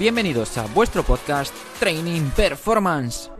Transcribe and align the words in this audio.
Bienvenidos 0.00 0.56
a 0.56 0.64
vuestro 0.68 1.02
podcast 1.02 1.54
Training 1.78 2.30
Performance. 2.34 3.30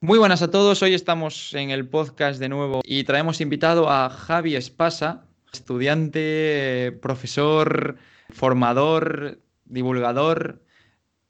Muy 0.00 0.18
buenas 0.18 0.40
a 0.40 0.50
todos, 0.50 0.82
hoy 0.82 0.94
estamos 0.94 1.52
en 1.52 1.68
el 1.68 1.86
podcast 1.86 2.40
de 2.40 2.48
nuevo 2.48 2.80
y 2.84 3.04
traemos 3.04 3.42
invitado 3.42 3.90
a 3.90 4.08
Javi 4.08 4.56
Espasa, 4.56 5.26
estudiante, 5.52 6.98
profesor, 7.02 7.98
formador, 8.30 9.42
divulgador 9.66 10.63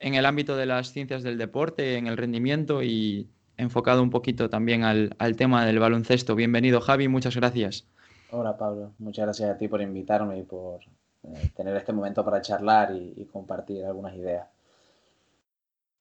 en 0.04 0.14
el 0.14 0.26
ámbito 0.26 0.54
de 0.54 0.66
las 0.66 0.92
ciencias 0.92 1.22
del 1.22 1.38
deporte, 1.38 1.96
en 1.96 2.08
el 2.08 2.18
rendimiento 2.18 2.82
y 2.82 3.26
enfocado 3.56 4.02
un 4.02 4.10
poquito 4.10 4.50
también 4.50 4.84
al, 4.84 5.16
tema 5.38 5.64
del 5.64 5.78
baloncesto. 5.78 6.34
Bienvenido 6.34 6.82
Javi, 6.82 7.08
muchas 7.08 7.34
gracias. 7.34 7.86
Hola 8.30 8.58
Pablo, 8.58 8.92
muchas 8.98 9.24
gracias 9.24 9.50
a 9.50 9.56
ti 9.56 9.66
por 9.66 9.80
invitarme 9.80 10.38
y 10.40 10.42
por 10.42 10.80
eh, 11.22 11.50
tener 11.56 11.74
este 11.74 11.94
momento 11.94 12.22
para 12.22 12.42
charlar 12.42 12.94
y 12.94 13.24
compartir 13.32 13.82
algunas 13.82 14.14
ideas. 14.14 14.46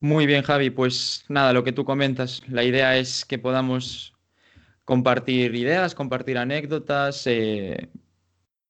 Muy 0.02 0.26
bien, 0.26 0.44
Javi. 0.44 0.70
Pues 0.70 1.24
nada, 1.30 1.54
lo 1.54 1.64
que 1.64 1.72
tú 1.72 1.86
comentas, 1.86 2.42
la 2.50 2.66
idea 2.66 2.98
es 2.98 3.24
que 3.24 3.40
podamos 3.40 4.14
compartir 4.84 5.56
ideas, 5.56 5.96
compartir 5.96 6.38
anécdotas 6.38 7.26
eh, 7.26 7.88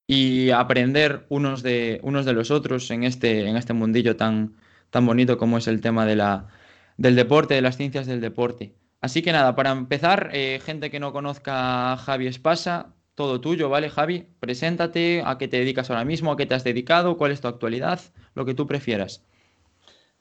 y 0.05 0.51
aprender 0.51 1.25
unos 1.29 1.63
de, 1.63 1.99
unos 2.03 2.25
de 2.25 2.33
los 2.33 2.51
otros 2.51 2.91
en 2.91 3.03
este, 3.03 3.47
en 3.47 3.57
este 3.57 3.73
mundillo 3.73 4.15
tan, 4.15 4.57
tan 4.93 5.07
bonito 5.07 5.39
como 5.39 5.57
es 5.57 5.67
el 5.67 5.81
tema 5.81 6.05
de 6.05 6.15
la, 6.15 6.49
del 6.97 7.15
deporte, 7.15 7.55
de 7.55 7.63
las 7.63 7.77
ciencias 7.77 8.05
del 8.05 8.21
deporte. 8.21 8.75
Así 9.01 9.23
que 9.23 9.31
nada, 9.31 9.55
para 9.55 9.71
empezar, 9.71 10.29
eh, 10.33 10.61
gente 10.63 10.91
que 10.91 10.99
no 10.99 11.11
conozca 11.11 11.93
a 11.93 11.97
Javi 11.97 12.27
Espasa, 12.27 12.93
todo 13.15 13.41
tuyo, 13.41 13.69
¿vale, 13.69 13.89
Javi? 13.89 14.27
Preséntate, 14.39 15.23
a 15.25 15.39
qué 15.39 15.47
te 15.47 15.57
dedicas 15.57 15.89
ahora 15.89 16.05
mismo, 16.05 16.31
a 16.31 16.37
qué 16.37 16.45
te 16.45 16.53
has 16.53 16.63
dedicado, 16.63 17.17
cuál 17.17 17.31
es 17.31 17.41
tu 17.41 17.47
actualidad, 17.47 18.01
lo 18.35 18.45
que 18.45 18.53
tú 18.53 18.67
prefieras. 18.67 19.23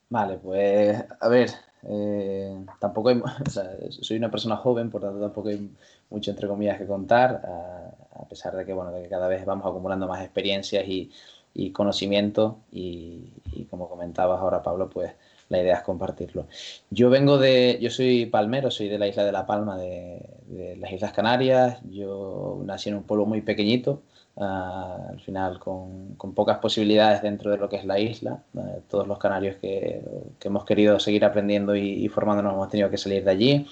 Vale, 0.09 0.39
pues 0.39 1.05
a 1.21 1.29
ver, 1.29 1.51
eh, 1.83 2.65
tampoco 2.81 3.11
hay, 3.11 3.21
soy 3.91 4.17
una 4.17 4.31
persona 4.31 4.57
joven, 4.57 4.89
por 4.89 5.03
tanto 5.03 5.21
tampoco 5.21 5.51
hay 5.51 5.71
mucho 6.09 6.31
entre 6.31 6.49
comillas 6.49 6.79
que 6.79 6.87
contar, 6.87 7.43
a, 8.15 8.25
pesar 8.27 8.57
de 8.57 8.65
que 8.65 8.73
bueno, 8.73 8.91
de 8.91 9.03
que 9.03 9.11
cada 9.11 9.29
vez 9.29 9.45
vamos 9.45 9.67
acumulando 9.67 10.09
más 10.09 10.23
experiencias 10.23 10.89
y, 10.89 11.13
y 11.55 11.71
conocimiento 11.71 12.59
y, 12.71 13.33
como 13.71 13.89
comentabas 13.89 14.41
ahora 14.41 14.63
Pablo, 14.63 14.91
pues 14.91 15.13
la 15.49 15.61
idea 15.61 15.77
es 15.77 15.83
compartirlo. 15.83 16.47
Yo 16.91 17.11
vengo 17.11 17.39
de, 17.39 17.79
yo 17.81 17.91
soy 17.91 18.27
palmero, 18.27 18.71
soy 18.71 18.89
de 18.89 18.99
la 18.99 19.07
isla 19.07 19.25
de 19.25 19.33
La 19.33 19.47
Palma, 19.47 19.77
de, 19.79 20.77
las 20.79 20.93
Islas 20.93 21.13
Canarias, 21.13 21.81
yo 21.91 22.61
nací 22.65 22.91
en 22.91 22.97
un 22.97 23.05
pueblo 23.05 23.27
muy 23.27 23.41
pequeñito, 23.41 24.03
Ah, 24.37 25.09
al 25.11 25.21
final 25.21 25.59
con, 25.59 26.15
con, 26.17 26.33
pocas 26.33 26.57
posibilidades 26.57 27.21
dentro 27.21 27.51
de 27.51 27.59
lo 27.59 27.69
que 27.69 27.77
es 27.77 27.85
la 27.85 27.99
isla. 27.99 28.43
Eh, 28.57 28.81
todos 28.89 29.07
los 29.07 29.19
canarios 29.19 29.57
que, 29.57 30.03
que, 30.39 30.49
hemos 30.49 30.65
querido 30.65 30.99
seguir 30.99 31.27
aprendiendo 31.27 31.77
y, 31.77 32.05
y, 32.05 32.09
formándonos 32.09 32.55
hemos 32.55 32.69
tenido 32.71 32.89
que 32.89 32.97
salir 32.97 33.25
de 33.25 33.31
allí. 33.31 33.67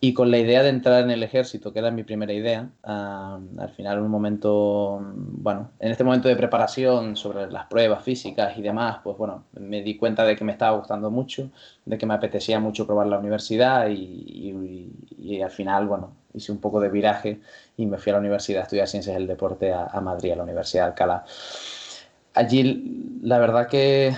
Y 0.00 0.14
con 0.14 0.30
la 0.30 0.38
idea 0.38 0.62
de 0.62 0.68
entrar 0.68 1.02
en 1.02 1.10
el 1.10 1.24
ejército, 1.24 1.72
que 1.72 1.80
era 1.80 1.90
mi 1.90 2.04
primera 2.04 2.32
idea, 2.32 2.70
ah, 2.84 3.40
al 3.58 3.70
final 3.70 4.00
un 4.00 4.08
momento, 4.08 5.00
bueno, 5.02 5.72
en 5.80 5.90
este 5.90 6.04
momento 6.04 6.28
de 6.28 6.36
preparación 6.36 7.16
sobre 7.16 7.50
las 7.50 7.66
pruebas 7.66 8.04
físicas 8.04 8.56
y 8.56 8.62
demás, 8.62 8.98
pues 9.02 9.16
bueno, 9.18 9.44
me 9.58 9.82
di 9.82 9.96
cuenta 9.96 10.24
de 10.24 10.36
que 10.36 10.44
me 10.44 10.52
estaba 10.52 10.76
gustando 10.78 11.10
mucho, 11.10 11.50
de 11.84 11.98
que 11.98 12.06
me 12.06 12.14
apetecía 12.14 12.60
mucho 12.60 12.86
probar 12.86 13.08
la 13.08 13.18
universidad 13.18 13.88
y, 13.88 13.94
y, 13.96 14.92
y 15.18 15.42
al 15.42 15.50
final, 15.50 15.88
bueno, 15.88 16.12
hice 16.34 16.52
un 16.52 16.58
poco 16.58 16.80
de 16.80 16.88
viraje 16.88 17.40
y 17.76 17.86
me 17.86 17.98
fui 17.98 18.10
a 18.10 18.14
la 18.14 18.20
universidad 18.20 18.60
a 18.60 18.64
estudiar 18.64 18.88
ciencias 18.88 19.16
del 19.16 19.26
deporte 19.26 19.72
a, 19.72 20.00
Madrid, 20.00 20.32
a 20.32 20.36
la 20.36 20.44
Universidad 20.44 20.84
de 20.84 20.88
Alcalá. 20.90 21.24
Allí, 22.34 23.18
la 23.22 23.38
verdad 23.38 23.68
que 23.68 24.14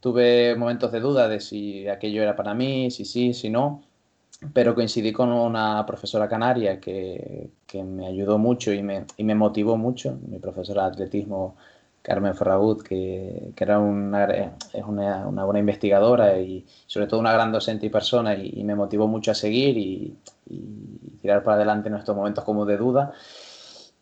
tuve 0.00 0.54
momentos 0.56 0.92
de 0.92 1.00
duda 1.00 1.28
de 1.28 1.40
si 1.40 1.88
aquello 1.88 2.22
era 2.22 2.36
para 2.36 2.54
mí, 2.54 2.90
si 2.90 3.04
sí, 3.04 3.32
si 3.32 3.50
no, 3.50 3.82
pero 4.52 4.74
coincidí 4.74 5.12
con 5.12 5.30
una 5.32 5.84
profesora 5.86 6.28
canaria 6.28 6.80
que, 6.80 7.50
que 7.66 7.82
me 7.82 8.06
ayudó 8.06 8.38
mucho 8.38 8.72
y 8.72 8.82
me, 8.82 9.04
y 9.16 9.24
me, 9.24 9.34
motivó 9.34 9.76
mucho, 9.76 10.18
mi 10.26 10.38
profesora 10.38 10.82
de 10.82 10.88
atletismo 10.88 11.56
Carmen 12.02 12.34
Ferragut, 12.34 12.82
que, 12.82 13.52
que 13.56 13.64
era 13.64 13.78
una, 13.78 14.24
es 14.26 14.84
una, 14.86 15.26
una, 15.26 15.44
buena 15.44 15.60
investigadora 15.60 16.38
y 16.38 16.66
sobre 16.86 17.06
todo 17.06 17.18
una 17.20 17.32
gran 17.32 17.50
docente 17.50 17.86
y 17.86 17.90
persona, 17.90 18.34
y, 18.34 18.60
y 18.60 18.64
me 18.64 18.74
motivó 18.74 19.08
mucho 19.08 19.30
a 19.30 19.34
seguir 19.34 19.78
y, 19.78 20.14
y, 20.50 20.60
tirar 21.22 21.42
para 21.42 21.56
adelante 21.56 21.88
en 21.88 21.94
estos 21.94 22.14
momentos 22.14 22.44
como 22.44 22.66
de 22.66 22.76
duda. 22.76 23.12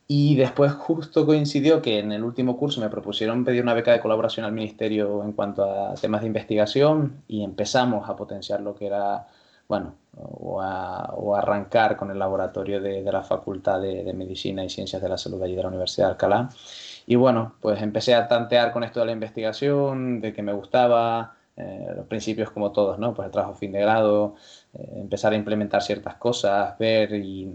Y 0.08 0.34
después 0.34 0.72
justo 0.72 1.24
coincidió 1.24 1.80
que 1.80 2.00
en 2.00 2.12
el 2.12 2.24
último 2.24 2.56
curso 2.56 2.80
me 2.80 2.90
propusieron 2.90 3.44
pedir 3.44 3.62
una 3.62 3.72
beca 3.72 3.92
de 3.92 4.00
colaboración 4.00 4.44
al 4.44 4.52
ministerio 4.52 5.22
en 5.22 5.32
cuanto 5.32 5.64
a 5.64 5.94
temas 5.94 6.22
de 6.22 6.26
investigación 6.26 7.22
y 7.28 7.44
empezamos 7.44 8.08
a 8.10 8.16
potenciar 8.16 8.60
lo 8.60 8.74
que 8.74 8.86
era, 8.86 9.28
bueno, 9.72 9.94
o, 10.18 10.60
a, 10.60 11.14
o 11.14 11.34
arrancar 11.34 11.96
con 11.96 12.10
el 12.10 12.18
laboratorio 12.18 12.78
de, 12.78 13.02
de 13.02 13.10
la 13.12 13.22
Facultad 13.22 13.80
de, 13.80 14.04
de, 14.04 14.12
Medicina 14.12 14.62
y 14.62 14.68
Ciencias 14.68 15.00
de 15.00 15.08
la 15.08 15.16
Salud 15.16 15.42
allí 15.42 15.54
de 15.54 15.62
la 15.62 15.68
Universidad 15.68 16.08
de 16.08 16.12
Alcalá. 16.12 16.50
Y 17.06 17.14
bueno, 17.14 17.54
pues 17.62 17.80
empecé 17.80 18.14
a 18.14 18.28
tantear 18.28 18.70
con 18.74 18.84
esto 18.84 19.00
de 19.00 19.06
la 19.06 19.12
investigación, 19.12 20.20
de 20.20 20.34
que 20.34 20.42
me 20.42 20.52
gustaba, 20.52 21.36
eh, 21.56 21.90
los 21.96 22.06
principios 22.06 22.50
como 22.50 22.70
todos, 22.70 22.98
¿no? 22.98 23.14
Pues 23.14 23.24
el 23.26 23.32
trabajo 23.32 23.54
fin 23.54 23.72
de 23.72 23.80
grado, 23.80 24.34
eh, 24.74 24.92
empezar 24.96 25.32
a 25.32 25.36
implementar 25.36 25.80
ciertas 25.82 26.16
cosas, 26.16 26.76
ver 26.78 27.14
y, 27.14 27.50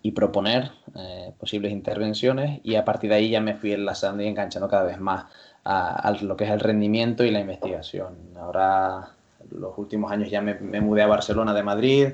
y 0.00 0.12
proponer 0.12 0.70
eh, 0.96 1.34
posibles 1.38 1.72
intervenciones 1.72 2.60
y 2.62 2.76
a 2.76 2.86
partir 2.86 3.10
de 3.10 3.16
ahí 3.16 3.28
ya 3.28 3.42
me 3.42 3.54
fui 3.54 3.74
enlazando 3.74 4.22
y 4.22 4.28
enganchando 4.28 4.66
cada 4.68 4.84
vez 4.84 4.98
más 4.98 5.26
a, 5.62 6.08
a 6.08 6.10
lo 6.22 6.36
que 6.38 6.44
es 6.44 6.50
el 6.50 6.60
rendimiento 6.60 7.22
y 7.22 7.30
la 7.30 7.40
investigación. 7.40 8.16
Ahora, 8.38 9.13
los 9.54 9.76
últimos 9.78 10.10
años 10.12 10.30
ya 10.30 10.40
me, 10.42 10.54
mudé 10.80 11.02
a 11.02 11.06
Barcelona 11.06 11.54
de 11.54 11.62
Madrid, 11.62 12.08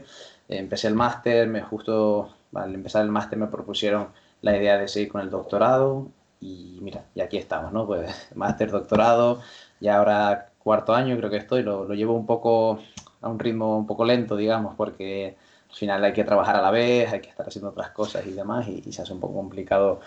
empecé 0.48 0.88
el 0.88 0.94
máster, 0.94 1.48
me 1.48 1.62
justo 1.62 2.34
al 2.54 2.74
empezar 2.74 3.02
el 3.04 3.10
máster 3.10 3.38
me 3.38 3.46
propusieron 3.46 4.08
la 4.42 4.56
idea 4.56 4.78
de 4.78 4.88
seguir 4.88 5.10
con 5.10 5.20
el 5.20 5.30
doctorado 5.30 6.08
y 6.40 6.78
mira, 6.80 7.04
y 7.14 7.20
aquí 7.20 7.36
estamos, 7.36 7.72
¿no? 7.72 7.86
Pues 7.86 8.30
máster, 8.34 8.70
doctorado, 8.70 9.40
y 9.80 9.88
ahora 9.88 10.50
cuarto 10.58 10.94
año 10.94 11.16
creo 11.16 11.30
que 11.30 11.36
estoy, 11.36 11.62
lo, 11.62 11.84
lo, 11.84 11.94
llevo 11.94 12.14
un 12.14 12.26
poco 12.26 12.80
a 13.20 13.28
un 13.28 13.38
ritmo 13.38 13.76
un 13.78 13.86
poco 13.86 14.04
lento, 14.04 14.36
digamos, 14.36 14.74
porque 14.76 15.36
al 15.68 15.76
final 15.76 16.04
hay 16.04 16.12
que 16.12 16.24
trabajar 16.24 16.56
a 16.56 16.62
la 16.62 16.70
vez, 16.70 17.12
hay 17.12 17.20
que 17.20 17.30
estar 17.30 17.46
haciendo 17.46 17.70
otras 17.70 17.90
cosas 17.90 18.26
y 18.26 18.32
demás, 18.32 18.68
y, 18.68 18.82
y 18.84 18.92
se 18.92 19.02
hace 19.02 19.12
un 19.12 19.20
poco 19.20 19.34
complicado 19.34 20.00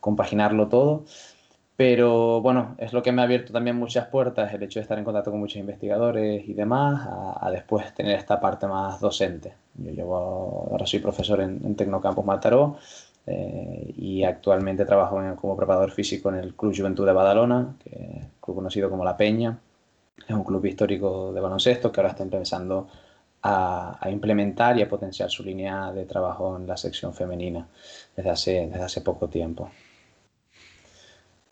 compaginarlo 0.00 0.68
todo. 0.68 1.04
Pero 1.76 2.40
bueno, 2.40 2.76
es 2.78 2.92
lo 2.92 3.02
que 3.02 3.10
me 3.10 3.20
ha 3.20 3.24
abierto 3.24 3.52
también 3.52 3.76
muchas 3.76 4.06
puertas, 4.06 4.52
el 4.54 4.62
hecho 4.62 4.78
de 4.78 4.82
estar 4.82 4.96
en 4.98 5.04
contacto 5.04 5.32
con 5.32 5.40
muchos 5.40 5.56
investigadores 5.56 6.48
y 6.48 6.54
demás, 6.54 7.08
a, 7.40 7.50
después 7.50 7.92
tener 7.94 8.16
esta 8.16 8.40
parte 8.40 8.66
más 8.68 9.00
docente. 9.00 9.54
Yo 9.74 9.90
llevo, 9.90 10.68
ahora 10.70 10.86
soy 10.86 11.00
profesor 11.00 11.40
en, 11.40 11.60
en 11.64 11.74
Tecnocampus 11.74 12.24
Mataró, 12.24 12.78
eh, 13.26 13.94
y 13.96 14.22
actualmente 14.22 14.84
trabajo 14.84 15.18
como 15.36 15.56
preparador 15.56 15.90
físico 15.90 16.28
en 16.28 16.36
el 16.36 16.54
Club 16.54 16.74
Juventud 16.76 17.06
de 17.06 17.12
Badalona, 17.12 17.74
que 17.82 18.20
club 18.40 18.56
conocido 18.56 18.90
como 18.90 19.04
La 19.04 19.16
Peña. 19.16 19.58
Es 20.28 20.34
un 20.34 20.44
club 20.44 20.64
histórico 20.66 21.32
de 21.32 21.40
baloncesto 21.40 21.90
que 21.90 22.00
ahora 22.00 22.10
está 22.10 22.22
empezando 22.22 22.88
a, 23.42 23.98
a, 24.00 24.10
implementar 24.10 24.78
y 24.78 24.82
a 24.82 24.88
potenciar 24.88 25.30
su 25.30 25.42
línea 25.42 25.92
de 25.92 26.06
trabajo 26.06 26.56
en 26.56 26.66
la 26.66 26.76
sección 26.76 27.14
femenina 27.14 27.66
desde 28.16 28.30
hace, 28.30 28.52
desde 28.68 28.82
hace 28.84 29.00
poco 29.00 29.28
tiempo. 29.28 29.70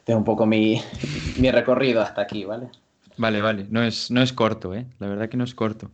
Es 0.06 0.14
un 0.14 0.24
poco 0.24 0.46
mi, 0.46 0.80
mi 1.38 1.50
recorrido 1.50 2.00
hasta 2.00 2.22
aquí, 2.22 2.44
¿vale? 2.44 2.68
Vale, 3.16 3.40
vale. 3.40 3.66
No 3.70 3.82
es, 3.82 4.10
no 4.10 4.22
es 4.22 4.32
corto, 4.32 4.74
¿eh? 4.74 4.86
La 4.98 5.06
verdad 5.08 5.28
que 5.28 5.36
no 5.36 5.44
es 5.44 5.54
corto. 5.54 5.90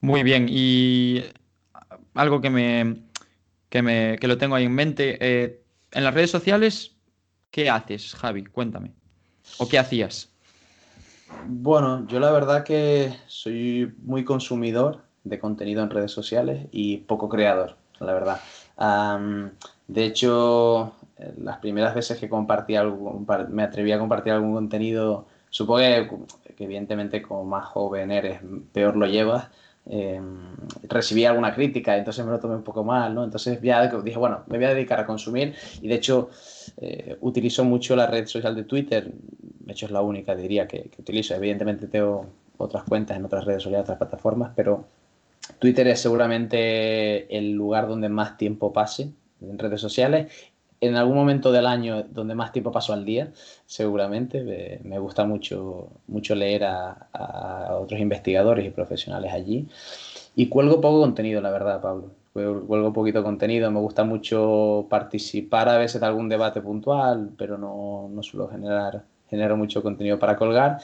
Muy 0.00 0.22
bien. 0.22 0.46
Y 0.48 1.22
algo 2.14 2.40
que 2.40 2.50
me, 2.50 3.02
que, 3.68 3.82
me, 3.82 4.18
que 4.18 4.28
lo 4.28 4.38
tengo 4.38 4.54
ahí 4.54 4.64
en 4.64 4.74
mente. 4.74 5.18
Eh, 5.20 5.60
en 5.92 6.04
las 6.04 6.14
redes 6.14 6.30
sociales, 6.30 6.96
¿qué 7.50 7.70
haces, 7.70 8.14
Javi? 8.14 8.44
Cuéntame. 8.44 8.92
¿O 9.58 9.68
qué 9.68 9.78
hacías? 9.78 10.30
Bueno, 11.46 12.06
yo 12.06 12.20
la 12.20 12.30
verdad 12.30 12.64
que 12.64 13.14
soy 13.26 13.92
muy 14.02 14.24
consumidor 14.24 15.02
de 15.24 15.38
contenido 15.38 15.82
en 15.82 15.90
redes 15.90 16.12
sociales 16.12 16.66
y 16.70 16.98
poco 16.98 17.28
creador, 17.28 17.76
la 18.00 18.12
verdad. 18.12 18.40
Um, 18.76 19.50
de 19.88 20.04
hecho, 20.04 20.94
las 21.38 21.58
primeras 21.58 21.94
veces 21.94 22.18
que 22.18 22.28
compartí 22.28 22.74
me 23.48 23.62
atreví 23.62 23.92
a 23.92 23.98
compartir 23.98 24.32
algún 24.32 24.54
contenido, 24.54 25.26
supongo 25.50 25.80
que, 25.80 26.54
que 26.54 26.64
evidentemente 26.64 27.22
como 27.22 27.44
más 27.44 27.66
joven 27.66 28.10
eres, 28.10 28.40
peor 28.72 28.96
lo 28.96 29.06
llevas, 29.06 29.48
eh, 29.86 30.20
recibí 30.88 31.26
alguna 31.26 31.54
crítica, 31.54 31.96
entonces 31.96 32.24
me 32.24 32.30
lo 32.30 32.40
tomé 32.40 32.56
un 32.56 32.62
poco 32.62 32.84
mal, 32.84 33.14
¿no? 33.14 33.22
Entonces 33.22 33.60
ya 33.60 33.86
dije, 34.02 34.18
bueno, 34.18 34.42
me 34.46 34.56
voy 34.56 34.66
a 34.66 34.74
dedicar 34.74 34.98
a 35.00 35.06
consumir 35.06 35.54
y 35.82 35.88
de 35.88 35.94
hecho 35.94 36.30
eh, 36.78 37.18
utilizo 37.20 37.64
mucho 37.64 37.94
la 37.94 38.06
red 38.06 38.26
social 38.26 38.54
de 38.54 38.64
Twitter, 38.64 39.12
de 39.12 39.72
hecho 39.72 39.86
es 39.86 39.92
la 39.92 40.00
única, 40.00 40.34
diría, 40.34 40.66
que, 40.66 40.84
que, 40.84 41.02
utilizo. 41.02 41.34
Evidentemente 41.34 41.86
tengo 41.88 42.26
otras 42.56 42.84
cuentas 42.84 43.18
en 43.18 43.24
otras 43.26 43.44
redes 43.44 43.62
sociales, 43.62 43.84
otras 43.84 43.98
plataformas, 43.98 44.52
pero 44.56 44.86
Twitter 45.58 45.86
es 45.88 46.00
seguramente 46.00 47.36
el 47.36 47.52
lugar 47.52 47.86
donde 47.86 48.08
más 48.08 48.38
tiempo 48.38 48.72
pase 48.72 49.10
en 49.42 49.58
redes 49.58 49.80
sociales. 49.80 50.32
En 50.86 50.96
algún 50.96 51.16
momento 51.16 51.50
del 51.50 51.66
año 51.66 52.04
donde 52.10 52.34
más 52.34 52.52
tiempo 52.52 52.70
paso 52.70 52.92
al 52.92 53.04
día, 53.04 53.32
seguramente. 53.66 54.80
Me 54.84 54.98
gusta 54.98 55.24
mucho, 55.24 55.88
mucho 56.06 56.34
leer 56.34 56.64
a, 56.64 57.76
otros 57.80 58.00
investigadores 58.00 58.66
y 58.66 58.70
profesionales 58.70 59.32
allí. 59.32 59.66
Y 60.36 60.48
cuelgo 60.48 60.80
poco 60.80 61.00
contenido, 61.00 61.40
la 61.40 61.50
verdad, 61.50 61.80
Pablo. 61.80 62.10
Cuelgo 62.32 62.92
poquito 62.92 63.22
contenido. 63.22 63.70
Me 63.70 63.80
gusta 63.80 64.04
mucho 64.04 64.86
participar 64.90 65.68
a 65.68 65.78
veces 65.78 66.00
de 66.00 66.06
algún 66.06 66.28
debate 66.28 66.60
puntual, 66.60 67.30
pero 67.38 67.56
no, 67.56 68.08
no 68.12 68.22
suelo 68.22 68.48
generar, 68.48 69.04
generar 69.30 69.56
mucho 69.56 69.82
contenido 69.82 70.18
para 70.18 70.36
colgar. 70.36 70.78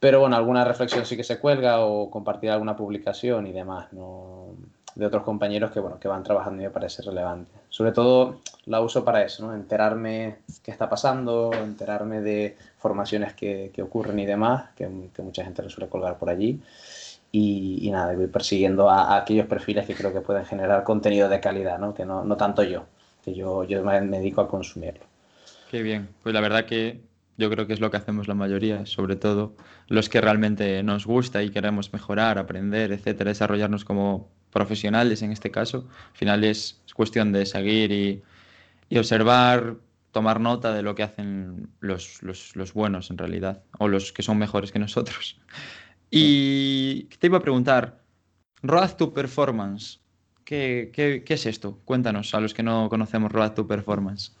Pero 0.00 0.20
bueno, 0.20 0.36
alguna 0.36 0.64
reflexión 0.64 1.04
sí 1.04 1.16
que 1.16 1.24
se 1.24 1.40
cuelga 1.40 1.80
o 1.80 2.08
compartir 2.10 2.50
alguna 2.50 2.76
publicación 2.76 3.46
y 3.48 3.52
demás, 3.52 3.92
¿no? 3.92 4.54
De 4.98 5.06
otros 5.06 5.22
compañeros 5.22 5.70
que, 5.70 5.78
bueno, 5.78 5.98
que 6.00 6.08
van 6.08 6.24
trabajando 6.24 6.60
y 6.60 6.64
me 6.66 6.70
parece 6.70 7.02
relevante. 7.02 7.52
Sobre 7.68 7.92
todo 7.92 8.40
la 8.66 8.80
uso 8.80 9.04
para 9.04 9.22
eso, 9.22 9.46
¿no? 9.46 9.54
enterarme 9.54 10.38
qué 10.62 10.72
está 10.72 10.88
pasando, 10.88 11.52
enterarme 11.54 12.20
de 12.20 12.56
formaciones 12.78 13.32
que, 13.32 13.70
que 13.72 13.80
ocurren 13.80 14.18
y 14.18 14.26
demás, 14.26 14.70
que, 14.74 14.88
que, 15.14 15.22
mucha 15.22 15.44
gente 15.44 15.62
lo 15.62 15.70
suele 15.70 15.88
colgar 15.88 16.18
por 16.18 16.28
allí. 16.28 16.60
Y, 17.30 17.78
y 17.86 17.90
nada, 17.92 18.12
voy 18.14 18.26
persiguiendo 18.26 18.90
a, 18.90 19.14
a, 19.14 19.18
aquellos 19.18 19.46
perfiles 19.46 19.86
que 19.86 19.94
creo 19.94 20.12
que 20.12 20.20
pueden 20.20 20.44
generar 20.44 20.82
contenido 20.82 21.28
de 21.28 21.38
calidad, 21.38 21.78
¿no? 21.78 21.94
que 21.94 22.04
no, 22.04 22.24
no 22.24 22.36
tanto 22.36 22.64
yo, 22.64 22.86
que 23.24 23.34
yo, 23.34 23.62
yo 23.62 23.84
me 23.84 24.00
dedico 24.00 24.40
a 24.40 24.48
consumirlo. 24.48 25.04
Qué 25.70 25.82
bien, 25.82 26.08
pues 26.24 26.34
la 26.34 26.40
verdad 26.40 26.64
que 26.64 27.02
yo 27.36 27.48
creo 27.50 27.68
que 27.68 27.72
es 27.72 27.80
lo 27.80 27.92
que 27.92 27.98
hacemos 27.98 28.26
la 28.26 28.34
mayoría, 28.34 28.84
sobre 28.84 29.14
todo 29.14 29.54
los 29.86 30.08
que 30.08 30.20
realmente 30.20 30.82
nos 30.82 31.06
gusta 31.06 31.44
y 31.44 31.50
queremos 31.50 31.92
mejorar, 31.92 32.36
aprender, 32.36 32.90
etcétera, 32.90 33.28
desarrollarnos 33.28 33.84
como 33.84 34.28
profesionales 34.50 35.22
en 35.22 35.32
este 35.32 35.50
caso. 35.50 35.88
Al 36.12 36.16
final 36.16 36.44
es 36.44 36.80
cuestión 36.94 37.32
de 37.32 37.46
seguir 37.46 37.92
y, 37.92 38.96
observar, 38.98 39.76
tomar 40.10 40.40
nota 40.40 40.72
de 40.72 40.82
lo 40.82 40.94
que 40.94 41.02
hacen 41.04 41.68
los, 41.80 42.20
buenos 42.74 43.10
en 43.10 43.18
realidad, 43.18 43.62
o 43.78 43.88
los 43.88 44.12
que 44.12 44.22
son 44.22 44.38
mejores 44.38 44.72
que 44.72 44.78
nosotros. 44.78 45.38
Y 46.10 47.04
te 47.18 47.26
iba 47.26 47.38
a 47.38 47.42
preguntar, 47.42 48.00
Road 48.62 48.96
to 48.96 49.12
Performance, 49.12 50.00
¿qué, 50.44 50.90
qué, 50.92 51.22
qué 51.24 51.34
es 51.34 51.46
esto? 51.46 51.78
Cuéntanos 51.84 52.34
a 52.34 52.40
los 52.40 52.54
que 52.54 52.62
no 52.62 52.88
conocemos 52.88 53.30
Road 53.30 53.52
to 53.52 53.66
Performance. 53.66 54.32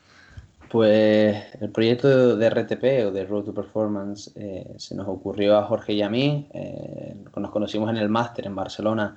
Pues 0.70 1.36
el 1.60 1.70
proyecto 1.70 2.36
de 2.36 2.50
RTP 2.50 3.06
o 3.06 3.10
de 3.10 3.24
Road 3.24 3.44
to 3.44 3.54
Performance 3.54 4.30
eh, 4.34 4.74
se 4.76 4.94
nos 4.94 5.08
ocurrió 5.08 5.56
a 5.56 5.64
Jorge 5.64 5.94
y 5.94 6.02
a 6.02 6.10
mí. 6.10 6.48
Eh, 6.52 7.16
nos 7.36 7.50
conocimos 7.50 7.88
en 7.88 7.96
el 7.96 8.08
máster 8.08 8.46
en 8.46 8.54
Barcelona 8.54 9.16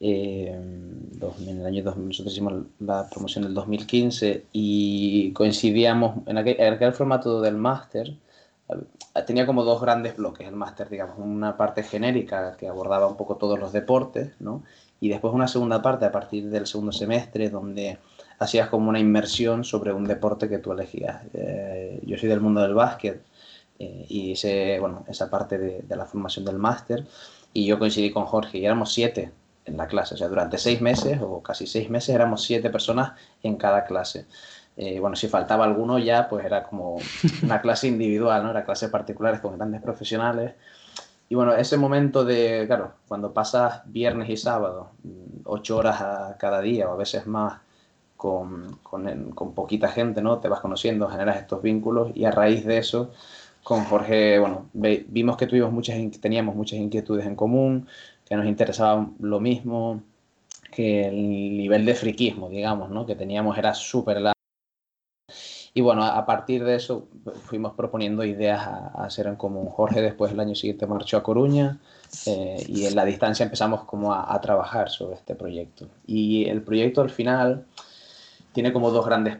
eh, 0.00 0.48
en 0.50 1.58
el 1.60 1.66
año 1.66 1.82
2000. 1.82 2.08
Nosotros 2.08 2.32
hicimos 2.32 2.54
la 2.80 3.08
promoción 3.08 3.44
del 3.44 3.54
2015 3.54 4.46
y 4.52 5.32
coincidíamos 5.32 6.26
en 6.26 6.38
aquel, 6.38 6.56
en 6.58 6.74
aquel 6.74 6.92
formato 6.92 7.40
del 7.40 7.56
máster. 7.56 8.16
Tenía 9.26 9.46
como 9.46 9.62
dos 9.62 9.80
grandes 9.80 10.16
bloques 10.16 10.48
el 10.48 10.56
máster, 10.56 10.88
digamos, 10.88 11.18
una 11.18 11.56
parte 11.56 11.82
genérica 11.82 12.56
que 12.56 12.68
abordaba 12.68 13.06
un 13.06 13.16
poco 13.16 13.36
todos 13.36 13.58
los 13.58 13.72
deportes, 13.72 14.32
¿no? 14.40 14.62
Y 15.00 15.08
después 15.10 15.34
una 15.34 15.48
segunda 15.48 15.82
parte 15.82 16.06
a 16.06 16.12
partir 16.12 16.48
del 16.48 16.66
segundo 16.66 16.92
semestre 16.92 17.50
donde 17.50 17.98
hacías 18.38 18.68
como 18.68 18.88
una 18.88 18.98
inmersión 18.98 19.64
sobre 19.64 19.92
un 19.92 20.04
deporte 20.04 20.48
que 20.48 20.58
tú 20.58 20.72
elegías. 20.72 21.22
Eh, 21.34 22.00
yo 22.04 22.16
soy 22.16 22.28
del 22.28 22.40
mundo 22.40 22.62
del 22.62 22.74
básquet 22.74 23.22
eh, 23.78 24.06
y 24.08 24.30
hice, 24.32 24.80
bueno, 24.80 25.04
esa 25.08 25.30
parte 25.30 25.58
de, 25.58 25.82
de 25.82 25.96
la 25.96 26.06
formación 26.06 26.44
del 26.44 26.58
máster 26.58 27.06
y 27.52 27.66
yo 27.66 27.78
coincidí 27.78 28.10
con 28.10 28.24
Jorge 28.24 28.58
y 28.58 28.64
éramos 28.64 28.92
siete 28.92 29.30
en 29.64 29.76
la 29.76 29.86
clase, 29.86 30.14
o 30.14 30.16
sea, 30.16 30.28
durante 30.28 30.58
seis 30.58 30.80
meses 30.80 31.18
o 31.22 31.42
casi 31.42 31.66
seis 31.66 31.88
meses 31.90 32.14
éramos 32.14 32.42
siete 32.42 32.70
personas 32.70 33.12
en 33.42 33.56
cada 33.56 33.84
clase. 33.84 34.26
Eh, 34.76 34.98
bueno, 34.98 35.16
si 35.16 35.28
faltaba 35.28 35.64
alguno 35.64 35.98
ya, 35.98 36.28
pues 36.28 36.44
era 36.44 36.64
como 36.64 36.96
una 37.42 37.60
clase 37.60 37.86
individual, 37.88 38.42
¿no? 38.42 38.50
Era 38.50 38.64
clases 38.64 38.90
particulares 38.90 39.40
con 39.40 39.56
grandes 39.56 39.80
profesionales. 39.80 40.54
Y 41.28 41.34
bueno, 41.34 41.54
ese 41.54 41.76
momento 41.76 42.24
de, 42.24 42.64
claro, 42.66 42.94
cuando 43.08 43.32
pasas 43.32 43.82
viernes 43.86 44.28
y 44.28 44.36
sábado, 44.36 44.90
ocho 45.44 45.76
horas 45.78 46.00
a 46.00 46.36
cada 46.38 46.60
día 46.60 46.88
o 46.88 46.92
a 46.92 46.96
veces 46.96 47.26
más 47.26 47.60
con, 48.16 48.78
con, 48.82 49.30
con, 49.32 49.54
poquita 49.54 49.88
gente, 49.88 50.22
¿no? 50.22 50.38
Te 50.38 50.48
vas 50.48 50.60
conociendo, 50.60 51.08
generas 51.08 51.36
estos 51.38 51.62
vínculos 51.62 52.10
y 52.14 52.24
a 52.24 52.30
raíz 52.30 52.64
de 52.64 52.78
eso, 52.78 53.12
con 53.62 53.84
Jorge, 53.84 54.38
bueno, 54.38 54.66
ve, 54.74 55.06
vimos 55.08 55.36
que 55.36 55.46
tuvimos 55.46 55.72
muchas, 55.72 55.96
teníamos 56.20 56.54
muchas 56.54 56.78
inquietudes 56.78 57.26
en 57.26 57.34
común, 57.34 57.88
que 58.24 58.36
nos 58.36 58.46
interesaba 58.46 59.08
lo 59.20 59.40
mismo, 59.40 60.02
que 60.70 61.06
el 61.06 61.56
nivel 61.56 61.84
de 61.84 61.94
friquismo, 61.94 62.48
digamos, 62.48 62.90
¿no? 62.90 63.06
Que 63.06 63.14
teníamos 63.14 63.56
era 63.58 63.74
súper 63.74 64.20
largo. 64.20 64.34
Y 65.76 65.80
bueno, 65.80 66.04
a 66.04 66.24
partir 66.24 66.62
de 66.62 66.76
eso 66.76 67.08
fuimos 67.46 67.74
proponiendo 67.74 68.24
ideas 68.24 68.64
a, 68.64 68.92
a, 68.94 69.04
hacer 69.06 69.26
en 69.26 69.34
común. 69.34 69.66
Jorge 69.66 70.00
después 70.00 70.32
el 70.32 70.38
año 70.38 70.54
siguiente 70.54 70.86
marchó 70.86 71.16
a 71.16 71.22
Coruña 71.24 71.78
eh, 72.26 72.64
y 72.68 72.86
en 72.86 72.94
la 72.94 73.04
distancia 73.04 73.42
empezamos 73.42 73.82
como 73.82 74.12
a, 74.12 74.32
a, 74.32 74.40
trabajar 74.40 74.88
sobre 74.88 75.16
este 75.16 75.34
proyecto. 75.34 75.88
Y 76.06 76.48
el 76.48 76.62
proyecto 76.62 77.00
al 77.00 77.10
final 77.10 77.66
tiene 78.52 78.72
como 78.72 78.92
dos 78.92 79.04
grandes, 79.04 79.38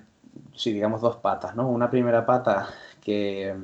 sí, 0.56 0.72
digamos 0.72 1.00
dos 1.00 1.16
patas, 1.16 1.54
¿no? 1.54 1.68
Una 1.68 1.88
primera 1.88 2.26
pata 2.26 2.68
que 3.00 3.54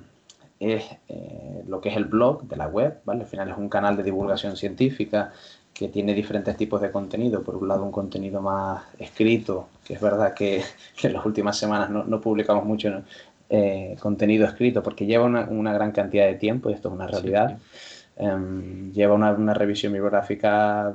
es 0.60 0.84
eh, 1.08 1.64
lo 1.66 1.80
que 1.80 1.88
es 1.88 1.96
el 1.96 2.04
blog 2.04 2.42
de 2.42 2.56
la 2.56 2.68
web, 2.68 3.00
¿vale? 3.04 3.22
Al 3.22 3.26
final 3.26 3.48
es 3.48 3.56
un 3.56 3.70
canal 3.70 3.96
de 3.96 4.02
divulgación 4.02 4.56
científica 4.56 5.32
que 5.72 5.88
tiene 5.88 6.12
diferentes 6.12 6.56
tipos 6.56 6.80
de 6.82 6.90
contenido. 6.90 7.42
Por 7.42 7.56
un 7.56 7.66
lado, 7.66 7.82
un 7.82 7.90
contenido 7.90 8.42
más 8.42 8.84
escrito, 8.98 9.68
que 9.84 9.94
es 9.94 10.00
verdad 10.00 10.34
que, 10.34 10.62
que 11.00 11.06
en 11.06 11.14
las 11.14 11.24
últimas 11.24 11.56
semanas 11.56 11.90
no, 11.90 12.04
no 12.04 12.20
publicamos 12.20 12.64
mucho 12.64 13.02
eh, 13.48 13.96
contenido 13.98 14.46
escrito 14.46 14.82
porque 14.82 15.06
lleva 15.06 15.24
una, 15.24 15.48
una, 15.48 15.72
gran 15.72 15.90
cantidad 15.92 16.26
de 16.26 16.34
tiempo 16.34 16.70
y 16.70 16.74
esto 16.74 16.88
es 16.88 16.94
una 16.94 17.06
realidad. 17.06 17.58
Sí. 17.58 17.96
Um, 18.24 18.92
lleva 18.92 19.14
una, 19.14 19.32
una, 19.32 19.54
revisión 19.54 19.94
bibliográfica 19.94 20.94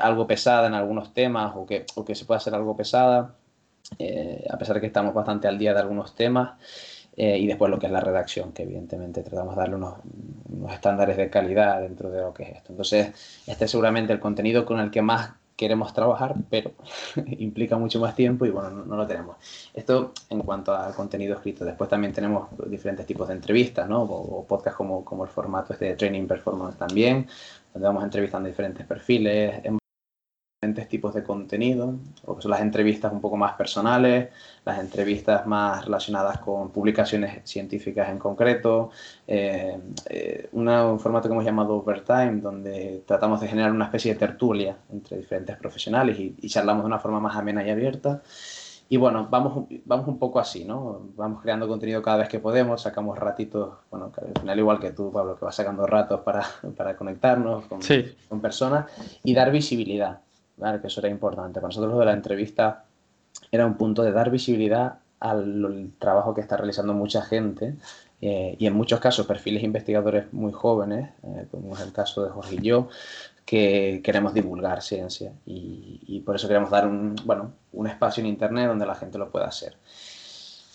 algo 0.00 0.26
pesada 0.26 0.66
en 0.66 0.74
algunos 0.74 1.14
temas 1.14 1.52
o 1.54 1.64
que, 1.64 1.86
o 1.94 2.04
que 2.04 2.16
se 2.16 2.24
puede 2.24 2.38
hacer 2.38 2.52
algo 2.52 2.76
pesada 2.76 3.32
eh, 3.98 4.44
a 4.50 4.58
pesar 4.58 4.74
de 4.74 4.80
que 4.80 4.86
estamos 4.88 5.14
bastante 5.14 5.48
al 5.48 5.58
día 5.58 5.72
de 5.72 5.80
algunos 5.80 6.14
temas, 6.14 6.58
eh, 7.20 7.36
y 7.36 7.48
después 7.48 7.68
lo 7.68 7.80
que 7.80 7.86
es 7.86 7.92
la 7.92 8.00
redacción, 8.00 8.52
que 8.52 8.62
evidentemente 8.62 9.24
tratamos 9.24 9.56
de 9.56 9.60
darle 9.60 9.74
unos, 9.74 9.94
unos, 10.50 10.72
estándares 10.72 11.16
de 11.16 11.28
calidad 11.28 11.80
dentro 11.80 12.10
de 12.10 12.20
lo 12.20 12.32
que 12.32 12.44
es 12.44 12.56
esto. 12.58 12.70
Entonces, 12.70 13.42
este 13.44 13.64
es 13.64 13.70
seguramente 13.72 14.12
el 14.12 14.20
contenido 14.20 14.64
con 14.64 14.78
el 14.78 14.92
que 14.92 15.02
más 15.02 15.32
queremos 15.56 15.92
trabajar, 15.92 16.36
pero 16.48 16.70
implica 17.26 17.76
mucho 17.76 17.98
más 17.98 18.14
tiempo 18.14 18.46
y 18.46 18.50
bueno, 18.50 18.70
no, 18.70 18.84
no, 18.84 18.96
lo 18.96 19.04
tenemos. 19.04 19.36
Esto 19.74 20.12
en 20.30 20.42
cuanto 20.42 20.72
al 20.72 20.94
contenido 20.94 21.34
escrito. 21.34 21.64
Después 21.64 21.90
también 21.90 22.12
tenemos 22.12 22.50
diferentes 22.70 23.04
tipos 23.04 23.26
de 23.26 23.34
entrevistas, 23.34 23.88
¿no? 23.88 24.02
O, 24.02 24.38
o 24.38 24.46
podcasts 24.46 24.76
como, 24.76 25.04
como 25.04 25.24
el 25.24 25.30
formato 25.30 25.72
este 25.72 25.86
de 25.86 25.96
Training 25.96 26.28
Performance 26.28 26.78
también, 26.78 27.26
donde 27.74 27.88
vamos 27.88 28.04
entrevistando 28.04 28.48
diferentes 28.48 28.86
perfiles, 28.86 29.60
diferentes 30.60 30.88
tipos 30.88 31.14
de 31.14 31.22
contenido, 31.22 31.94
o 32.24 32.34
que 32.34 32.42
son 32.42 32.50
las 32.50 32.60
entrevistas 32.60 33.12
un 33.12 33.20
poco 33.20 33.36
más 33.36 33.52
personales, 33.52 34.30
las 34.64 34.80
entrevistas 34.80 35.46
más 35.46 35.84
relacionadas 35.84 36.38
con 36.38 36.70
publicaciones 36.70 37.48
científicas 37.48 38.08
en 38.08 38.18
concreto, 38.18 38.90
eh, 39.28 39.78
eh, 40.10 40.48
una, 40.50 40.84
un 40.84 40.98
formato 40.98 41.28
que 41.28 41.32
hemos 41.32 41.44
llamado 41.44 41.76
Overtime, 41.76 42.40
donde 42.40 43.04
tratamos 43.06 43.40
de 43.40 43.46
generar 43.46 43.70
una 43.70 43.84
especie 43.84 44.14
de 44.14 44.18
tertulia 44.18 44.76
entre 44.92 45.18
diferentes 45.18 45.56
profesionales 45.56 46.18
y, 46.18 46.34
y 46.42 46.48
charlamos 46.48 46.82
de 46.82 46.86
una 46.86 46.98
forma 46.98 47.20
más 47.20 47.36
amena 47.36 47.64
y 47.64 47.70
abierta. 47.70 48.20
Y 48.88 48.96
bueno, 48.96 49.28
vamos, 49.30 49.68
vamos 49.84 50.08
un 50.08 50.18
poco 50.18 50.40
así, 50.40 50.64
¿no? 50.64 51.02
Vamos 51.14 51.40
creando 51.40 51.68
contenido 51.68 52.02
cada 52.02 52.16
vez 52.16 52.28
que 52.28 52.40
podemos, 52.40 52.82
sacamos 52.82 53.16
ratitos, 53.16 53.74
bueno, 53.92 54.10
al 54.16 54.40
final 54.40 54.58
igual 54.58 54.80
que 54.80 54.90
tú, 54.90 55.12
Pablo, 55.12 55.38
que 55.38 55.44
vas 55.44 55.54
sacando 55.54 55.86
ratos 55.86 56.22
para, 56.22 56.44
para 56.76 56.96
conectarnos 56.96 57.66
con, 57.66 57.80
sí. 57.80 58.16
con 58.28 58.40
personas 58.40 58.86
y 59.22 59.34
dar 59.34 59.52
visibilidad 59.52 60.18
¿vale? 60.58 60.80
que 60.80 60.88
eso 60.88 61.00
era 61.00 61.08
importante. 61.08 61.60
Para 61.60 61.68
nosotros 61.68 61.92
lo 61.92 61.98
de 62.00 62.06
la 62.06 62.12
entrevista 62.12 62.84
era 63.50 63.66
un 63.66 63.74
punto 63.74 64.02
de 64.02 64.12
dar 64.12 64.30
visibilidad 64.30 64.98
al 65.20 65.92
trabajo 65.98 66.34
que 66.34 66.40
está 66.40 66.56
realizando 66.56 66.94
mucha 66.94 67.22
gente 67.22 67.74
eh, 68.20 68.56
y 68.58 68.66
en 68.66 68.74
muchos 68.74 69.00
casos 69.00 69.26
perfiles 69.26 69.62
investigadores 69.62 70.32
muy 70.32 70.52
jóvenes, 70.52 71.10
eh, 71.22 71.46
como 71.50 71.74
es 71.74 71.80
el 71.80 71.92
caso 71.92 72.24
de 72.24 72.30
Jorge 72.30 72.56
y 72.56 72.62
yo, 72.62 72.88
que 73.44 74.00
queremos 74.02 74.34
divulgar 74.34 74.82
ciencia 74.82 75.32
y, 75.46 76.00
y, 76.06 76.20
por 76.20 76.36
eso 76.36 76.48
queremos 76.48 76.70
dar 76.70 76.86
un, 76.86 77.16
bueno, 77.24 77.52
un 77.72 77.86
espacio 77.86 78.20
en 78.20 78.26
Internet 78.26 78.68
donde 78.68 78.86
la 78.86 78.94
gente 78.94 79.18
lo 79.18 79.30
pueda 79.30 79.46
hacer. 79.46 79.76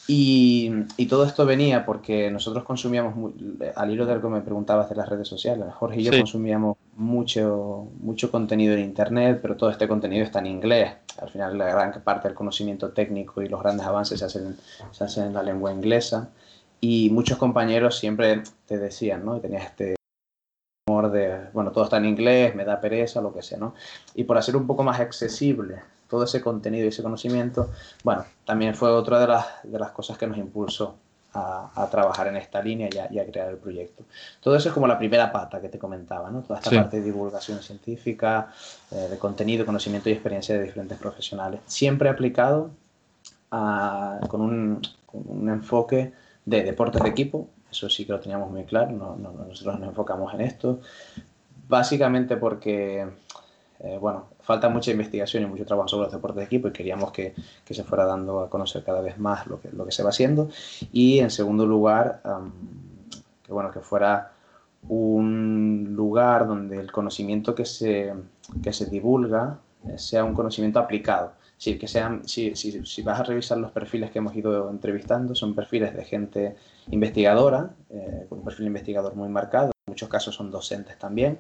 Y, 0.08 0.72
y, 0.98 1.06
todo 1.06 1.26
esto 1.26 1.46
venía 1.46 1.86
porque 1.86 2.32
nosotros 2.32 2.64
consumíamos, 2.64 3.16
muy, 3.16 3.34
al 3.76 3.92
hilo 3.92 4.06
de 4.06 4.16
lo 4.16 4.22
que 4.22 4.28
me 4.28 4.42
preguntabas 4.42 4.90
de 4.90 4.96
las 4.96 5.08
redes 5.08 5.28
sociales, 5.28 5.68
Jorge 5.74 6.02
y 6.02 6.04
yo 6.04 6.12
sí. 6.12 6.20
consumíamos 6.20 6.78
mucho, 6.96 7.88
mucho 8.00 8.32
contenido 8.32 8.74
en 8.74 8.82
Internet, 8.82 9.40
pero 9.42 9.58
todo 9.58 9.70
este 9.70 9.88
contenido 9.88 10.24
está 10.24 10.40
en 10.40 10.48
inglés. 10.48 10.94
Al 11.22 11.30
final 11.30 11.58
la 11.58 11.66
gran 11.66 12.02
parte 12.04 12.28
del 12.28 12.36
conocimiento 12.36 12.92
técnico 12.92 13.42
y 13.42 13.50
los 13.50 13.62
grandes 13.62 13.86
avances 13.86 14.20
se 14.20 14.26
hacen, 14.26 14.58
se 14.92 15.04
hacen 15.04 15.26
en 15.26 15.34
la 15.34 15.44
lengua 15.44 15.72
inglesa. 15.72 16.30
Y 16.82 17.10
muchos 17.12 17.38
compañeros 17.38 17.98
siempre 17.98 18.44
te 18.66 18.78
decían, 18.78 19.26
¿no? 19.26 19.40
Tenías 19.40 19.66
este 19.66 19.96
de, 21.12 21.50
bueno, 21.54 21.72
todo 21.72 21.86
está 21.86 21.98
en 21.98 22.06
inglés, 22.06 22.54
me 22.56 22.66
da 22.66 22.82
pereza, 22.82 23.22
lo 23.22 23.34
que 23.34 23.42
sea, 23.42 23.58
¿no? 23.58 23.74
Y 24.16 24.26
por 24.26 24.38
hacer 24.38 24.56
un 24.56 24.68
poco 24.68 24.84
más 24.84 25.00
accesible 25.00 25.82
todo 26.10 26.26
ese 26.26 26.42
contenido 26.42 26.86
y 26.86 26.90
ese 26.90 27.02
conocimiento, 27.02 27.72
bueno, 28.04 28.26
también 28.46 28.76
fue 28.76 28.90
otra 28.92 29.20
de 29.20 29.28
las, 29.28 29.46
de 29.64 29.80
las 29.80 29.92
cosas 29.92 30.18
que 30.18 30.28
nos 30.28 30.38
impulsó 30.38 30.98
a, 31.34 31.88
trabajar 31.90 32.28
en 32.28 32.38
esta 32.38 32.62
línea 32.62 32.90
y 32.92 33.20
a, 33.20 33.26
crear 33.26 33.50
el 33.50 33.58
proyecto. 33.58 34.04
Todo 34.42 34.56
eso 34.56 34.70
es 34.70 34.74
como 34.74 34.88
la 34.88 34.98
primera 34.98 35.32
pata 35.32 35.60
que 35.60 35.70
te 35.70 35.80
comentaba, 35.80 36.30
¿no? 36.30 36.42
Toda 36.42 36.60
esta 36.60 36.72
parte 36.72 36.98
de 36.98 37.04
divulgación 37.04 37.60
científica, 37.62 38.52
eh, 38.92 39.08
de 39.10 39.18
contenido, 39.18 39.66
conocimiento 39.66 40.10
y 40.10 40.14
experiencia 40.14 40.56
de 40.56 40.64
diferentes 40.64 40.98
profesionales. 40.98 41.62
Siempre 41.66 42.10
aplicado 42.10 42.72
con, 43.50 44.42
un, 44.42 44.82
con, 45.06 45.24
un, 45.28 45.50
enfoque 45.50 46.12
de 46.46 46.64
deportes 46.64 47.04
de 47.04 47.10
equipo, 47.10 47.48
eso 47.70 47.90
sí 47.90 48.06
que 48.06 48.12
lo 48.12 48.20
teníamos 48.20 48.50
muy 48.50 48.64
claro, 48.64 48.92
no, 48.92 49.16
nosotros 49.16 49.80
nos 49.80 49.90
enfocamos 49.90 50.34
en 50.34 50.42
esto, 50.42 50.80
básicamente 51.68 52.36
porque 52.38 53.08
eh, 53.84 53.98
bueno, 54.00 54.28
falta 54.44 54.70
mucha 54.70 54.92
investigación 54.92 55.44
y 55.44 55.46
mucho 55.48 55.66
trabajo 55.66 55.88
sobre 55.88 56.04
los 56.04 56.14
deportes 56.14 56.38
de 56.38 56.44
equipo 56.44 56.68
y 56.68 56.72
queríamos 56.72 57.12
que, 57.12 57.34
que, 57.66 57.74
se 57.74 57.84
fuera 57.84 58.06
dando 58.06 58.42
a 58.42 58.50
conocer 58.50 58.84
cada 58.84 59.02
vez 59.02 59.18
más 59.18 59.48
lo 59.48 59.60
que, 59.60 59.70
lo 59.72 59.86
que 59.86 59.92
se 59.92 60.04
va 60.04 60.10
haciendo. 60.10 60.50
Y 60.92 61.20
en 61.20 61.32
segundo 61.32 61.66
lugar, 61.66 62.22
que 63.44 63.52
bueno, 63.52 63.72
que 63.72 63.80
fuera 63.80 64.34
un 64.90 65.94
lugar 65.96 66.48
donde 66.48 66.80
el 66.80 66.92
conocimiento 66.92 67.56
que 67.56 67.66
se, 67.66 68.14
que 68.62 68.74
se 68.74 68.88
divulga 68.88 69.60
eh, 69.88 69.98
sea 69.98 70.24
un 70.24 70.34
conocimiento 70.34 70.80
aplicado. 70.80 71.34
Sí, 71.58 71.78
que 71.78 71.88
sean, 71.88 72.28
si, 72.28 72.56
si, 72.56 72.86
si, 72.86 73.02
vas 73.04 73.22
a 73.22 73.24
revisar 73.24 73.58
los 73.58 73.72
perfiles 73.72 74.12
que 74.12 74.20
hemos 74.20 74.36
ido 74.36 74.70
entrevistando, 74.70 75.34
son 75.34 75.56
perfiles 75.56 75.96
de 75.96 76.04
gente 76.04 76.56
investigadora, 76.90 77.74
eh, 77.90 78.26
con 78.28 78.40
un 78.40 78.44
perfil 78.44 78.68
investigador 78.68 79.16
muy 79.16 79.30
marcado, 79.30 79.68
en 79.68 79.92
muchos 79.92 80.10
casos 80.10 80.36
son 80.36 80.52
docentes 80.52 80.98
también, 80.98 81.40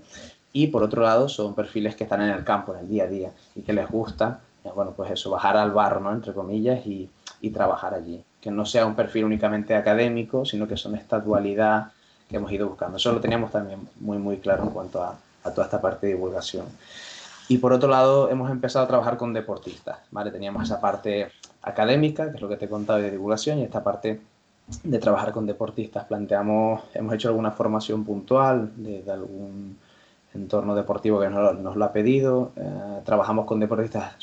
y 0.53 0.67
por 0.67 0.83
otro 0.83 1.01
lado, 1.01 1.27
son 1.27 1.55
perfiles 1.55 1.95
que 1.95 2.05
están 2.05 2.21
en 2.21 2.29
el 2.29 2.43
campo, 2.43 2.73
en 2.73 2.81
el 2.81 2.87
día 2.87 3.03
a 3.03 3.07
día, 3.07 3.31
y 3.55 3.61
que 3.63 3.73
les 3.73 3.89
gusta, 3.89 4.39
eh, 4.63 4.69
bueno, 4.73 4.93
pues 4.95 5.11
eso, 5.11 5.31
bajar 5.31 5.57
al 5.57 5.71
barro, 5.71 5.99
¿no? 5.99 6.13
Entre 6.13 6.31
comillas, 6.31 6.85
y, 6.85 7.09
y 7.41 7.49
trabajar 7.49 7.93
allí. 7.93 8.23
Que 8.39 8.51
no 8.51 8.65
sea 8.65 8.85
un 8.85 8.95
perfil 8.95 9.25
únicamente 9.25 9.75
académico, 9.75 10.45
sino 10.45 10.67
que 10.67 10.77
son 10.77 10.95
esta 10.95 11.19
dualidad 11.19 11.91
que 12.29 12.37
hemos 12.37 12.51
ido 12.51 12.69
buscando. 12.69 12.97
Eso 12.97 13.11
lo 13.11 13.19
teníamos 13.19 13.51
también 13.51 13.79
muy, 13.99 14.17
muy 14.17 14.37
claro 14.37 14.63
en 14.63 14.69
cuanto 14.69 15.01
a, 15.03 15.17
a 15.43 15.51
toda 15.51 15.65
esta 15.65 15.81
parte 15.81 16.07
de 16.07 16.13
divulgación. 16.13 16.65
Y 17.49 17.57
por 17.57 17.73
otro 17.73 17.89
lado, 17.89 18.29
hemos 18.29 18.49
empezado 18.49 18.85
a 18.85 18.87
trabajar 18.87 19.17
con 19.17 19.33
deportistas, 19.33 19.97
¿vale? 20.11 20.31
Teníamos 20.31 20.63
esa 20.63 20.79
parte 20.79 21.29
académica, 21.61 22.29
que 22.29 22.35
es 22.35 22.41
lo 22.41 22.47
que 22.47 22.57
te 22.57 22.65
he 22.65 22.69
contado 22.69 22.99
de 22.99 23.11
divulgación, 23.11 23.59
y 23.59 23.63
esta 23.63 23.83
parte 23.83 24.21
de 24.83 24.99
trabajar 24.99 25.31
con 25.33 25.45
deportistas. 25.45 26.05
Planteamos, 26.05 26.83
hemos 26.93 27.13
hecho 27.13 27.27
alguna 27.27 27.51
formación 27.51 28.05
puntual 28.05 28.71
de, 28.77 29.03
de 29.03 29.11
algún 29.11 29.77
entorno 30.33 30.75
deportivo 30.75 31.19
que 31.19 31.29
nos, 31.29 31.75
lo 31.75 31.85
ha 31.85 31.91
pedido. 31.91 32.51
Eh, 32.55 33.01
trabajamos 33.05 33.45
con 33.45 33.59
deportistas 33.59 34.15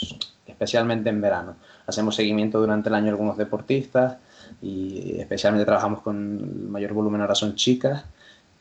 especialmente 0.47 1.09
en 1.09 1.21
verano. 1.21 1.57
Hacemos 1.87 2.14
seguimiento 2.14 2.61
durante 2.61 2.88
el 2.88 2.95
año 2.95 3.07
a 3.07 3.11
algunos 3.11 3.37
deportistas 3.37 4.19
y 4.61 5.19
especialmente 5.19 5.64
trabajamos 5.64 6.02
con 6.02 6.38
el 6.38 6.69
mayor 6.69 6.93
volumen 6.93 7.21
ahora 7.21 7.35
son 7.35 7.55
chicas, 7.55 8.05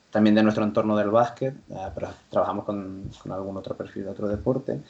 también 0.10 0.36
de 0.36 0.44
nuestro 0.44 0.63
entorno 0.63 0.96
del 0.96 1.10
básquet, 1.10 1.53
eh, 1.70 1.89
pero 1.94 2.10
trabajamos 2.29 2.65
con, 2.65 3.10
con, 3.22 3.32
algún 3.32 3.58
otro 3.58 3.75
perfil 3.75 4.06
de 4.06 4.10
otro 4.10 4.27
deporte. 4.27 4.82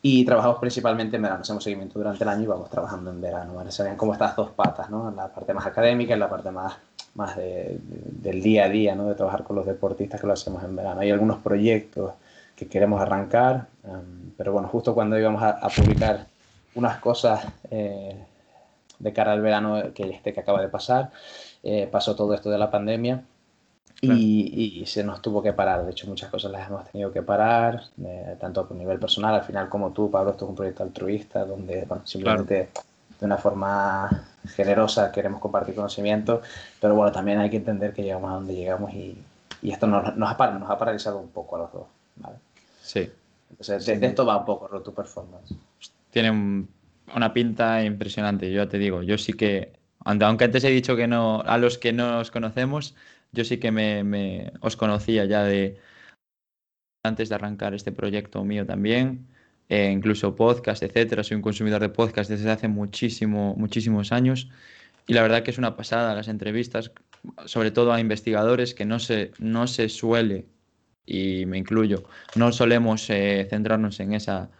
Y 0.00 0.24
trabajamos 0.24 0.58
principalmente 0.58 1.16
en 1.16 1.22
verano, 1.22 1.40
hacemos 1.40 1.64
seguimiento 1.64 1.98
durante 1.98 2.22
el 2.22 2.30
año 2.30 2.44
y 2.44 2.46
vamos 2.46 2.70
trabajando 2.70 3.10
en 3.10 3.20
verano. 3.20 3.54
¿vale? 3.54 3.72
Se 3.72 3.82
ven 3.82 3.96
como 3.96 4.12
estas 4.12 4.36
dos 4.36 4.50
patas, 4.50 4.88
¿no? 4.90 5.10
la 5.10 5.26
parte 5.28 5.52
más 5.52 5.66
académica 5.66 6.14
y 6.14 6.18
la 6.18 6.30
parte 6.30 6.52
más 6.52 6.76
más 7.14 7.36
de, 7.36 7.78
del 7.82 8.42
día 8.42 8.64
a 8.64 8.68
día, 8.68 8.94
¿no? 8.94 9.08
de 9.08 9.14
trabajar 9.14 9.44
con 9.44 9.56
los 9.56 9.66
deportistas 9.66 10.20
que 10.20 10.26
lo 10.26 10.32
hacemos 10.32 10.62
en 10.62 10.76
verano. 10.76 11.00
Hay 11.00 11.10
algunos 11.10 11.38
proyectos 11.38 12.12
que 12.54 12.66
queremos 12.66 13.00
arrancar, 13.00 13.68
um, 13.84 14.30
pero 14.36 14.52
bueno, 14.52 14.68
justo 14.68 14.94
cuando 14.94 15.18
íbamos 15.18 15.42
a, 15.42 15.68
publicar 15.68 16.26
unas 16.74 16.98
cosas 16.98 17.46
eh, 17.70 18.16
de 18.98 19.12
cara 19.12 19.32
al 19.32 19.40
verano 19.40 19.92
que 19.94 20.10
este 20.10 20.32
que 20.32 20.40
acaba 20.40 20.60
de 20.60 20.68
pasar, 20.68 21.10
eh, 21.62 21.88
pasó 21.90 22.16
todo 22.16 22.34
esto 22.34 22.50
de 22.50 22.58
la 22.58 22.70
pandemia 22.70 23.22
y, 24.00 24.80
y, 24.80 24.86
se 24.86 25.02
nos 25.02 25.20
tuvo 25.20 25.42
que 25.42 25.52
parar. 25.52 25.84
De 25.84 25.90
hecho, 25.90 26.06
muchas 26.06 26.30
cosas 26.30 26.52
las 26.52 26.68
hemos 26.68 26.88
tenido 26.90 27.12
que 27.12 27.22
parar, 27.22 27.82
eh, 28.04 28.36
tanto 28.38 28.66
a 28.68 28.74
nivel 28.74 28.98
personal, 28.98 29.34
al 29.34 29.44
final 29.44 29.68
como 29.68 29.92
tú, 29.92 30.10
Pablo, 30.10 30.30
esto 30.32 30.44
es 30.44 30.50
un 30.50 30.56
proyecto 30.56 30.84
altruista 30.84 31.44
donde 31.44 31.84
bueno, 31.84 32.06
simplemente 32.06 32.68
de 33.18 33.26
una 33.26 33.36
forma 33.36 34.24
generosa 34.54 35.10
queremos 35.12 35.40
compartir 35.40 35.74
conocimiento, 35.74 36.42
pero 36.80 36.94
bueno, 36.94 37.12
también 37.12 37.38
hay 37.38 37.50
que 37.50 37.56
entender 37.56 37.92
que 37.92 38.02
llegamos 38.02 38.30
a 38.30 38.34
donde 38.34 38.54
llegamos 38.54 38.92
y, 38.94 39.18
y 39.62 39.70
esto 39.70 39.86
nos, 39.86 40.16
nos, 40.16 40.30
ha, 40.30 40.50
nos 40.52 40.70
ha 40.70 40.78
paralizado 40.78 41.18
un 41.18 41.28
poco 41.28 41.56
a 41.56 41.58
los 41.60 41.72
dos. 41.72 41.86
¿vale? 42.16 42.36
Sí. 42.80 43.10
Entonces, 43.50 43.86
de, 43.86 44.06
esto 44.06 44.24
va 44.24 44.36
un 44.36 44.44
poco 44.44 44.80
tu 44.82 44.94
Performance. 44.94 45.54
Tiene 46.10 46.66
una 47.14 47.32
pinta 47.32 47.82
impresionante, 47.82 48.52
yo 48.52 48.68
te 48.68 48.78
digo, 48.78 49.02
yo 49.02 49.18
sí 49.18 49.32
que, 49.32 49.72
aunque 50.04 50.44
antes 50.44 50.64
he 50.64 50.70
dicho 50.70 50.96
que 50.96 51.06
no, 51.06 51.42
a 51.42 51.58
los 51.58 51.78
que 51.78 51.92
no 51.92 52.18
os 52.18 52.30
conocemos, 52.30 52.94
yo 53.32 53.44
sí 53.44 53.58
que 53.58 53.70
me, 53.70 54.04
me 54.04 54.52
os 54.60 54.76
conocía 54.76 55.24
ya 55.24 55.42
de 55.44 55.78
antes 57.04 57.28
de 57.28 57.34
arrancar 57.34 57.74
este 57.74 57.92
proyecto 57.92 58.44
mío 58.44 58.66
también 58.66 59.28
eh, 59.68 59.90
incluso 59.92 60.34
podcast, 60.34 60.82
etcétera. 60.82 61.22
Soy 61.22 61.36
un 61.36 61.42
consumidor 61.42 61.80
de 61.80 61.88
podcast 61.88 62.30
desde 62.30 62.50
hace 62.50 62.68
muchísimo, 62.68 63.54
muchísimos 63.56 64.12
años 64.12 64.48
y 65.08 65.14
la 65.14 65.22
verdad 65.22 65.42
que 65.42 65.50
es 65.50 65.58
una 65.58 65.74
pasada 65.74 66.14
las 66.14 66.28
entrevistas, 66.28 66.92
sobre 67.46 67.70
todo 67.70 67.92
a 67.92 68.00
investigadores 68.00 68.74
que 68.74 68.84
no 68.84 68.98
se, 68.98 69.32
no 69.38 69.66
se 69.66 69.88
suele, 69.88 70.46
y 71.06 71.46
me 71.46 71.56
incluyo, 71.56 72.04
no 72.36 72.52
solemos 72.52 73.08
eh, 73.08 73.46
centrarnos 73.48 73.98
en 74.00 74.12
esa, 74.12 74.50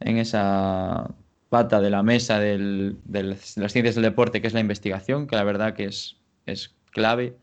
en 0.00 0.18
esa 0.18 1.14
pata 1.48 1.80
de 1.80 1.88
la 1.88 2.02
mesa 2.02 2.38
del, 2.38 2.98
de 3.04 3.22
las 3.22 3.72
ciencias 3.72 3.94
del 3.94 4.04
deporte, 4.04 4.42
que 4.42 4.48
es 4.48 4.52
la 4.52 4.60
investigación, 4.60 5.26
que 5.26 5.36
la 5.36 5.44
verdad 5.44 5.72
que 5.72 5.86
es, 5.86 6.18
es 6.44 6.74
clave. 6.92 7.38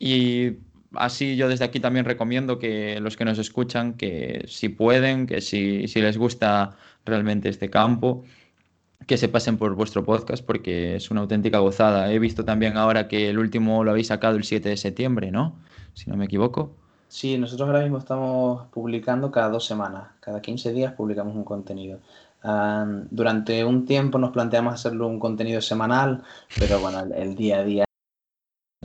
Y 0.00 0.56
así 0.94 1.36
yo 1.36 1.48
desde 1.48 1.64
aquí 1.64 1.80
también 1.80 2.04
recomiendo 2.04 2.58
que 2.58 3.00
los 3.00 3.16
que 3.16 3.24
nos 3.24 3.38
escuchan, 3.38 3.94
que 3.94 4.44
si 4.48 4.68
pueden, 4.68 5.26
que 5.26 5.40
si, 5.40 5.88
si 5.88 6.00
les 6.00 6.18
gusta 6.18 6.76
realmente 7.04 7.48
este 7.48 7.70
campo, 7.70 8.24
que 9.06 9.16
se 9.16 9.28
pasen 9.28 9.56
por 9.56 9.74
vuestro 9.74 10.04
podcast 10.04 10.44
porque 10.44 10.96
es 10.96 11.10
una 11.10 11.20
auténtica 11.20 11.58
gozada. 11.58 12.12
He 12.12 12.18
visto 12.18 12.44
también 12.44 12.76
ahora 12.76 13.08
que 13.08 13.30
el 13.30 13.38
último 13.38 13.84
lo 13.84 13.92
habéis 13.92 14.08
sacado 14.08 14.36
el 14.36 14.44
7 14.44 14.68
de 14.68 14.76
septiembre, 14.76 15.30
¿no? 15.30 15.54
Si 15.94 16.10
no 16.10 16.16
me 16.16 16.24
equivoco. 16.24 16.74
Sí, 17.08 17.38
nosotros 17.38 17.68
ahora 17.68 17.82
mismo 17.82 17.98
estamos 17.98 18.66
publicando 18.72 19.30
cada 19.30 19.48
dos 19.48 19.64
semanas, 19.64 20.08
cada 20.20 20.42
15 20.42 20.72
días 20.72 20.92
publicamos 20.94 21.36
un 21.36 21.44
contenido. 21.44 22.00
durante 23.10 23.64
un 23.64 23.86
tiempo 23.86 24.18
nos 24.18 24.30
planteamos 24.32 24.74
hacerlo 24.74 25.06
un 25.06 25.18
contenido 25.18 25.60
semanal, 25.60 26.22
pero 26.58 26.80
bueno, 26.80 27.04
el 27.14 27.34
día 27.34 27.58
a 27.58 27.64
día 27.64 27.85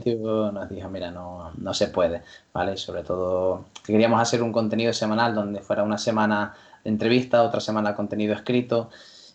nos 0.06 0.68
dijo, 0.68 0.88
mira, 0.88 1.10
no, 1.10 1.52
no 1.56 1.74
se 1.74 1.88
puede, 1.88 2.22
¿vale? 2.52 2.76
Sobre 2.76 3.02
todo 3.02 3.66
queríamos 3.84 4.20
hacer 4.20 4.42
un 4.42 4.52
contenido 4.52 4.92
semanal 4.92 5.34
donde 5.34 5.60
fuera 5.60 5.82
una 5.82 5.98
semana 5.98 6.54
de 6.84 6.90
entrevista, 6.90 7.42
otra 7.42 7.60
semana 7.60 7.94
contenido 7.94 8.34
escrito 8.34 8.90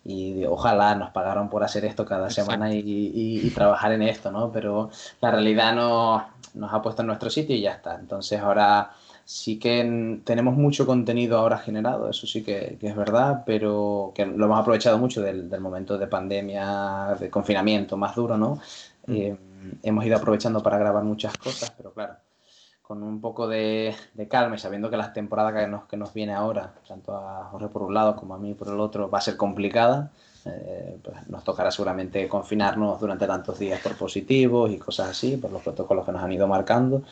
y 0.06 0.46
ojalá 0.46 0.96
nos 0.96 1.12
pagaron 1.12 1.50
por 1.50 1.64
hacer 1.64 1.84
esto 1.84 2.06
cada 2.06 2.30
semana 2.30 2.74
y, 2.74 2.82
y, 2.86 3.50
trabajar 3.50 3.92
en 3.92 4.04
esto, 4.04 4.32
¿no? 4.32 4.52
Pero 4.54 4.90
la 5.20 5.32
realidad 5.32 5.76
no, 5.76 6.26
nos 6.54 6.74
ha 6.74 6.82
puesto 6.82 7.02
en 7.02 7.08
nuestro 7.08 7.30
sitio 7.30 7.56
y 7.56 7.62
ya 7.62 7.74
está. 7.74 7.96
Entonces 7.96 8.40
ahora 8.40 8.92
sí 9.26 9.60
que 9.60 10.22
tenemos 10.24 10.56
mucho 10.56 10.86
contenido 10.86 11.38
ahora 11.38 11.58
generado, 11.58 12.10
eso 12.10 12.26
sí 12.26 12.42
que, 12.42 12.78
que, 12.80 12.88
es 12.88 12.96
verdad, 12.96 13.44
pero 13.46 14.14
que 14.16 14.26
lo 14.26 14.46
hemos 14.46 14.60
aprovechado 14.60 14.98
mucho 14.98 15.22
del, 15.22 15.50
del 15.50 15.60
momento 15.60 15.98
de 15.98 16.08
pandemia, 16.08 17.18
de 17.20 17.30
confinamiento 17.30 17.98
más 17.98 18.16
duro, 18.16 18.38
¿no? 18.38 18.62
Mm. 19.08 19.16
Eh, 19.16 19.38
hemos 19.84 20.06
ido 20.06 20.18
aprovechando 20.18 20.62
para 20.62 20.78
grabar 20.78 21.04
muchas 21.04 21.38
cosas, 21.38 21.72
pero 21.76 21.94
claro, 21.94 22.16
con 22.82 23.04
un 23.04 23.20
poco 23.20 23.48
de, 23.48 23.94
calma 24.30 24.56
y 24.56 24.60
sabiendo 24.60 24.90
que 24.90 24.98
la 24.98 25.12
temporada 25.12 25.54
que 25.54 25.68
nos, 25.68 25.86
que 25.86 25.98
nos 25.98 26.14
viene 26.14 26.34
ahora, 26.34 26.74
tanto 26.88 27.16
a 27.16 27.46
Jorge 27.52 27.68
por 27.68 27.84
un 27.84 27.94
lado 27.94 28.16
como 28.16 28.34
a 28.34 28.38
mí 28.38 28.54
por 28.54 28.70
el 28.70 28.80
otro, 28.80 29.10
va 29.10 29.18
a 29.18 29.22
ser 29.22 29.36
complicada, 29.36 30.12
eh, 30.46 30.98
pues 31.04 31.28
nos 31.28 31.44
tocará 31.44 31.70
seguramente 31.70 32.28
confinarnos 32.30 33.00
durante 33.00 33.28
tantos 33.28 33.60
días 33.60 33.82
por 33.82 33.98
positivos 33.98 34.72
y 34.72 34.78
cosas 34.78 35.10
así, 35.10 35.36
por 35.36 35.52
los 35.52 35.62
protocolos 35.62 36.06
que 36.06 36.14
nos 36.14 36.24
han 36.24 36.32
ido 36.32 36.48
marcando. 36.48 37.04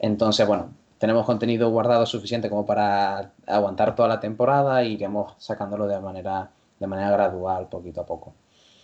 Entonces, 0.00 0.44
bueno, 0.46 0.70
tenemos 0.98 1.24
contenido 1.24 1.70
guardado 1.70 2.04
suficiente 2.06 2.48
como 2.50 2.66
para 2.66 3.30
aguantar 3.46 3.94
toda 3.94 4.08
la 4.08 4.18
temporada 4.18 4.82
y 4.82 4.94
iremos 4.94 5.34
sacándolo 5.38 5.86
de 5.86 6.00
manera, 6.00 6.50
de 6.80 6.86
manera 6.88 7.10
gradual, 7.12 7.68
poquito 7.68 8.00
a 8.00 8.06
poco. 8.06 8.34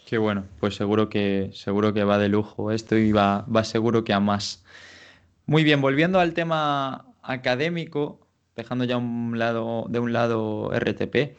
Qué 0.08 0.16
bueno, 0.16 0.46
pues 0.58 0.74
seguro 0.74 1.10
que, 1.10 1.50
seguro 1.52 1.92
que 1.92 2.02
va 2.02 2.16
de 2.16 2.30
lujo 2.30 2.72
esto 2.72 2.96
y 2.96 3.12
va, 3.12 3.44
va 3.54 3.62
seguro 3.62 4.04
que 4.04 4.14
a 4.14 4.20
más. 4.20 4.64
Muy 5.44 5.64
bien, 5.64 5.82
volviendo 5.82 6.18
al 6.18 6.32
tema 6.32 7.12
académico, 7.20 8.26
dejando 8.56 8.84
ya 8.84 8.96
un 8.96 9.38
lado, 9.38 9.84
de 9.90 9.98
un 9.98 10.14
lado 10.14 10.72
RTP. 10.72 11.36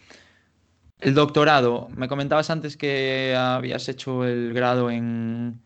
El 1.00 1.16
doctorado, 1.16 1.88
me 1.96 2.08
comentabas 2.08 2.52
antes 2.52 2.78
que 2.78 3.36
habías 3.36 3.90
hecho 3.90 4.24
el 4.24 4.54
grado 4.54 4.92
en, 4.92 5.62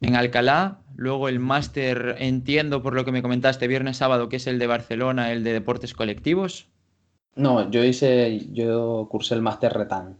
en 0.00 0.16
Alcalá, 0.16 0.80
luego 0.96 1.28
el 1.28 1.38
máster, 1.38 2.16
entiendo 2.18 2.82
por 2.82 2.94
lo 2.94 3.04
que 3.04 3.12
me 3.12 3.22
comentaste, 3.22 3.68
viernes, 3.68 3.98
sábado, 3.98 4.28
que 4.28 4.38
es 4.38 4.48
el 4.48 4.58
de 4.58 4.66
Barcelona, 4.66 5.30
el 5.30 5.44
de 5.44 5.52
deportes 5.52 5.94
colectivos. 5.94 6.66
No, 7.36 7.70
yo 7.70 7.84
hice, 7.84 8.48
yo 8.52 9.06
cursé 9.08 9.36
el 9.36 9.42
máster 9.42 9.72
RETAN. 9.72 10.16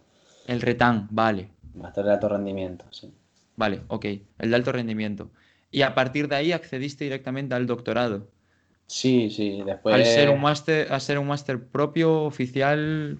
El 0.46 0.60
RETAN, 0.60 1.08
vale. 1.10 1.53
Máster 1.74 2.04
de 2.04 2.12
alto 2.12 2.28
rendimiento, 2.28 2.84
sí. 2.90 3.12
Vale, 3.56 3.82
ok, 3.88 4.04
el 4.38 4.50
de 4.50 4.56
alto 4.56 4.72
rendimiento. 4.72 5.30
Y 5.70 5.82
a 5.82 5.94
partir 5.94 6.28
de 6.28 6.36
ahí 6.36 6.52
accediste 6.52 7.04
directamente 7.04 7.54
al 7.54 7.66
doctorado. 7.66 8.28
Sí, 8.86 9.30
sí, 9.30 9.62
después... 9.64 9.94
Al 9.94 10.04
ser 10.04 10.30
un 10.30 10.40
máster, 10.40 10.92
a 10.92 11.00
ser 11.00 11.18
un 11.18 11.26
máster 11.26 11.62
propio, 11.62 12.22
oficial, 12.22 13.18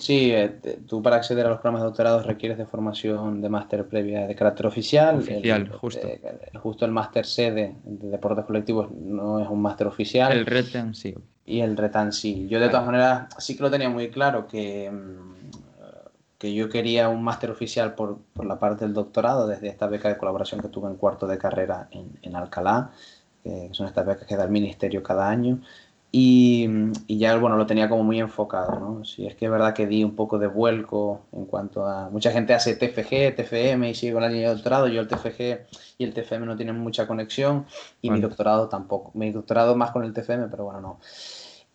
Sí, 0.00 0.32
eh, 0.32 0.48
tú 0.88 1.02
para 1.02 1.16
acceder 1.16 1.44
a 1.44 1.50
los 1.50 1.58
programas 1.58 1.82
de 1.82 1.86
doctorado 1.88 2.22
requieres 2.22 2.56
de 2.56 2.64
formación 2.64 3.42
de 3.42 3.48
máster 3.50 3.86
previa 3.86 4.26
de 4.26 4.34
carácter 4.34 4.66
oficial. 4.66 5.18
Oficial, 5.18 5.68
justo. 5.68 6.06
Eh, 6.06 6.20
justo 6.54 6.86
el 6.86 6.90
máster 6.90 7.26
sede 7.26 7.76
de 7.84 8.08
deportes 8.08 8.46
colectivos 8.46 8.90
no 8.90 9.40
es 9.40 9.48
un 9.48 9.60
máster 9.60 9.86
oficial. 9.86 10.32
El 10.32 10.46
RETAN 10.46 10.94
sí. 10.94 11.14
Y 11.44 11.60
el 11.60 11.76
RETAN 11.76 12.12
sí. 12.12 12.46
Yo 12.48 12.58
de 12.60 12.68
todas 12.68 12.86
maneras 12.86 13.28
sí 13.38 13.56
que 13.56 13.62
lo 13.62 13.70
tenía 13.70 13.90
muy 13.90 14.08
claro 14.08 14.46
que, 14.46 14.90
mm, 14.90 15.39
que 16.40 16.54
yo 16.54 16.70
quería 16.70 17.10
un 17.10 17.22
máster 17.22 17.50
oficial 17.50 17.94
por, 17.94 18.18
por, 18.32 18.46
la 18.46 18.58
parte 18.58 18.86
del 18.86 18.94
doctorado 18.94 19.46
desde 19.46 19.68
esta 19.68 19.86
beca 19.86 20.08
de 20.08 20.16
colaboración 20.16 20.62
que 20.62 20.68
tuve 20.68 20.88
en 20.88 20.96
cuarto 20.96 21.26
de 21.26 21.36
carrera 21.36 21.88
en, 21.90 22.18
en 22.22 22.34
Alcalá, 22.34 22.92
que 23.44 23.68
son 23.72 23.86
estas 23.86 24.06
becas 24.06 24.26
que 24.26 24.36
da 24.36 24.44
el 24.44 24.50
ministerio 24.50 25.02
cada 25.02 25.28
año. 25.28 25.60
Y, 26.12 26.66
ya, 27.06 27.36
bueno, 27.36 27.56
lo 27.56 27.66
tenía 27.66 27.88
como 27.88 28.02
muy 28.02 28.18
enfocado, 28.18 28.80
¿no? 28.80 29.04
Si 29.04 29.26
es 29.26 29.36
que 29.36 29.44
es 29.44 29.50
verdad 29.50 29.74
que 29.74 29.86
di 29.86 30.02
un 30.02 30.16
poco 30.16 30.38
de 30.38 30.48
vuelco 30.48 31.26
en 31.30 31.44
cuanto 31.44 31.86
a... 31.86 32.10
Mucha 32.10 32.32
gente 32.32 32.52
hace 32.52 32.74
TFG, 32.74 33.36
TFM 33.36 33.90
y 33.90 33.94
sigue 33.94 34.14
con 34.14 34.22
la 34.22 34.28
línea 34.28 34.48
de 34.48 34.54
doctorado. 34.54 34.88
Yo 34.88 35.02
el 35.02 35.08
TFG 35.08 35.66
y 35.98 36.04
el 36.04 36.12
TFM 36.12 36.46
no 36.46 36.56
tienen 36.56 36.78
mucha 36.78 37.06
conexión 37.06 37.66
y 38.02 38.10
mi 38.10 38.20
doctorado 38.20 38.68
tampoco. 38.68 39.12
Mi 39.14 39.30
doctorado 39.30 39.76
más 39.76 39.92
con 39.92 40.04
el 40.04 40.12
TFM, 40.12 40.48
pero 40.48 40.64
bueno, 40.64 40.80
no. 40.80 40.98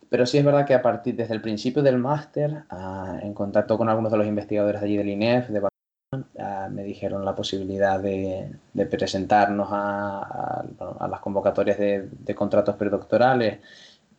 Pero 0.08 0.26
sí 0.26 0.38
es 0.38 0.44
verdad 0.44 0.66
que 0.66 0.74
a 0.74 0.82
partir, 0.82 1.16
desde 1.16 1.34
el 1.34 1.40
principio 1.40 1.82
del 1.82 1.98
máster, 1.98 2.64
ah, 2.70 3.18
en 3.22 3.34
contacto 3.34 3.76
con 3.76 3.88
algunos 3.88 4.12
de 4.12 4.18
los 4.18 4.26
investigadores 4.26 4.80
de 4.80 4.86
allí 4.86 4.96
del 4.96 5.08
INEF, 5.08 5.48
de 5.48 5.60
Barcelona, 5.60 6.30
ah, 6.38 6.68
me 6.70 6.84
dijeron 6.84 7.24
la 7.24 7.34
posibilidad 7.34 8.00
de, 8.00 8.56
presentarnos 8.90 9.68
a, 9.70 10.64
las 11.10 11.20
convocatorias 11.20 11.78
de, 11.78 12.34
contratos 12.34 12.76
predoctorales 12.76 13.60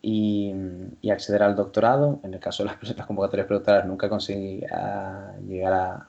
y, 0.02 0.54
acceder 1.12 1.44
al 1.44 1.56
doctorado. 1.56 2.20
En 2.24 2.34
el 2.34 2.40
caso 2.40 2.64
de 2.64 2.70
las, 2.70 3.06
convocatorias 3.08 3.48
predoctorales 3.48 3.88
nunca 3.88 4.10
conseguí 4.10 4.64
ah, 4.72 5.34
llegar 5.48 5.74
a, 5.74 6.08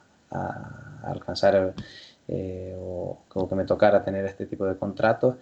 alcanzar 1.04 1.74
eh, 2.26 2.76
o, 2.78 3.18
que 3.48 3.54
me 3.54 3.64
tocara 3.64 4.04
tener 4.04 4.24
este 4.26 4.46
tipo 4.46 4.66
de 4.66 4.76
contratos. 4.76 5.36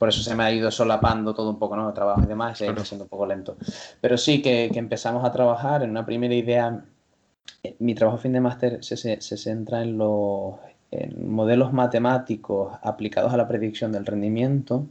Por 0.00 0.08
eso 0.08 0.22
se 0.22 0.34
me 0.34 0.44
ha 0.44 0.50
ido 0.50 0.70
solapando 0.70 1.34
todo 1.34 1.50
un 1.50 1.58
poco, 1.58 1.76
¿no? 1.76 1.86
El 1.88 1.94
trabajo 1.94 2.22
y 2.24 2.26
demás, 2.26 2.58
y 2.58 2.64
ha 2.64 2.72
ido 2.72 2.86
siendo 2.86 3.04
un 3.04 3.10
poco 3.10 3.26
lento. 3.26 3.58
Pero 4.00 4.16
sí 4.16 4.40
que, 4.40 4.70
que 4.72 4.78
empezamos 4.78 5.22
a 5.26 5.30
trabajar 5.30 5.82
en 5.82 5.90
una 5.90 6.06
primera 6.06 6.34
idea. 6.34 6.82
Eh, 7.62 7.76
mi 7.80 7.94
trabajo 7.94 8.16
fin 8.16 8.32
de 8.32 8.40
máster 8.40 8.82
se, 8.82 8.96
se, 8.96 9.20
se 9.20 9.36
centra 9.36 9.82
en 9.82 9.98
los 9.98 10.54
en 10.90 11.30
modelos 11.30 11.74
matemáticos 11.74 12.78
aplicados 12.82 13.34
a 13.34 13.36
la 13.36 13.46
predicción 13.46 13.92
del 13.92 14.06
rendimiento 14.06 14.86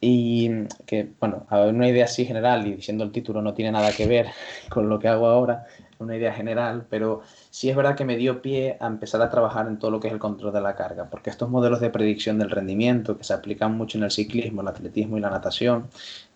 y 0.00 0.50
que, 0.86 1.08
bueno, 1.20 1.46
una 1.50 1.88
idea 1.88 2.06
así 2.06 2.24
general, 2.24 2.64
y 2.66 2.74
diciendo 2.74 3.02
el 3.04 3.12
título 3.12 3.42
no 3.42 3.54
tiene 3.54 3.72
nada 3.72 3.92
que 3.92 4.06
ver 4.06 4.28
con 4.68 4.88
lo 4.88 4.98
que 5.00 5.08
hago 5.08 5.26
ahora, 5.26 5.66
una 6.02 6.16
idea 6.16 6.32
general, 6.32 6.86
pero 6.90 7.22
sí 7.50 7.70
es 7.70 7.76
verdad 7.76 7.96
que 7.96 8.04
me 8.04 8.16
dio 8.16 8.42
pie 8.42 8.76
a 8.80 8.86
empezar 8.86 9.22
a 9.22 9.30
trabajar 9.30 9.66
en 9.66 9.78
todo 9.78 9.90
lo 9.90 10.00
que 10.00 10.08
es 10.08 10.12
el 10.12 10.18
control 10.18 10.52
de 10.52 10.60
la 10.60 10.76
carga, 10.76 11.08
porque 11.10 11.30
estos 11.30 11.48
modelos 11.48 11.80
de 11.80 11.90
predicción 11.90 12.38
del 12.38 12.50
rendimiento 12.50 13.16
que 13.16 13.24
se 13.24 13.34
aplican 13.34 13.76
mucho 13.76 13.98
en 13.98 14.04
el 14.04 14.10
ciclismo, 14.10 14.62
el 14.62 14.68
atletismo 14.68 15.18
y 15.18 15.20
la 15.20 15.30
natación, 15.30 15.88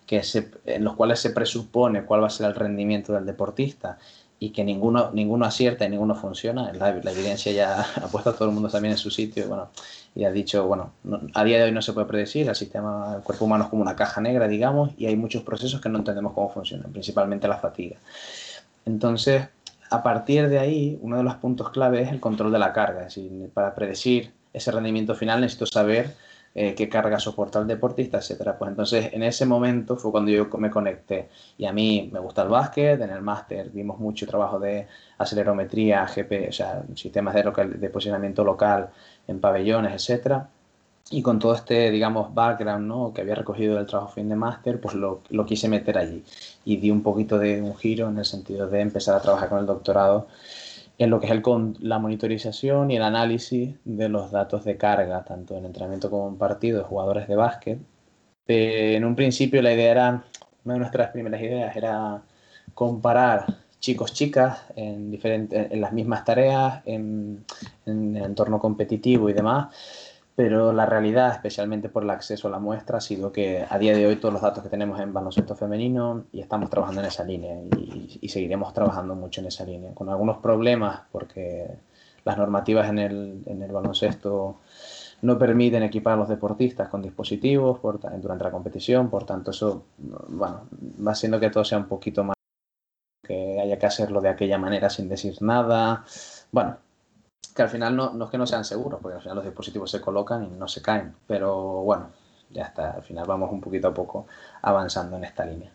que 0.05 0.21
en 0.65 0.83
los 0.83 0.95
cuales 0.95 1.19
se 1.19 1.31
presupone 1.31 2.05
cuál 2.05 2.23
va 2.23 2.27
a 2.27 2.29
ser 2.29 2.47
el 2.47 2.55
rendimiento 2.55 3.13
del 3.13 3.25
deportista 3.25 3.97
y 4.39 4.51
que 4.51 4.63
ninguno, 4.63 5.11
ninguno 5.11 5.45
acierta 5.45 5.85
y 5.85 5.89
ninguno 5.89 6.15
funciona, 6.15 6.71
la, 6.73 6.93
la 6.93 7.11
evidencia 7.11 7.51
ya 7.51 7.81
ha 7.95 8.07
puesto 8.07 8.29
a 8.29 8.33
todo 8.33 8.47
el 8.47 8.53
mundo 8.53 8.69
también 8.69 8.93
en 8.93 8.97
su 8.97 9.09
sitio, 9.09 9.45
y 9.45 9.47
bueno, 9.47 9.69
y 10.15 10.23
ha 10.25 10.31
dicho, 10.31 10.65
bueno, 10.65 10.93
a 11.33 11.43
día 11.43 11.57
de 11.57 11.65
hoy 11.65 11.71
no 11.71 11.81
se 11.81 11.93
puede 11.93 12.07
predecir, 12.07 12.47
el 12.47 12.55
sistema, 12.55 13.15
el 13.17 13.23
cuerpo 13.23 13.45
humano 13.45 13.65
es 13.65 13.69
como 13.69 13.81
una 13.81 13.95
caja 13.95 14.21
negra, 14.21 14.47
digamos, 14.47 14.91
y 14.97 15.07
hay 15.07 15.15
muchos 15.15 15.43
procesos 15.43 15.81
que 15.81 15.89
no 15.89 15.99
entendemos 15.99 16.33
cómo 16.33 16.49
funcionan, 16.49 16.91
principalmente 16.91 17.47
la 17.47 17.57
fatiga. 17.57 17.97
Entonces, 18.85 19.47
a 19.89 20.03
partir 20.03 20.49
de 20.49 20.59
ahí, 20.59 20.99
uno 21.01 21.17
de 21.17 21.23
los 21.23 21.35
puntos 21.35 21.69
clave 21.71 22.01
es 22.01 22.11
el 22.11 22.19
control 22.19 22.51
de 22.51 22.59
la 22.59 22.73
carga, 22.73 23.01
es 23.01 23.15
decir, 23.15 23.49
para 23.53 23.73
predecir 23.75 24.33
ese 24.53 24.71
rendimiento 24.71 25.15
final 25.15 25.41
necesito 25.41 25.65
saber 25.65 26.15
eh, 26.55 26.73
qué 26.73 26.89
carga 26.89 27.19
soporta 27.19 27.59
el 27.59 27.67
deportista, 27.67 28.17
etcétera. 28.17 28.57
Pues 28.57 28.69
entonces 28.71 29.13
en 29.13 29.21
ese 29.23 29.45
momento 29.45 29.95
fue 29.95 30.11
cuando 30.11 30.31
yo 30.31 30.47
me 30.57 30.71
conecté. 30.71 31.29
Y 31.57 31.65
a 31.65 31.73
mí 31.73 32.09
me 32.11 32.19
gusta 32.19 32.41
el 32.41 32.49
básquet, 32.49 32.99
en 32.99 33.11
el 33.11 33.21
máster 33.21 33.69
vimos 33.69 33.99
mucho 33.99 34.25
trabajo 34.25 34.59
de 34.59 34.87
acelerometría, 35.19 36.05
GP, 36.05 36.49
o 36.49 36.51
sea, 36.51 36.83
sistemas 36.95 37.35
de, 37.35 37.43
de 37.43 37.89
posicionamiento 37.89 38.43
local 38.43 38.89
en 39.27 39.39
pabellones, 39.39 39.93
etcétera. 39.93 40.49
Y 41.09 41.21
con 41.21 41.39
todo 41.39 41.53
este, 41.53 41.89
digamos, 41.89 42.33
background 42.33 42.85
¿no? 42.85 43.13
que 43.13 43.21
había 43.21 43.35
recogido 43.35 43.75
del 43.75 43.85
trabajo 43.85 44.11
fin 44.11 44.27
de 44.27 44.35
máster, 44.35 44.81
pues 44.81 44.93
lo, 44.93 45.21
lo, 45.29 45.45
quise 45.45 45.69
meter 45.69 45.97
allí. 45.97 46.23
Y 46.65 46.77
di 46.77 46.91
un 46.91 47.01
poquito 47.01 47.39
de 47.39 47.61
un 47.61 47.75
giro 47.77 48.09
en 48.09 48.17
el 48.17 48.25
sentido 48.25 48.67
de 48.67 48.81
empezar 48.81 49.15
a 49.15 49.21
trabajar 49.21 49.47
con 49.47 49.59
el 49.59 49.65
doctorado 49.65 50.27
en 50.97 51.09
lo 51.09 51.19
que 51.19 51.27
es 51.27 51.31
el, 51.31 51.43
la 51.79 51.99
monitorización 51.99 52.91
y 52.91 52.97
el 52.97 53.03
análisis 53.03 53.75
de 53.85 54.09
los 54.09 54.31
datos 54.31 54.65
de 54.65 54.77
carga, 54.77 55.23
tanto 55.23 55.55
en 55.55 55.65
entrenamiento 55.65 56.09
como 56.09 56.27
en 56.29 56.37
partido 56.37 56.79
de 56.79 56.83
jugadores 56.83 57.27
de 57.27 57.35
básquet. 57.35 57.79
en 58.47 59.05
un 59.05 59.15
principio 59.15 59.61
la 59.61 59.73
idea 59.73 59.91
era, 59.91 60.23
una 60.65 60.73
de 60.73 60.79
nuestras 60.79 61.11
primeras 61.11 61.41
ideas 61.41 61.75
era 61.75 62.21
comparar 62.73 63.45
chicos-chicas 63.79 64.59
en, 64.75 65.11
diferentes, 65.11 65.71
en 65.71 65.81
las 65.81 65.93
mismas 65.93 66.25
tareas, 66.25 66.81
en, 66.85 67.45
en 67.85 68.15
el 68.15 68.23
entorno 68.25 68.59
competitivo 68.59 69.29
y 69.29 69.33
demás, 69.33 69.67
pero 70.37 70.71
la 70.71 70.85
realidad, 70.85 71.31
especialmente 71.31 71.89
por 71.89 72.03
el 72.03 72.11
acceso 72.11 72.47
a 72.47 72.51
la 72.51 72.59
muestra, 72.59 72.99
ha 72.99 73.01
sido 73.01 73.31
que 73.31 73.65
a 73.67 73.79
día 73.79 73.97
de 73.97 74.05
hoy 74.05 74.17
todos 74.17 74.31
los 74.31 74.43
datos 74.43 74.61
que 74.61 74.69
tenemos 74.69 74.99
en 74.99 75.11
baloncesto 75.11 75.55
femenino 75.55 76.25
y 76.31 76.41
estamos 76.41 76.69
trabajando 76.69 77.01
en 77.01 77.07
esa 77.07 77.23
línea 77.23 77.55
y, 77.75 78.19
y, 78.21 78.29
seguiremos 78.29 78.71
trabajando 78.71 79.15
mucho 79.15 79.41
en 79.41 79.47
esa 79.47 79.65
línea, 79.65 79.95
con 79.95 80.09
algunos 80.09 80.37
problemas 80.37 81.01
porque 81.11 81.79
las 82.23 82.37
normativas 82.37 82.87
en 82.87 82.99
el, 82.99 83.41
en 83.47 83.63
el 83.63 83.71
baloncesto 83.71 84.59
no 85.23 85.39
permiten 85.39 85.81
equipar 85.81 86.13
a 86.13 86.17
los 86.17 86.29
deportistas 86.29 86.87
con 86.87 87.01
dispositivos 87.01 87.81
durante 87.81 88.43
la 88.43 88.51
competición, 88.51 89.09
por 89.09 89.25
tanto 89.25 89.49
eso 89.49 89.85
bueno, 89.97 90.67
va 91.03 91.13
haciendo 91.13 91.39
que 91.39 91.49
todo 91.49 91.65
sea 91.65 91.79
un 91.79 91.87
poquito 91.87 92.23
más 92.23 92.35
que 93.23 93.59
haya 93.59 93.79
que 93.79 93.87
hacerlo 93.87 94.21
de 94.21 94.29
aquella 94.29 94.59
manera 94.59 94.91
sin 94.91 95.09
decir 95.09 95.41
nada. 95.41 96.05
Bueno, 96.51 96.77
que 97.55 97.61
al 97.63 97.69
final 97.69 97.95
no, 97.95 98.13
no, 98.13 98.25
es 98.25 98.31
que 98.31 98.37
no 98.37 98.45
sean 98.45 98.63
seguros, 98.63 98.99
porque 99.01 99.15
al 99.15 99.21
final 99.21 99.37
los 99.37 99.45
dispositivos 99.45 99.89
se 99.89 99.99
colocan 99.99 100.43
y 100.45 100.49
no 100.49 100.67
se 100.67 100.81
caen. 100.81 101.13
Pero 101.25 101.81
bueno, 101.83 102.11
ya 102.51 102.63
está, 102.63 102.91
al 102.91 103.03
final 103.03 103.25
vamos 103.27 103.51
un 103.51 103.61
poquito 103.61 103.87
a 103.87 103.93
poco 103.93 104.27
avanzando 104.61 105.17
en 105.17 105.23
esta 105.23 105.45
línea. 105.45 105.71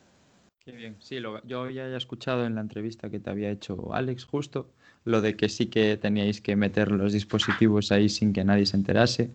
Qué 0.65 0.71
bien, 0.71 0.97
sí, 1.01 1.19
lo, 1.19 1.43
yo 1.45 1.69
ya 1.71 1.87
he 1.87 1.97
escuchado 1.97 2.47
en 2.47 2.55
la 2.55 2.61
entrevista 2.61 3.11
que 3.11 3.19
te 3.19 3.31
había 3.31 3.51
hecho 3.51 3.93
Alex 3.93 4.25
justo, 4.25 4.69
lo 5.05 5.21
de 5.21 5.37
que 5.37 5.49
sí 5.49 5.67
que 5.67 5.97
teníais 5.97 6.41
que 6.41 6.55
meter 6.55 6.93
los 6.93 7.13
dispositivos 7.13 7.91
ahí 7.91 8.09
sin 8.09 8.33
que 8.33 8.45
nadie 8.45 8.67
se 8.67 8.77
enterase. 8.77 9.31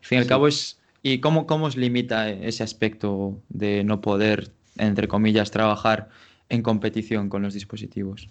Al 0.00 0.06
fin 0.06 0.18
y 0.18 0.20
al 0.22 0.26
cabo 0.26 0.48
es... 0.48 0.78
¿Y 1.02 1.18
cómo, 1.18 1.46
cómo 1.46 1.66
os 1.66 1.76
limita 1.76 2.30
ese 2.30 2.62
aspecto 2.62 3.36
de 3.48 3.82
no 3.84 4.00
poder, 4.00 4.52
entre 4.78 5.08
comillas, 5.08 5.50
trabajar 5.50 6.08
en 6.48 6.62
competición 6.62 7.28
con 7.28 7.42
los 7.42 7.54
dispositivos? 7.54 8.28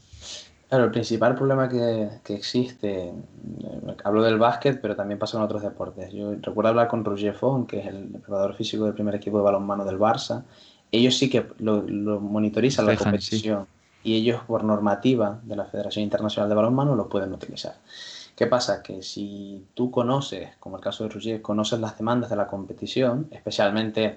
Claro, 0.71 0.85
el 0.85 0.91
principal 0.91 1.35
problema 1.35 1.67
que, 1.67 2.07
que, 2.23 2.33
existe, 2.33 3.09
eh, 3.09 3.13
hablo 4.05 4.23
del 4.23 4.39
básquet, 4.39 4.79
pero 4.79 4.95
también 4.95 5.19
pasa 5.19 5.37
en 5.37 5.43
otros 5.43 5.63
deportes. 5.63 6.13
Yo 6.13 6.31
recuerdo 6.39 6.69
hablar 6.69 6.87
con 6.87 7.03
Roger 7.03 7.35
Font, 7.35 7.69
que 7.69 7.81
es 7.81 7.87
el 7.87 8.07
preparador 8.07 8.55
físico 8.55 8.85
del 8.85 8.93
primer 8.93 9.15
equipo 9.15 9.37
de 9.37 9.43
balonmano 9.43 9.83
del 9.83 9.99
Barça. 9.99 10.45
Ellos 10.89 11.17
sí 11.17 11.29
que 11.29 11.45
lo, 11.57 11.81
lo 11.81 12.21
monitorizan 12.21 12.85
Dejan, 12.85 12.97
la 12.97 13.03
competición 13.03 13.65
sí. 14.01 14.11
y 14.11 14.15
ellos 14.15 14.43
por 14.47 14.63
normativa 14.63 15.41
de 15.43 15.57
la 15.57 15.65
Federación 15.65 16.03
Internacional 16.03 16.47
de 16.47 16.55
Balonmano 16.55 16.95
lo 16.95 17.09
pueden 17.09 17.33
utilizar. 17.33 17.75
¿Qué 18.37 18.47
pasa? 18.47 18.81
Que 18.81 19.03
si 19.03 19.65
tú 19.73 19.91
conoces, 19.91 20.55
como 20.61 20.77
el 20.77 20.81
caso 20.81 21.03
de 21.03 21.09
Roger, 21.09 21.41
conoces 21.41 21.81
las 21.81 21.97
demandas 21.97 22.29
de 22.29 22.37
la 22.37 22.47
competición, 22.47 23.27
especialmente 23.31 24.15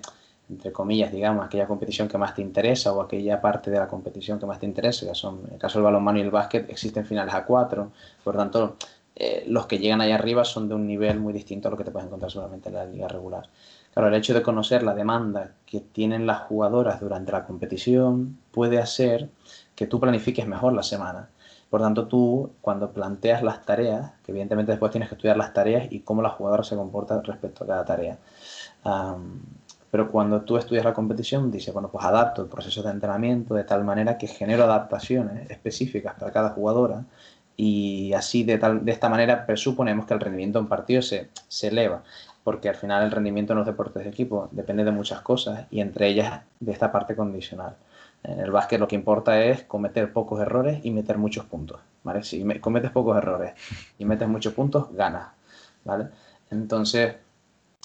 entre 0.51 0.73
comillas, 0.73 1.11
digamos, 1.11 1.45
aquella 1.47 1.67
competición 1.67 2.09
que 2.09 2.19
más 2.19 2.35
te 2.35 2.43
interesa 2.43 2.93
o 2.93 3.01
aquella 3.01 3.41
parte 3.41 3.71
de 3.71 3.79
la 3.79 3.89
competición 3.89 4.39
que 4.39 4.47
más 4.47 4.59
te 4.59 4.67
interesa, 4.67 5.07
que 5.07 5.15
son, 5.15 5.41
en 5.47 5.55
el 5.55 5.59
caso 5.59 5.79
del 5.79 5.85
balonmano 5.85 6.19
y 6.19 6.23
el 6.23 6.31
básquet, 6.31 6.69
existen 6.71 7.07
finales 7.07 7.35
a 7.35 7.45
cuatro, 7.45 7.93
por 8.23 8.37
tanto, 8.37 8.77
eh, 9.17 9.45
los 9.47 9.67
que 9.67 9.79
llegan 9.79 10.01
ahí 10.01 10.11
arriba 10.11 10.45
son 10.45 10.69
de 10.69 10.75
un 10.75 10.87
nivel 10.87 11.21
muy 11.21 11.33
distinto 11.33 11.69
a 11.69 11.71
lo 11.71 11.77
que 11.77 11.85
te 11.85 11.91
puedes 11.91 12.07
encontrar 12.07 12.31
solamente 12.31 12.69
en 12.69 12.75
la 12.75 12.85
liga 12.85 13.09
regular. 13.09 13.49
Claro, 13.93 14.09
el 14.09 14.15
hecho 14.15 14.35
de 14.35 14.43
conocer 14.43 14.83
la 14.83 14.95
demanda 14.95 15.53
que 15.67 15.81
tienen 15.81 16.27
las 16.27 16.41
jugadoras 16.43 17.01
durante 17.01 17.31
la 17.31 17.47
competición 17.47 18.39
puede 18.51 18.79
hacer 18.79 19.31
que 19.77 19.87
tú 19.87 20.01
planifiques 20.01 20.49
mejor 20.49 20.73
la 20.73 20.83
semana. 20.83 21.29
Por 21.71 21.81
tanto, 21.81 22.07
tú 22.07 22.51
cuando 22.61 22.91
planteas 22.93 23.43
las 23.43 23.65
tareas, 23.65 24.13
que 24.25 24.33
evidentemente 24.33 24.73
después 24.73 24.91
tienes 24.91 25.09
que 25.09 25.15
estudiar 25.15 25.37
las 25.37 25.53
tareas 25.53 25.91
y 25.91 26.01
cómo 26.01 26.23
la 26.23 26.31
jugadora 26.31 26.65
se 26.65 26.77
comporta 26.77 27.21
respecto 27.23 27.65
a 27.65 27.67
cada 27.67 27.85
tarea. 27.85 28.19
Pero 29.95 30.11
cuando 30.11 30.43
tú 30.43 30.57
estudias 30.57 30.85
la 30.85 30.93
competición, 30.93 31.53
dices, 31.53 31.73
bueno, 31.73 31.89
pues 31.89 32.05
adapto 32.05 32.43
el 32.43 32.49
proceso 32.49 32.83
de 32.83 32.91
entrenamiento 32.91 33.55
de 33.55 33.63
tal 33.63 33.85
manera 33.85 34.19
que 34.19 34.27
genero 34.27 34.65
adaptaciones 34.65 35.49
específicas 35.49 36.15
para 36.19 36.33
cada 36.33 36.51
jugadora 36.51 37.05
y 37.57 38.13
así 38.13 38.43
de, 38.43 38.59
tal, 38.59 38.85
de 38.85 38.91
esta 38.91 39.09
manera 39.09 39.47
presuponemos 39.47 40.05
que 40.05 40.15
el 40.15 40.19
rendimiento 40.19 40.59
en 40.59 40.67
partido 40.67 41.01
se, 41.01 41.29
se 41.47 41.69
eleva 41.69 42.03
porque 42.43 42.69
al 42.69 42.75
final 42.75 43.05
el 43.05 43.13
rendimiento 43.13 43.53
en 43.53 43.61
los 43.61 43.67
deportes 43.67 44.03
de 44.03 44.11
equipo 44.11 44.49
depende 44.51 44.83
de 44.83 44.91
muchas 44.91 45.21
cosas 45.21 45.67
y 45.71 45.79
entre 45.79 46.09
ellas 46.09 46.41
de 46.59 46.73
esta 46.73 46.91
parte 46.91 47.15
condicional. 47.15 47.77
En 48.25 48.41
el 48.41 48.51
básquet 48.51 48.81
lo 48.81 48.89
que 48.89 48.97
importa 48.97 49.45
es 49.45 49.63
cometer 49.63 50.13
pocos 50.13 50.41
errores 50.41 50.81
y 50.83 50.91
meter 50.91 51.19
muchos 51.19 51.45
puntos, 51.45 51.79
¿vale? 52.03 52.25
Si 52.25 52.45
cometes 52.59 52.91
pocos 52.91 53.17
errores 53.17 53.53
y 53.97 54.05
metes 54.05 54.27
muchos 54.27 54.55
puntos, 54.55 54.93
ganas, 54.93 55.29
¿vale? 55.85 56.09
Entonces, 56.51 57.15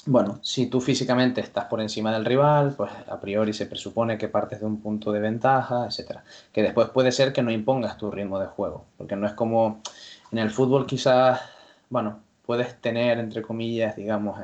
bueno, 0.06 0.40
si 0.42 0.68
tú 0.68 0.82
físicamente 0.82 1.42
estás 1.42 1.66
por 1.66 1.82
encima 1.82 2.12
del 2.12 2.26
rival, 2.26 2.74
pues 2.76 2.92
a 3.08 3.20
priori 3.20 3.54
se 3.54 3.66
presupone 3.66 4.18
que 4.18 4.28
partes 4.28 4.60
de 4.60 4.66
un 4.66 4.82
punto 4.82 5.12
de 5.12 5.20
ventaja, 5.20 5.86
etcétera. 5.86 6.24
Que 6.52 6.64
después 6.64 6.90
puede 6.90 7.12
ser 7.12 7.34
que 7.34 7.44
no 7.44 7.52
impongas 7.52 7.98
tu 7.98 8.10
ritmo 8.10 8.40
de 8.40 8.48
juego, 8.48 8.86
porque 8.98 9.16
no 9.16 9.28
es 9.28 9.34
como 9.34 9.82
en 10.32 10.40
el 10.40 10.50
fútbol 10.50 10.86
quizás, 10.86 11.42
bueno, 11.90 12.20
puedes 12.46 12.80
tener, 12.82 13.20
entre 13.20 13.42
comillas, 13.42 13.96
digamos, 13.96 14.40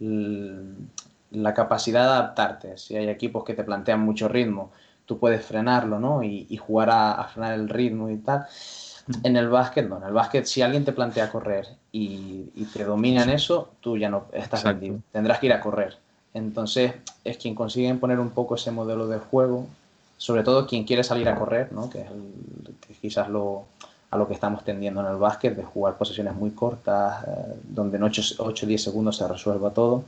eh, 0.00 0.60
la 1.30 1.54
capacidad 1.54 2.02
de 2.02 2.08
adaptarte. 2.08 2.78
Si 2.78 2.96
hay 2.96 3.08
equipos 3.08 3.44
que 3.44 3.54
te 3.54 3.64
plantean 3.64 4.00
mucho 4.00 4.28
ritmo 4.28 4.72
tú 5.06 5.18
puedes 5.18 5.44
frenarlo, 5.44 5.98
¿no? 5.98 6.22
Y, 6.22 6.56
jugar 6.56 6.90
a, 6.90 7.24
frenar 7.32 7.54
el 7.54 7.68
ritmo 7.68 8.10
y 8.10 8.18
tal. 8.18 8.46
En 9.22 9.36
el 9.36 9.48
básquet, 9.48 9.88
no. 9.88 9.98
En 9.98 10.04
el 10.04 10.12
básquet, 10.12 10.46
si 10.46 10.62
alguien 10.62 10.84
te 10.84 10.92
plantea 10.92 11.30
correr 11.30 11.68
y, 11.92 12.50
y 12.54 12.64
te 12.72 12.84
domina 12.84 13.22
en 13.22 13.30
eso, 13.30 13.70
tú 13.80 13.98
ya 13.98 14.08
no 14.08 14.26
estás 14.32 14.64
vendido. 14.64 14.98
Tendrás 15.12 15.38
que 15.38 15.46
ir 15.46 15.52
a 15.52 15.60
correr. 15.60 15.98
Entonces, 16.32 16.94
es 17.22 17.36
quien 17.38 17.54
consigue 17.54 17.88
imponer 17.88 18.18
un 18.18 18.30
poco 18.30 18.56
ese 18.56 18.70
modelo 18.70 19.06
de 19.06 19.18
juego, 19.18 19.66
sobre 20.16 20.42
todo 20.42 20.66
quien 20.66 20.84
quiere 20.84 21.04
salir 21.04 21.28
a 21.28 21.36
correr, 21.36 21.72
¿no? 21.72 21.90
Que 21.90 22.00
es 22.88 22.98
quizás 22.98 23.28
lo, 23.28 23.66
a 24.10 24.16
lo 24.16 24.26
que 24.26 24.34
estamos 24.34 24.64
tendiendo 24.64 25.00
en 25.00 25.08
el 25.08 25.16
básquet, 25.16 25.56
de 25.56 25.64
jugar 25.64 25.96
posesiones 25.96 26.34
muy 26.34 26.50
cortas, 26.50 27.24
eh, 27.24 27.54
donde 27.64 27.96
en 27.96 28.04
8 28.04 28.22
o 28.38 28.52
10 28.52 28.82
segundos 28.82 29.16
se 29.16 29.28
resuelva 29.28 29.70
todo. 29.70 30.04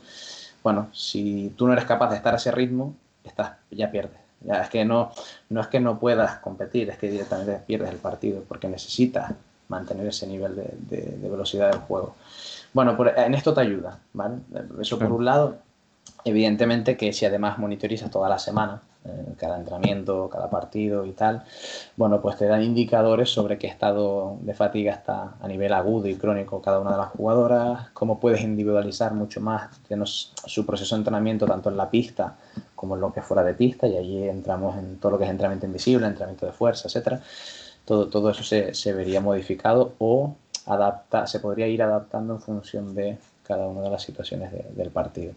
Bueno, 0.62 0.88
si 0.92 1.52
tú 1.56 1.66
no 1.66 1.72
eres 1.72 1.84
capaz 1.84 2.10
de 2.10 2.16
estar 2.16 2.34
a 2.34 2.38
ese 2.38 2.50
ritmo, 2.50 2.94
estás, 3.22 3.52
ya 3.70 3.90
pierdes. 3.90 4.25
Ya, 4.40 4.62
es 4.62 4.70
que 4.70 4.84
no, 4.84 5.12
no 5.48 5.60
es 5.60 5.66
que 5.68 5.80
no 5.80 5.98
puedas 5.98 6.38
competir, 6.38 6.90
es 6.90 6.98
que 6.98 7.10
directamente 7.10 7.60
pierdes 7.66 7.90
el 7.90 7.98
partido 7.98 8.42
porque 8.46 8.68
necesitas 8.68 9.32
mantener 9.68 10.06
ese 10.06 10.26
nivel 10.26 10.54
de, 10.54 11.28
velocidad 11.28 11.70
del 11.70 11.80
juego. 11.80 12.14
Bueno, 12.72 12.96
en 13.16 13.34
esto 13.34 13.54
te 13.54 13.62
ayuda, 13.62 13.98
¿vale? 14.12 14.36
Eso 14.80 14.98
por 14.98 15.12
un 15.12 15.24
lado. 15.24 15.58
Evidentemente 16.24 16.96
que 16.96 17.12
si 17.12 17.24
además 17.24 17.58
monitorizas 17.58 18.10
toda 18.10 18.28
la 18.28 18.38
semana, 18.38 18.82
cada 19.38 19.56
entrenamiento, 19.56 20.28
cada 20.30 20.48
partido 20.50 21.04
y 21.04 21.12
tal, 21.12 21.44
bueno, 21.96 22.20
pues 22.20 22.36
te 22.36 22.46
dan 22.46 22.62
indicadores 22.62 23.30
sobre 23.30 23.58
qué 23.58 23.66
estado 23.66 24.38
de 24.40 24.54
fatiga 24.54 24.92
está 24.92 25.34
a 25.40 25.48
nivel 25.48 25.72
agudo 25.72 26.08
y 26.08 26.16
crónico 26.16 26.62
cada 26.62 26.80
una 26.80 26.92
de 26.92 26.98
las 26.98 27.08
jugadoras, 27.10 27.90
cómo 27.92 28.20
puedes 28.20 28.42
individualizar 28.42 29.14
mucho 29.14 29.40
más 29.40 29.70
su 30.46 30.64
proceso 30.66 30.94
de 30.94 31.00
entrenamiento 31.00 31.46
tanto 31.46 31.70
en 31.70 31.76
la 31.76 31.90
pista 31.90 32.36
como 32.74 32.94
en 32.94 33.00
lo 33.00 33.12
que 33.12 33.22
fuera 33.22 33.42
de 33.42 33.54
pista, 33.54 33.86
y 33.88 33.96
allí 33.96 34.28
entramos 34.28 34.76
en 34.76 34.98
todo 34.98 35.12
lo 35.12 35.18
que 35.18 35.24
es 35.24 35.30
entrenamiento 35.30 35.66
invisible, 35.66 36.06
entrenamiento 36.06 36.46
de 36.46 36.52
fuerza, 36.52 36.88
etcétera. 36.88 37.20
Todo, 37.84 38.08
todo 38.08 38.30
eso 38.30 38.42
se, 38.42 38.74
se 38.74 38.92
vería 38.92 39.20
modificado 39.20 39.94
o 39.98 40.34
adapta, 40.66 41.26
se 41.26 41.40
podría 41.40 41.66
ir 41.68 41.82
adaptando 41.82 42.34
en 42.34 42.40
función 42.40 42.94
de 42.94 43.18
cada 43.42 43.66
una 43.66 43.82
de 43.82 43.90
las 43.90 44.02
situaciones 44.02 44.52
del 44.76 44.90
partido. 44.90 45.34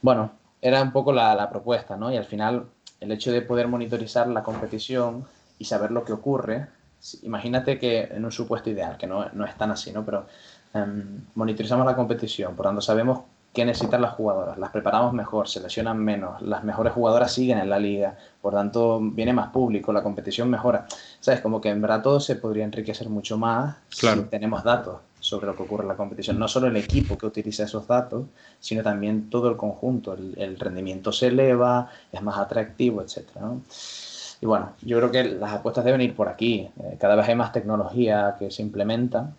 Bueno, 0.00 0.30
era 0.60 0.80
un 0.80 0.92
poco 0.92 1.12
la, 1.12 1.34
la, 1.34 1.50
propuesta, 1.50 1.96
¿no? 1.96 2.12
Y 2.12 2.16
al 2.16 2.24
final, 2.24 2.66
el 3.02 3.12
hecho 3.12 3.32
de 3.32 3.42
poder 3.42 3.68
monitorizar 3.68 4.28
la 4.28 4.42
competición 4.42 5.24
y 5.58 5.64
saber 5.64 5.90
lo 5.90 6.04
que 6.04 6.12
ocurre, 6.12 6.68
imagínate 7.22 7.78
que 7.78 8.02
en 8.04 8.24
un 8.24 8.32
supuesto 8.32 8.70
ideal, 8.70 8.96
que 8.96 9.06
no, 9.06 9.26
no 9.32 9.44
es 9.44 9.56
tan 9.56 9.70
así, 9.72 9.92
¿no? 9.92 10.04
Pero 10.04 10.26
um, 10.74 11.20
monitorizamos 11.34 11.84
la 11.84 11.96
competición, 11.96 12.54
por 12.54 12.66
tanto 12.66 12.80
sabemos 12.80 13.20
qué 13.52 13.64
necesitan 13.64 14.00
las 14.00 14.14
jugadoras, 14.14 14.56
las 14.56 14.70
preparamos 14.70 15.12
mejor, 15.12 15.48
se 15.48 15.60
lesionan 15.60 15.98
menos, 15.98 16.40
las 16.40 16.64
mejores 16.64 16.92
jugadoras 16.92 17.32
siguen 17.32 17.58
en 17.58 17.68
la 17.68 17.78
liga, 17.78 18.16
por 18.40 18.54
tanto 18.54 19.00
viene 19.00 19.32
más 19.32 19.48
público, 19.50 19.92
la 19.92 20.02
competición 20.02 20.48
mejora. 20.48 20.86
¿Sabes? 21.20 21.40
Como 21.40 21.60
que 21.60 21.68
en 21.68 21.82
verdad 21.82 22.02
todo 22.02 22.20
se 22.20 22.36
podría 22.36 22.64
enriquecer 22.64 23.08
mucho 23.08 23.36
más 23.36 23.76
si 23.90 24.06
tenemos 24.30 24.64
datos 24.64 25.00
sobre 25.22 25.46
lo 25.46 25.56
que 25.56 25.62
ocurre 25.62 25.84
en 25.84 25.88
la 25.88 25.96
competición. 25.96 26.38
No 26.38 26.48
solo 26.48 26.66
el 26.66 26.76
equipo 26.76 27.16
que 27.16 27.26
utiliza 27.26 27.62
esos 27.62 27.86
datos, 27.86 28.26
sino 28.58 28.82
también 28.82 29.30
todo 29.30 29.48
el 29.48 29.56
conjunto. 29.56 30.14
El, 30.14 30.58
rendimiento 30.58 31.12
se 31.12 31.28
eleva, 31.28 31.88
es 32.10 32.20
más 32.22 32.38
atractivo, 32.38 33.00
etc. 33.00 33.28
Y 34.40 34.46
bueno, 34.46 34.72
yo 34.82 34.98
creo 34.98 35.10
que 35.12 35.24
las 35.24 35.52
apuestas 35.52 35.84
deben 35.84 36.00
ir 36.00 36.16
por 36.16 36.28
aquí. 36.28 36.68
Eh, 36.82 36.96
cada 36.98 37.14
vez 37.14 37.28
hay 37.28 37.36
más 37.36 37.52
tecnología 37.52 38.34
que 38.36 38.50
se 38.50 38.62
implementa 38.62 39.32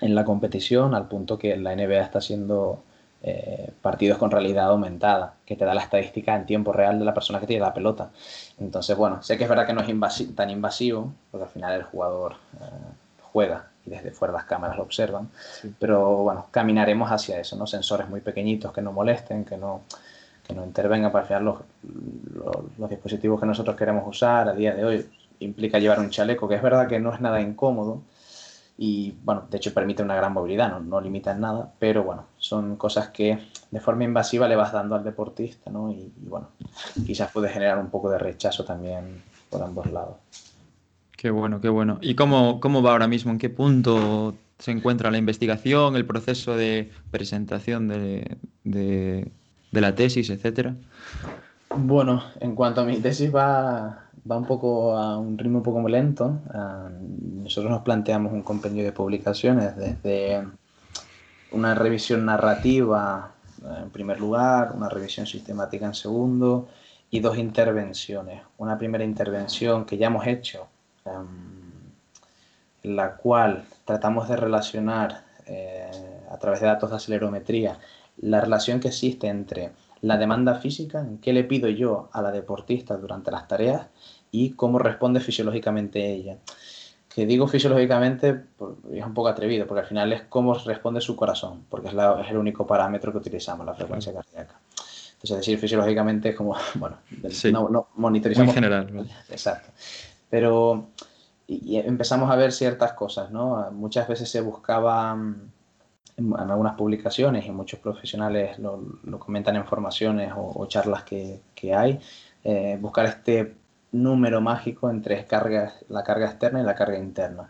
en 0.00 0.14
la 0.14 0.24
competición, 0.24 0.94
al 0.94 1.08
punto 1.08 1.38
que 1.38 1.56
la 1.56 1.74
NBA 1.74 2.02
está 2.02 2.20
siendo 2.20 2.84
eh, 3.24 3.72
partidos 3.82 4.18
con 4.18 4.30
realidad 4.30 4.66
aumentada, 4.66 5.34
que 5.44 5.56
te 5.56 5.64
da 5.64 5.74
la 5.74 5.82
estadística 5.82 6.36
en 6.36 6.46
tiempo 6.46 6.72
real 6.72 7.00
de 7.00 7.04
la 7.04 7.14
persona 7.14 7.40
que 7.40 7.48
tiene 7.48 7.62
la 7.62 7.74
pelota. 7.74 8.10
Entonces, 8.60 8.96
bueno, 8.96 9.24
sé 9.24 9.36
que 9.36 9.42
es 9.42 9.50
verdad 9.50 9.66
que 9.66 9.72
no 9.72 9.80
es 9.80 10.34
tan 10.36 10.50
invasivo, 10.50 11.12
porque 11.32 11.46
al 11.46 11.50
final 11.50 11.74
el 11.74 11.82
jugador 11.82 12.34
eh, 12.60 12.66
juega 13.36 13.66
y 13.84 13.90
desde 13.90 14.12
fuera 14.12 14.32
las 14.32 14.44
cámaras 14.44 14.78
lo 14.78 14.82
observan, 14.84 15.28
pero 15.78 16.22
bueno, 16.22 16.46
caminaremos 16.50 17.12
hacia 17.12 17.38
eso, 17.38 17.54
¿no? 17.54 17.66
Sensores 17.66 18.08
muy 18.08 18.22
pequeñitos 18.22 18.72
que 18.72 18.80
no 18.80 18.92
molesten, 18.92 19.44
que 19.44 19.58
no, 19.58 19.82
que 20.42 20.54
no 20.54 20.64
intervengan 20.64 21.12
para 21.12 21.24
al 21.24 21.28
final 21.28 21.44
los, 21.44 21.58
los 22.78 22.88
dispositivos 22.88 23.38
que 23.38 23.44
nosotros 23.44 23.76
queremos 23.76 24.04
usar 24.08 24.48
a 24.48 24.54
día 24.54 24.74
de 24.74 24.84
hoy 24.86 25.06
implica 25.40 25.78
llevar 25.78 26.00
un 26.00 26.08
chaleco, 26.08 26.48
que 26.48 26.54
es 26.54 26.62
verdad 26.62 26.88
que 26.88 26.98
no 26.98 27.12
es 27.12 27.20
nada 27.20 27.38
incómodo, 27.42 28.00
y 28.78 29.14
bueno, 29.22 29.46
de 29.50 29.58
hecho 29.58 29.74
permite 29.74 30.02
una 30.02 30.16
gran 30.16 30.32
movilidad, 30.32 30.70
no, 30.70 30.80
no 30.80 30.98
limita 31.02 31.32
en 31.32 31.40
nada, 31.40 31.70
pero 31.78 32.04
bueno, 32.04 32.24
son 32.38 32.76
cosas 32.76 33.10
que 33.10 33.38
de 33.70 33.80
forma 33.80 34.04
invasiva 34.04 34.48
le 34.48 34.56
vas 34.56 34.72
dando 34.72 34.94
al 34.94 35.04
deportista, 35.04 35.70
¿no? 35.70 35.90
Y, 35.90 36.10
bueno, 36.16 36.48
quizás 37.06 37.30
puede 37.32 37.50
generar 37.50 37.78
un 37.78 37.90
poco 37.90 38.08
de 38.10 38.18
rechazo 38.18 38.64
también 38.64 39.22
por 39.50 39.62
ambos 39.62 39.90
lados. 39.92 40.16
Qué 41.16 41.30
bueno, 41.30 41.60
qué 41.60 41.68
bueno. 41.68 41.98
¿Y 42.02 42.14
cómo, 42.14 42.60
cómo 42.60 42.82
va 42.82 42.92
ahora 42.92 43.08
mismo? 43.08 43.32
¿En 43.32 43.38
qué 43.38 43.48
punto 43.48 44.36
se 44.58 44.70
encuentra 44.70 45.10
la 45.10 45.18
investigación, 45.18 45.96
el 45.96 46.06
proceso 46.06 46.56
de 46.56 46.90
presentación 47.10 47.88
de, 47.88 48.36
de, 48.64 49.30
la 49.72 49.94
tesis, 49.94 50.30
etcétera? 50.30 50.74
Bueno, 51.76 52.22
en 52.40 52.54
cuanto 52.54 52.82
a 52.82 52.84
mi 52.84 52.98
tesis 52.98 53.34
va, 53.34 54.08
va 54.30 54.36
un 54.36 54.46
poco 54.46 54.96
a 54.96 55.18
un 55.18 55.38
ritmo 55.38 55.58
un 55.58 55.64
poco 55.64 55.80
muy 55.80 55.92
lento. 55.92 56.40
Ah, 56.52 56.88
nosotros 56.90 57.70
nos 57.70 57.82
planteamos 57.82 58.32
un 58.32 58.42
compendio 58.42 58.84
de 58.84 58.92
publicaciones 58.92 59.76
desde 59.76 60.46
una 61.52 61.74
revisión 61.74 62.24
narrativa 62.24 63.32
eh, 63.62 63.82
en 63.82 63.90
primer 63.90 64.20
lugar, 64.20 64.72
una 64.74 64.88
revisión 64.88 65.26
sistemática 65.26 65.86
en 65.86 65.94
segundo 65.94 66.68
y 67.10 67.20
dos 67.20 67.38
intervenciones. 67.38 68.42
Una 68.58 68.76
primera 68.78 69.04
intervención 69.04 69.84
que 69.84 69.96
ya 69.96 70.08
hemos 70.08 70.26
hecho, 70.26 70.68
en 71.14 72.96
la 72.96 73.16
cual 73.16 73.64
tratamos 73.84 74.28
de 74.28 74.36
relacionar 74.36 75.24
eh, 75.46 75.90
a 76.30 76.38
través 76.38 76.60
de 76.60 76.66
datos 76.66 76.90
de 76.90 76.96
acelerometría 76.96 77.78
la 78.18 78.40
relación 78.40 78.80
que 78.80 78.88
existe 78.88 79.28
entre 79.28 79.72
la 80.02 80.16
demanda 80.18 80.56
física, 80.56 81.00
en 81.00 81.18
qué 81.18 81.32
le 81.32 81.44
pido 81.44 81.68
yo 81.68 82.08
a 82.12 82.22
la 82.22 82.30
deportista 82.30 82.96
durante 82.96 83.30
las 83.30 83.48
tareas 83.48 83.86
y 84.30 84.50
cómo 84.50 84.78
responde 84.78 85.20
fisiológicamente 85.20 86.12
ella. 86.12 86.38
Que 87.14 87.24
digo 87.26 87.48
fisiológicamente 87.48 88.42
es 88.92 89.04
un 89.04 89.14
poco 89.14 89.28
atrevido, 89.28 89.66
porque 89.66 89.80
al 89.80 89.86
final 89.86 90.12
es 90.12 90.22
cómo 90.28 90.54
responde 90.54 91.00
su 91.00 91.16
corazón, 91.16 91.64
porque 91.70 91.88
es, 91.88 91.94
el 92.30 92.36
único 92.36 92.66
parámetro 92.66 93.10
que 93.10 93.18
utilizamos, 93.18 93.64
la 93.64 93.74
frecuencia 93.74 94.12
cardíaca. 94.12 94.60
Entonces, 95.14 95.38
decir 95.38 95.58
fisiológicamente 95.58 96.30
es 96.30 96.36
como, 96.36 96.54
bueno, 96.74 96.98
no, 97.52 97.68
no, 97.70 97.88
monitorizamos. 97.96 98.48
Muy 98.48 98.54
general. 98.54 99.08
Exacto. 99.30 99.70
Pero 100.30 100.88
empezamos 101.48 102.30
a 102.30 102.36
ver 102.36 102.52
ciertas 102.52 102.92
cosas, 102.94 103.30
¿no? 103.30 103.70
Muchas 103.72 104.08
veces 104.08 104.28
se 104.30 104.40
buscaba 104.40 105.14
mm, 105.14 105.52
en, 106.16 106.34
algunas 106.34 106.74
publicaciones 106.74 107.46
y 107.46 107.50
muchos 107.50 107.80
profesionales 107.80 108.58
lo, 108.58 108.80
comentan 109.18 109.56
en 109.56 109.64
formaciones 109.64 110.32
o, 110.36 110.66
charlas 110.66 111.04
que, 111.04 111.40
que 111.54 111.74
hay, 111.74 112.00
eh, 112.44 112.78
buscar 112.80 113.06
este 113.06 113.54
número 113.92 114.40
mágico 114.40 114.90
entre 114.90 115.24
cargas, 115.24 115.84
la 115.88 116.02
carga 116.04 116.26
externa 116.26 116.60
y 116.60 116.64
la 116.64 116.74
carga 116.74 116.98
interna. 116.98 117.48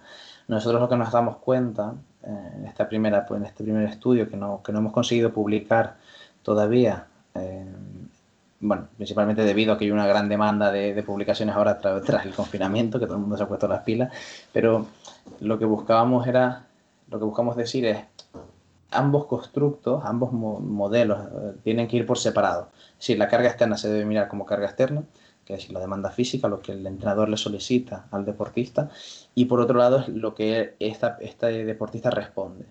Nosotros 0.48 0.80
lo 0.80 0.88
que 0.88 0.96
nos 0.96 1.10
damos 1.10 1.38
cuenta 1.38 1.94
eh, 2.22 2.52
en, 2.56 2.66
esta 2.66 2.88
primera, 2.88 3.26
pues, 3.26 3.40
en 3.40 3.46
este 3.46 3.64
primer 3.64 3.88
estudio 3.88 4.28
que 4.28 4.36
no, 4.36 4.62
que 4.62 4.72
no 4.72 4.78
hemos 4.78 4.92
conseguido 4.92 5.32
publicar 5.32 5.96
todavía, 6.42 7.06
eh, 7.34 7.66
bueno, 8.66 8.88
principalmente 8.96 9.44
debido 9.44 9.72
a 9.72 9.78
que 9.78 9.84
hay 9.84 9.90
una 9.90 10.06
gran 10.06 10.28
demanda 10.28 10.72
de, 10.72 11.00
publicaciones 11.02 11.54
ahora 11.54 11.78
tras, 11.78 12.26
el 12.26 12.34
confinamiento, 12.34 12.98
que 12.98 13.06
todo 13.06 13.14
el 13.14 13.20
mundo 13.20 13.36
se 13.36 13.44
ha 13.44 13.48
puesto 13.48 13.68
las 13.68 13.82
pilas, 13.82 14.12
pero 14.52 14.86
lo 15.40 15.58
que 15.58 15.64
buscábamos 15.64 16.26
era, 16.26 16.66
lo 17.08 17.18
que 17.18 17.24
buscamos 17.24 17.56
decir 17.56 17.86
es, 17.86 17.98
ambos 18.90 19.26
constructos, 19.26 20.04
ambos 20.04 20.32
modelos 20.32 21.18
eh, 21.26 21.52
tienen 21.62 21.86
que 21.86 21.96
ir 21.98 22.06
por 22.06 22.18
separado. 22.18 22.70
Decir, 22.98 23.18
la 23.18 23.28
carga 23.28 23.48
externa 23.48 23.76
se 23.76 23.88
debe 23.88 24.04
mirar 24.04 24.28
como 24.28 24.46
carga 24.46 24.66
externa, 24.66 25.04
que 25.44 25.54
es 25.54 25.70
la 25.70 25.78
demanda 25.78 26.10
física, 26.10 26.48
lo 26.48 26.60
que 26.60 26.72
el 26.72 26.84
entrenador 26.86 27.28
le 27.28 27.36
solicita 27.36 28.06
al 28.10 28.24
deportista, 28.24 28.90
y 29.34 29.44
por 29.44 29.60
otro 29.60 29.78
lado 29.78 30.00
es 30.00 30.08
lo 30.08 30.34
que 30.34 30.74
esta, 30.80 31.18
este 31.20 31.64
deportista 31.64 32.10
responde. 32.10 32.66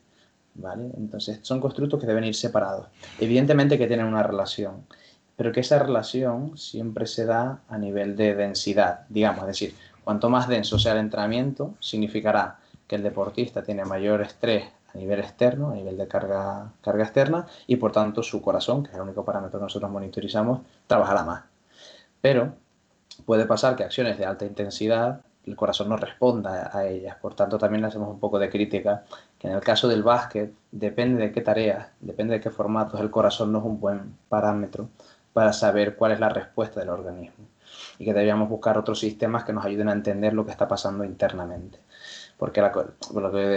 ¿vale? 0.55 0.89
Entonces 0.97 1.39
son 1.41 1.62
constructos 1.62 1.99
que 1.99 2.08
deben 2.08 2.23
ir 2.23 2.36
separados. 2.36 2.88
Evidentemente 3.19 3.77
que 3.77 3.88
tienen 3.88 4.08
una 4.08 4.23
relación, 4.23 4.86
pero 5.36 5.52
que 5.52 5.60
esa 5.62 5.80
relación 5.80 6.58
siempre 6.58 7.08
se 7.08 7.26
da 7.26 7.62
a 7.67 7.78
nivel 7.78 8.15
de 8.15 8.36
densidad, 8.36 9.02
digamos, 9.10 9.41
es 9.41 9.48
decir, 9.48 9.76
cuanto 10.04 10.30
más 10.30 10.48
denso 10.48 10.80
sea 10.80 10.93
el 10.93 11.00
entrenamiento, 11.00 11.74
significará 11.80 12.60
que 12.88 12.95
el 12.95 13.04
deportista 13.04 13.63
tiene 13.63 13.86
mayor 13.86 14.21
estrés 14.21 14.65
a 14.93 14.98
nivel 14.98 15.19
externo, 15.19 15.71
a 15.71 15.76
nivel 15.76 15.98
de 15.98 16.08
carga, 16.08 16.71
carga 16.82 17.04
externa, 17.04 17.48
y 17.67 17.76
por 17.76 17.91
tanto 17.91 18.24
su 18.24 18.41
corazón, 18.41 18.84
que 18.84 18.89
es 18.89 18.95
el 18.95 19.02
único 19.02 19.26
parámetro 19.26 19.60
que 19.60 19.63
nosotros 19.63 19.91
monitorizamos, 19.91 20.62
trabajará 20.88 21.24
más. 21.24 21.43
Pero 22.21 22.54
puede 23.26 23.45
pasar 23.45 23.76
que 23.76 23.84
acciones 23.84 24.17
de 24.17 24.26
alta 24.26 24.45
intensidad 24.45 25.21
el 25.45 25.56
corazón 25.56 25.89
no 25.89 25.98
responda 25.98 26.71
a 26.74 26.88
ellas. 26.88 27.17
Por 27.21 27.36
tanto, 27.36 27.58
también 27.58 27.86
hacemos 27.86 28.10
un 28.10 28.19
poco 28.19 28.39
de 28.39 28.50
crítica, 28.50 29.04
que 29.38 29.48
en 29.48 29.54
el 29.54 29.62
caso 29.62 29.88
del 29.88 30.04
básquet, 30.04 30.52
depende 30.71 31.21
de 31.21 31.32
qué 31.32 31.41
tareas, 31.41 31.88
depende 32.00 32.36
de 32.36 32.41
qué 32.41 32.50
formatos, 32.50 33.00
el 33.00 33.12
corazón 33.12 33.52
no 33.52 33.60
es 33.60 33.65
un 33.65 33.80
buen 33.80 34.17
parámetro 34.28 34.89
para 35.36 35.52
saber 35.52 35.98
cuál 35.98 36.13
es 36.13 36.21
la 36.21 36.30
respuesta 36.30 36.80
del 36.80 36.88
organismo. 36.88 37.45
Y 38.00 38.06
que 38.06 38.13
deberíamos 38.13 38.48
buscar 38.48 38.78
otros 38.78 39.02
sistemas 39.02 39.43
que 39.43 39.52
nos 39.52 39.65
ayuden 39.65 39.89
a 39.89 39.91
entender 39.91 40.32
lo 40.32 40.45
que 40.45 40.52
está 40.52 40.65
pasando 40.65 41.04
internamente. 41.04 41.78
Porque 42.38 42.62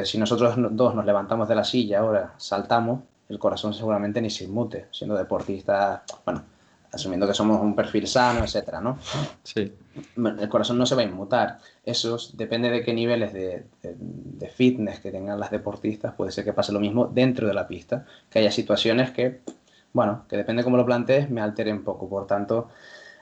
si 0.04 0.18
nosotros 0.18 0.56
dos 0.72 0.96
nos 0.96 1.06
levantamos 1.06 1.48
de 1.48 1.54
la 1.54 1.62
silla 1.62 2.00
ahora, 2.00 2.34
saltamos, 2.36 3.02
el 3.28 3.38
corazón 3.38 3.74
seguramente 3.74 4.20
ni 4.20 4.28
se 4.28 4.42
inmute, 4.42 4.86
siendo 4.90 5.16
deportista, 5.16 6.02
bueno, 6.24 6.42
asumiendo 6.90 7.28
que 7.28 7.34
somos 7.34 7.60
un 7.60 7.76
perfil 7.76 8.08
sano, 8.08 8.42
etcétera, 8.42 8.80
¿no? 8.80 8.98
Sí. 9.44 9.72
El 10.16 10.48
corazón 10.48 10.78
no 10.78 10.86
se 10.86 10.96
va 10.96 11.02
a 11.02 11.04
inmutar. 11.04 11.60
Eso 11.84 12.18
depende 12.32 12.70
de 12.70 12.82
qué 12.82 12.92
niveles 12.92 13.32
de, 13.32 13.66
de, 13.84 14.48
fitness 14.48 14.98
que 14.98 15.12
tengan 15.12 15.38
las 15.38 15.52
deportistas. 15.52 16.12
Puede 16.14 16.32
ser 16.32 16.44
que 16.44 16.52
pase 16.52 16.72
lo 16.72 16.80
mismo 16.80 17.06
dentro 17.06 17.46
de 17.46 17.54
la 17.54 17.68
pista, 17.68 18.04
que 18.30 18.40
haya 18.40 18.50
situaciones 18.50 19.12
que, 19.12 19.42
bueno, 19.92 20.24
que 20.28 20.36
depende 20.36 20.60
de 20.60 20.64
cómo 20.64 20.76
lo 20.76 20.86
plantees, 20.86 21.30
me 21.30 21.40
alteren 21.40 21.84
poco. 21.84 22.08
Por 22.08 22.26
tanto, 22.26 22.68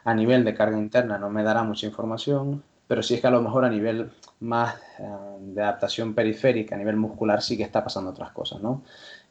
a 0.05 0.15
nivel 0.15 0.45
de 0.45 0.55
carga 0.55 0.79
interna 0.79 1.19
no 1.19 1.31
me 1.31 1.43
dará 1.43 1.63
mucha 1.63 1.87
información, 1.87 2.63
pero 2.87 3.03
sí 3.03 3.15
es 3.15 3.21
que 3.21 3.27
a 3.27 3.31
lo 3.31 3.43
mejor 3.43 3.65
a 3.65 3.71
nivel 3.71 4.11
más 4.41 4.77
eh, 4.99 5.05
de 5.41 5.63
adaptación 5.63 6.15
periférica, 6.15 6.75
a 6.75 6.79
nivel 6.79 6.97
muscular, 6.97 7.43
sí 7.43 7.57
que 7.57 7.65
está 7.65 7.83
pasando 7.83 8.11
otras 8.11 8.31
cosas, 8.31 8.61
¿no? 8.61 8.83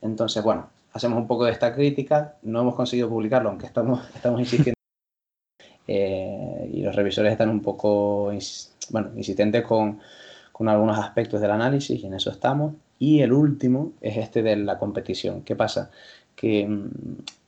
Entonces, 0.02 0.44
bueno, 0.44 0.70
hacemos 0.94 1.18
un 1.18 1.28
poco 1.28 1.46
de 1.46 1.52
esta 1.52 1.74
crítica, 1.74 2.36
no 2.44 2.62
hemos 2.62 2.76
conseguido 2.76 3.10
publicarlo, 3.10 3.50
aunque 3.50 3.66
estamos, 3.66 4.08
estamos 4.16 4.40
insistiendo. 4.40 4.76
Eh, 5.88 6.72
y 6.74 6.82
los 6.82 6.96
revisores 6.96 7.32
están 7.32 7.50
un 7.50 7.62
poco 7.62 8.32
bueno, 8.90 9.12
insistentes 9.16 9.64
con, 9.64 10.00
con 10.52 10.68
algunos 10.68 10.98
aspectos 10.98 11.40
del 11.42 11.52
análisis 11.52 12.02
y 12.02 12.08
en 12.08 12.16
eso 12.16 12.32
estamos. 12.32 12.74
Y 12.98 13.22
el 13.22 13.34
último 13.34 13.92
es 14.02 14.18
este 14.18 14.42
de 14.42 14.56
la 14.56 14.80
competición. 14.80 15.42
¿Qué 15.42 15.56
pasa? 15.56 15.92
Que 16.36 16.68
mm, 16.68 16.90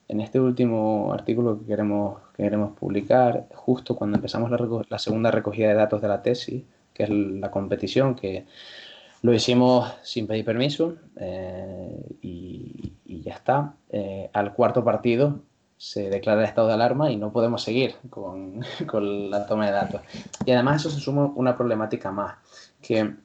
en 0.09 0.21
este 0.21 0.39
último 0.39 1.11
artículo 1.13 1.59
que 1.59 1.65
queremos, 1.65 2.19
que 2.35 2.43
queremos 2.43 2.77
publicar, 2.77 3.47
justo 3.53 3.95
cuando 3.95 4.17
empezamos 4.17 4.49
la, 4.51 4.57
la, 4.89 4.99
segunda 4.99 5.31
recogida 5.31 5.69
de 5.69 5.73
datos 5.73 6.01
de 6.01 6.07
la 6.07 6.21
tesis, 6.21 6.63
que 6.93 7.03
es 7.03 7.09
la 7.09 7.51
competición, 7.51 8.15
que 8.15 8.45
lo 9.21 9.33
hicimos 9.33 9.93
sin 10.03 10.27
pedir 10.27 10.45
permiso 10.45 10.95
eh, 11.17 12.17
y, 12.21 12.93
ya 13.05 13.33
está. 13.33 13.73
Eh, 13.89 14.29
al 14.31 14.53
cuarto 14.53 14.85
partido 14.85 15.41
se 15.75 16.09
declara 16.09 16.41
el 16.41 16.47
estado 16.47 16.69
de 16.69 16.75
alarma 16.75 17.11
y 17.11 17.17
no 17.17 17.31
podemos 17.33 17.61
seguir 17.61 17.95
con, 18.09 18.61
con, 18.87 19.29
la 19.29 19.45
toma 19.45 19.65
de 19.65 19.71
datos. 19.73 20.01
Y 20.45 20.51
además 20.51 20.81
eso 20.81 20.89
se 20.89 21.01
suma 21.01 21.25
una 21.35 21.57
problemática 21.57 22.11
más, 22.11 22.37
que 22.81 23.15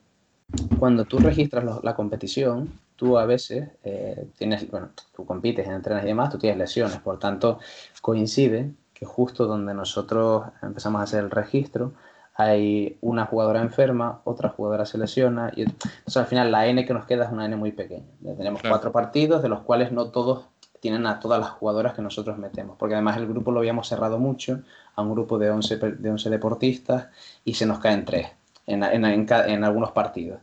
cuando 0.78 1.04
tú 1.04 1.18
registras 1.18 1.64
la 1.82 1.94
competición, 1.94 2.70
tú 3.02 3.18
a 3.18 3.26
veces 3.26 3.68
eh, 3.82 4.28
tienes, 4.38 4.70
bueno, 4.70 4.90
tú 5.12 5.26
compites, 5.26 5.66
entrenas 5.66 6.04
y 6.04 6.06
demás, 6.06 6.30
tú 6.30 6.38
tienes 6.38 6.56
lesiones, 6.56 6.98
por 6.98 7.18
tanto 7.18 7.58
coincide 8.00 8.70
que 8.94 9.04
justo 9.04 9.46
donde 9.46 9.74
nosotros 9.74 10.44
empezamos 10.62 11.00
a 11.00 11.02
hacer 11.02 11.24
el 11.24 11.30
registro, 11.32 11.94
hay 12.36 12.98
una 13.00 13.26
jugadora 13.26 13.60
enferma, 13.60 14.20
otra 14.22 14.50
jugadora 14.50 14.86
se 14.86 14.98
lesiona, 14.98 15.50
y 15.56 15.64
al 15.64 16.26
final 16.26 16.52
la 16.52 16.68
N 16.68 16.86
que 16.86 16.94
nos 16.94 17.04
queda 17.04 17.24
es 17.24 17.32
una 17.32 17.46
N 17.46 17.56
muy 17.56 17.72
pequeña. 17.72 18.06
Tenemos 18.36 18.62
cuatro 18.62 18.92
partidos, 18.92 19.42
de 19.42 19.48
los 19.48 19.62
cuales 19.62 19.90
no 19.90 20.12
todos 20.12 20.44
tienen 20.78 21.04
a 21.08 21.18
todas 21.18 21.40
las 21.40 21.50
jugadoras 21.50 21.94
que 21.94 22.02
nosotros 22.02 22.38
metemos, 22.38 22.76
porque 22.78 22.94
además 22.94 23.16
el 23.16 23.26
grupo 23.26 23.50
lo 23.50 23.58
habíamos 23.58 23.88
cerrado 23.88 24.20
mucho 24.20 24.60
a 24.94 25.02
un 25.02 25.10
grupo 25.10 25.38
de 25.38 25.50
11, 25.50 25.76
de 25.76 26.08
11 26.08 26.30
deportistas 26.30 27.08
y 27.44 27.54
se 27.54 27.66
nos 27.66 27.80
caen 27.80 28.04
tres 28.04 28.28
en, 28.68 28.84
en, 28.84 29.04
en, 29.28 29.64
algunos 29.64 29.90
partidos. 29.90 30.38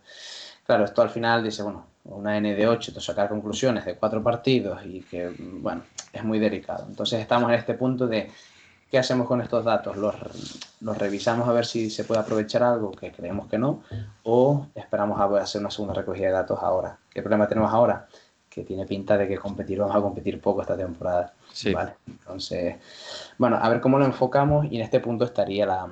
Claro, 0.66 0.84
esto 0.84 1.02
al 1.02 1.10
final 1.10 1.42
dice, 1.42 1.64
bueno, 1.64 1.89
una 2.06 2.38
N 2.38 2.56
de 2.56 2.68
8, 2.68 2.94
te 2.94 3.02
sacar 3.02 3.30
conclusiones 3.30 3.86
de 3.86 3.96
cuatro 3.96 4.24
partidos 4.24 4.86
y 4.86 5.02
que, 5.02 5.34
bueno, 5.38 5.84
es 6.12 6.24
muy 6.24 6.40
delicado. 6.40 6.86
Entonces 6.88 7.20
estamos 7.20 7.50
en 7.50 7.56
este 7.56 7.74
punto 7.74 8.08
de 8.08 8.30
¿Qué 8.90 8.98
hacemos 8.98 9.28
con 9.28 9.40
estos 9.40 9.64
datos? 9.64 9.98
¿Los, 9.98 10.16
¿Los, 10.82 10.98
revisamos 10.98 11.48
a 11.48 11.52
ver 11.52 11.66
si 11.66 11.92
se 11.92 12.06
puede 12.06 12.22
aprovechar 12.22 12.64
algo 12.64 12.90
que 12.90 13.12
creemos 13.12 13.48
que 13.48 13.60
no? 13.60 13.84
¿O 14.24 14.66
esperamos 14.74 15.20
a 15.20 15.44
hacer 15.44 15.62
una 15.62 15.70
segunda 15.70 15.94
recogida 15.94 16.28
de 16.28 16.34
datos 16.34 16.58
ahora? 16.60 16.98
¿Qué 17.12 17.22
problema 17.22 17.48
tenemos 17.48 17.72
ahora? 17.72 18.08
Que 18.50 18.64
tiene 18.64 18.88
pinta 18.88 19.16
de 19.16 19.28
que 19.28 19.38
competir, 19.38 19.78
vamos 19.78 19.96
a 19.96 20.02
competir 20.02 20.42
poco 20.42 20.62
esta 20.62 20.76
temporada. 20.76 21.34
Sí. 21.54 21.72
¿vale? 21.72 21.98
Entonces, 22.08 22.78
bueno, 23.38 23.60
a 23.62 23.70
ver 23.70 23.80
cómo 23.80 24.00
lo 24.00 24.06
enfocamos 24.06 24.66
y 24.72 24.78
en 24.78 24.82
este 24.82 25.00
punto 25.00 25.24
estaría 25.24 25.68
la, 25.68 25.88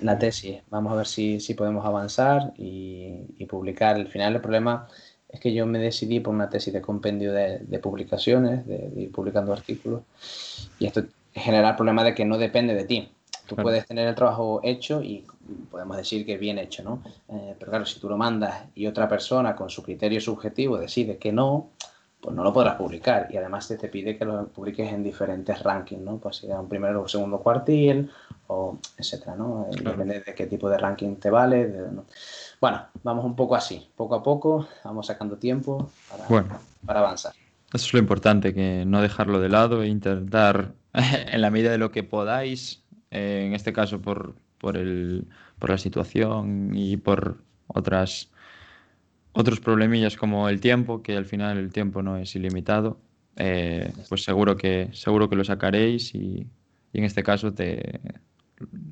la 0.00 0.18
tesis. 0.18 0.60
Vamos 0.70 0.92
a 0.92 0.96
ver 0.96 1.06
si, 1.06 1.38
si 1.38 1.54
podemos 1.54 1.86
avanzar 1.86 2.52
y, 2.56 3.26
y, 3.38 3.46
publicar. 3.46 3.94
Al 3.94 4.08
final 4.08 4.34
el 4.34 4.40
problema 4.40 4.88
es 5.28 5.40
que 5.40 5.52
yo 5.52 5.66
me 5.66 5.78
decidí 5.78 6.20
por 6.20 6.34
una 6.34 6.48
tesis 6.48 6.72
de 6.72 6.80
compendio 6.80 7.32
de, 7.32 7.58
de 7.58 7.78
publicaciones, 7.78 8.66
de, 8.66 8.88
de, 8.90 9.02
ir 9.02 9.12
publicando 9.12 9.52
artículos. 9.52 10.02
Y 10.78 10.86
esto 10.86 11.02
generar 11.34 11.72
el 11.72 11.76
problema 11.76 12.04
de 12.04 12.14
que 12.14 12.24
no 12.24 12.38
depende 12.38 12.74
de 12.74 12.84
ti. 12.84 13.08
Tú 13.46 13.56
puedes 13.56 13.86
tener 13.86 14.06
el 14.06 14.14
trabajo 14.14 14.60
hecho 14.62 15.02
y 15.02 15.24
podemos 15.70 15.96
decir 15.96 16.26
que 16.26 16.36
bien 16.36 16.58
hecho, 16.58 16.82
¿no? 16.82 17.02
Eh, 17.30 17.54
pero 17.58 17.70
claro, 17.70 17.86
si 17.86 17.98
tú 17.98 18.08
lo 18.08 18.18
mandas 18.18 18.64
y 18.74 18.86
otra 18.86 19.08
persona 19.08 19.56
con 19.56 19.70
su 19.70 19.82
criterio 19.82 20.20
subjetivo 20.20 20.76
decide 20.76 21.16
que 21.16 21.32
no, 21.32 21.70
pues 22.20 22.36
no 22.36 22.44
lo 22.44 22.52
podrás 22.52 22.74
publicar. 22.74 23.28
Y 23.30 23.38
además 23.38 23.66
te, 23.66 23.78
te 23.78 23.88
pide 23.88 24.18
que 24.18 24.26
lo 24.26 24.48
publiques 24.48 24.92
en 24.92 25.02
diferentes 25.02 25.62
rankings, 25.62 26.02
¿no? 26.02 26.18
Pues 26.18 26.36
sea 26.36 26.60
un 26.60 26.68
primero 26.68 27.02
o 27.02 27.08
segundo 27.08 27.38
cuartil, 27.38 28.10
o 28.48 28.76
etcétera, 28.98 29.34
¿no? 29.34 29.66
Eh, 29.72 29.80
depende 29.82 30.20
de 30.20 30.34
qué 30.34 30.46
tipo 30.46 30.68
de 30.68 30.76
ranking 30.76 31.16
te 31.16 31.30
vale. 31.30 31.72
Bueno, 32.60 32.86
vamos 33.02 33.24
un 33.24 33.36
poco 33.36 33.54
así, 33.54 33.88
poco 33.96 34.16
a 34.16 34.22
poco, 34.22 34.68
vamos 34.84 35.06
sacando 35.06 35.36
tiempo 35.36 35.90
para, 36.10 36.60
para 36.84 37.00
avanzar. 37.00 37.32
Eso 37.72 37.86
es 37.86 37.92
lo 37.92 37.98
importante, 37.98 38.54
que 38.54 38.84
no 38.86 39.02
dejarlo 39.02 39.40
de 39.40 39.48
lado 39.48 39.82
e 39.82 39.88
intentar 39.88 40.72
en 40.92 41.40
la 41.40 41.50
medida 41.50 41.70
de 41.70 41.78
lo 41.78 41.90
que 41.90 42.02
podáis, 42.02 42.82
eh, 43.10 43.44
en 43.46 43.54
este 43.54 43.72
caso 43.72 44.00
por, 44.00 44.34
por, 44.58 44.76
el, 44.76 45.26
por 45.58 45.70
la 45.70 45.78
situación 45.78 46.72
y 46.74 46.96
por 46.96 47.38
otras 47.68 48.30
otros 49.32 49.60
problemillas 49.60 50.16
como 50.16 50.48
el 50.48 50.60
tiempo, 50.60 51.02
que 51.02 51.16
al 51.16 51.26
final 51.26 51.58
el 51.58 51.72
tiempo 51.72 52.02
no 52.02 52.16
es 52.16 52.34
ilimitado, 52.34 52.98
eh, 53.36 53.92
pues 54.08 54.24
seguro 54.24 54.56
que, 54.56 54.88
seguro 54.92 55.28
que 55.28 55.36
lo 55.36 55.44
sacaréis 55.44 56.14
y, 56.14 56.46
en 56.92 57.04
este 57.04 57.22
caso 57.22 57.52
te 57.52 58.00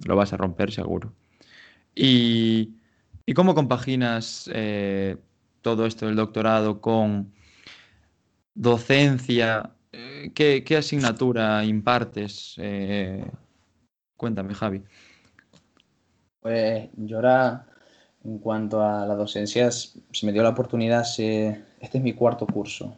lo 0.04 0.14
vas 0.14 0.32
a 0.32 0.36
romper 0.36 0.70
seguro. 0.70 1.12
¿Y, 1.94 2.74
y 3.26 3.34
cómo 3.34 3.54
compaginas 3.54 4.48
eh, 4.54 5.16
todo 5.60 5.84
esto 5.84 6.06
del 6.06 6.16
doctorado 6.16 6.80
con 6.80 7.32
docencia 8.54 9.76
eh, 9.98 10.30
¿qué, 10.34 10.76
asignatura 10.76 11.64
impartes? 11.64 12.54
Eh, 12.58 13.24
cuéntame, 14.16 14.54
Javi. 14.54 14.82
Pues 16.40 16.90
yo 16.96 17.16
ahora, 17.16 17.66
en 18.24 18.38
cuanto 18.38 18.82
a 18.82 19.06
la 19.06 19.14
docencia, 19.14 19.70
se 19.70 20.26
me 20.26 20.32
dio 20.32 20.42
la 20.42 20.50
oportunidad, 20.50 21.00
este 21.00 21.62
es 21.80 22.02
mi 22.02 22.12
cuarto 22.12 22.46
curso, 22.46 22.96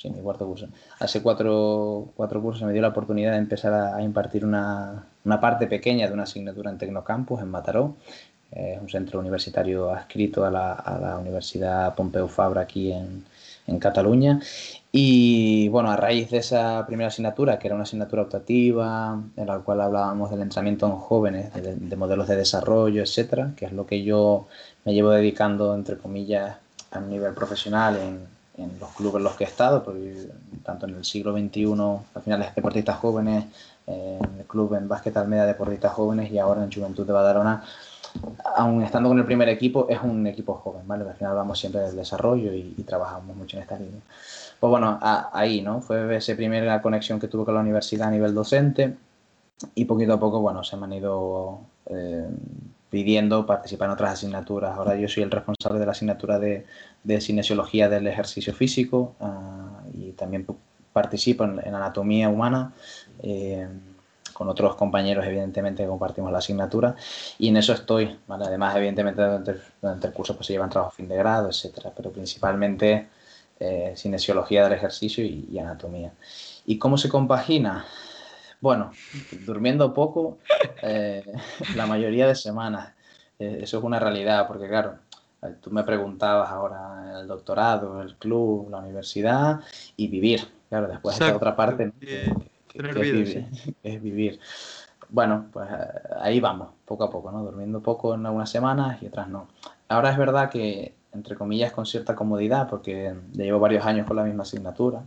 sí, 0.00 0.10
mi 0.10 0.20
cuarto 0.20 0.46
curso. 0.46 0.68
Hace 0.98 1.22
cuatro, 1.22 2.12
cuatro 2.16 2.40
cursos 2.40 2.62
me 2.62 2.72
dio 2.72 2.82
la 2.82 2.88
oportunidad 2.88 3.32
de 3.32 3.38
empezar 3.38 3.72
a, 3.72 4.02
impartir 4.02 4.44
una, 4.44 5.06
parte 5.40 5.66
pequeña 5.66 6.06
de 6.06 6.14
una 6.14 6.22
asignatura 6.22 6.70
en 6.70 6.78
Tecnocampus, 6.78 7.40
en 7.40 7.48
Mataró. 7.48 7.96
Es 8.50 8.80
un 8.80 8.88
centro 8.88 9.20
universitario 9.20 9.90
adscrito 9.90 10.44
a 10.44 10.50
la, 10.50 10.72
a 10.72 10.98
la 10.98 11.18
Universidad 11.18 11.94
Pompeu 11.94 12.26
Fabra 12.26 12.62
aquí 12.62 12.92
en, 12.92 13.24
en 13.66 13.78
Cataluña. 13.78 14.40
Y 14.92 15.68
bueno, 15.68 15.90
a 15.90 15.96
raíz 15.96 16.30
de 16.30 16.38
esa 16.38 16.84
primera 16.86 17.08
asignatura, 17.08 17.58
que 17.58 17.68
era 17.68 17.74
una 17.74 17.84
asignatura 17.84 18.22
optativa, 18.22 19.22
en 19.36 19.46
la 19.46 19.58
cual 19.60 19.80
hablábamos 19.82 20.30
del 20.30 20.40
entrenamiento 20.40 20.86
en 20.86 20.96
jóvenes, 20.96 21.52
de, 21.54 21.96
modelos 21.96 22.26
de 22.26 22.36
desarrollo, 22.36 23.02
etcétera, 23.02 23.52
que 23.56 23.66
es 23.66 23.72
lo 23.72 23.86
que 23.86 24.02
yo 24.02 24.48
me 24.84 24.94
llevo 24.94 25.10
dedicando, 25.10 25.74
entre 25.74 25.96
comillas, 25.96 26.56
a 26.90 27.00
nivel 27.00 27.34
profesional 27.34 27.96
en, 27.96 28.39
los 28.56 28.90
clubes 28.90 29.16
en 29.16 29.24
los 29.24 29.36
que 29.36 29.44
he 29.44 29.46
estado, 29.46 29.84
tanto 30.62 30.86
en 30.86 30.94
el 30.94 31.04
siglo 31.04 31.32
XXI, 31.32 31.64
al 32.14 32.22
final 32.22 32.42
es 32.42 32.54
deportistas 32.54 32.98
jóvenes, 32.98 33.44
en 33.86 34.38
el 34.38 34.44
club 34.46 34.74
en 34.74 34.88
básquet 34.88 35.16
Almeda 35.16 35.46
deportistas 35.46 35.92
jóvenes 35.92 36.30
y 36.30 36.38
ahora 36.38 36.62
en 36.62 36.70
Juventud 36.72 37.06
de 37.06 37.12
Badalona 37.12 37.64
aún 38.56 38.82
estando 38.82 39.08
con 39.08 39.18
el 39.18 39.24
primer 39.24 39.48
equipo, 39.48 39.86
es 39.88 40.00
un 40.02 40.26
equipo 40.26 40.54
joven, 40.54 40.86
¿vale? 40.86 41.08
Al 41.08 41.14
final 41.14 41.32
hablamos 41.32 41.58
siempre 41.58 41.82
del 41.82 41.96
desarrollo 41.96 42.52
y, 42.52 42.74
trabajamos 42.86 43.36
mucho 43.36 43.56
en 43.56 43.62
esta 43.62 43.78
línea. 43.78 44.00
Pues 44.58 44.70
bueno, 44.70 44.98
ahí, 45.00 45.62
¿no? 45.62 45.80
Fue 45.80 46.16
esa 46.16 46.34
primera 46.34 46.82
conexión 46.82 47.20
que 47.20 47.28
tuve 47.28 47.44
con 47.44 47.54
la 47.54 47.60
universidad 47.60 48.08
a 48.08 48.10
nivel 48.10 48.34
docente 48.34 48.96
y 49.74 49.84
poquito 49.84 50.14
a 50.14 50.20
poco, 50.20 50.40
bueno, 50.40 50.64
se 50.64 50.76
me 50.76 50.86
han 50.86 50.92
ido 50.92 51.60
eh, 51.86 52.28
pidiendo 52.90 53.46
participar 53.46 53.86
en 53.86 53.92
otras 53.92 54.12
asignaturas. 54.12 54.76
Ahora 54.76 54.96
yo 54.96 55.08
soy 55.08 55.22
el 55.22 55.30
responsable 55.30 55.78
de 55.78 55.86
la 55.86 55.92
asignatura 55.92 56.38
de, 56.38 56.66
de 57.04 57.20
cinesiología 57.20 57.88
del 57.88 58.06
ejercicio 58.06 58.52
físico 58.52 59.14
ah, 59.20 59.82
y 59.94 60.12
también 60.12 60.46
participo 60.92 61.44
en, 61.44 61.60
anatomía 61.74 62.28
humana. 62.28 62.72
Eh, 63.22 63.68
con 64.40 64.48
otros 64.48 64.74
compañeros, 64.74 65.26
evidentemente, 65.26 65.86
compartimos 65.86 66.32
la 66.32 66.38
asignatura, 66.38 66.96
y 67.38 67.48
en 67.48 67.58
eso 67.58 67.74
estoy, 67.74 68.18
Además, 68.26 68.74
evidentemente, 68.74 69.20
durante 69.82 70.06
el, 70.06 70.12
curso 70.14 70.34
pues, 70.34 70.46
se 70.46 70.54
llevan 70.54 70.70
trabajo 70.70 70.92
fin 70.92 71.08
de 71.08 71.16
grado, 71.16 71.50
etcétera, 71.50 71.92
pero 71.94 72.10
principalmente 72.10 73.06
eh, 73.58 73.92
cinesiología 73.94 74.64
del 74.64 74.72
ejercicio 74.72 75.22
y, 75.22 75.58
anatomía. 75.58 76.12
¿Y 76.64 76.78
cómo 76.78 76.96
se 76.96 77.10
compagina? 77.10 77.84
Bueno, 78.60 78.90
durmiendo 79.46 79.94
poco 79.94 80.38
eh, 80.82 81.24
la 81.74 81.86
mayoría 81.86 82.26
de 82.26 82.34
semanas. 82.34 82.92
Eh, 83.38 83.60
eso 83.62 83.78
es 83.78 83.84
una 83.84 83.98
realidad, 83.98 84.46
porque 84.46 84.68
claro, 84.68 84.98
tú 85.62 85.70
me 85.70 85.82
preguntabas 85.82 86.50
ahora 86.50 87.20
el 87.20 87.26
doctorado, 87.26 88.02
el 88.02 88.16
club, 88.16 88.68
la 88.70 88.78
universidad 88.78 89.60
y 89.96 90.08
vivir. 90.08 90.46
Claro, 90.68 90.88
después 90.88 91.18
esta 91.18 91.34
otra 91.34 91.56
parte 91.56 91.90
es, 92.02 94.02
vivir, 94.02 94.38
Bueno, 95.08 95.46
pues 95.50 95.70
eh, 95.70 96.00
ahí 96.20 96.38
vamos, 96.38 96.68
poco 96.84 97.04
a 97.04 97.10
poco, 97.10 97.32
¿no? 97.32 97.42
Durmiendo 97.42 97.80
poco 97.80 98.14
en 98.14 98.26
algunas 98.26 98.50
semanas 98.50 99.02
y 99.02 99.06
otras 99.06 99.28
no. 99.28 99.48
Ahora 99.88 100.10
es 100.10 100.18
verdad 100.18 100.50
que, 100.50 100.94
entre 101.12 101.34
comillas, 101.34 101.72
con 101.72 101.86
cierta 101.86 102.14
comodidad, 102.14 102.68
porque 102.68 103.14
llevo 103.32 103.58
varios 103.58 103.86
años 103.86 104.06
con 104.06 104.16
la 104.16 104.24
misma 104.24 104.42
asignatura. 104.42 105.02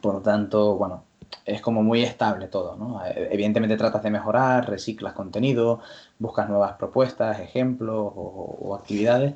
Por 0.00 0.14
lo 0.14 0.20
tanto, 0.20 0.76
bueno, 0.76 1.02
es 1.44 1.60
como 1.60 1.82
muy 1.82 2.02
estable 2.02 2.48
todo, 2.48 2.76
¿no? 2.76 3.04
Eh, 3.04 3.28
evidentemente 3.32 3.76
tratas 3.76 4.02
de 4.02 4.10
mejorar, 4.10 4.68
reciclas 4.68 5.14
contenido, 5.14 5.80
buscas 6.18 6.48
nuevas 6.48 6.72
propuestas, 6.74 7.40
ejemplos 7.40 8.12
o, 8.14 8.74
actividades, 8.74 9.34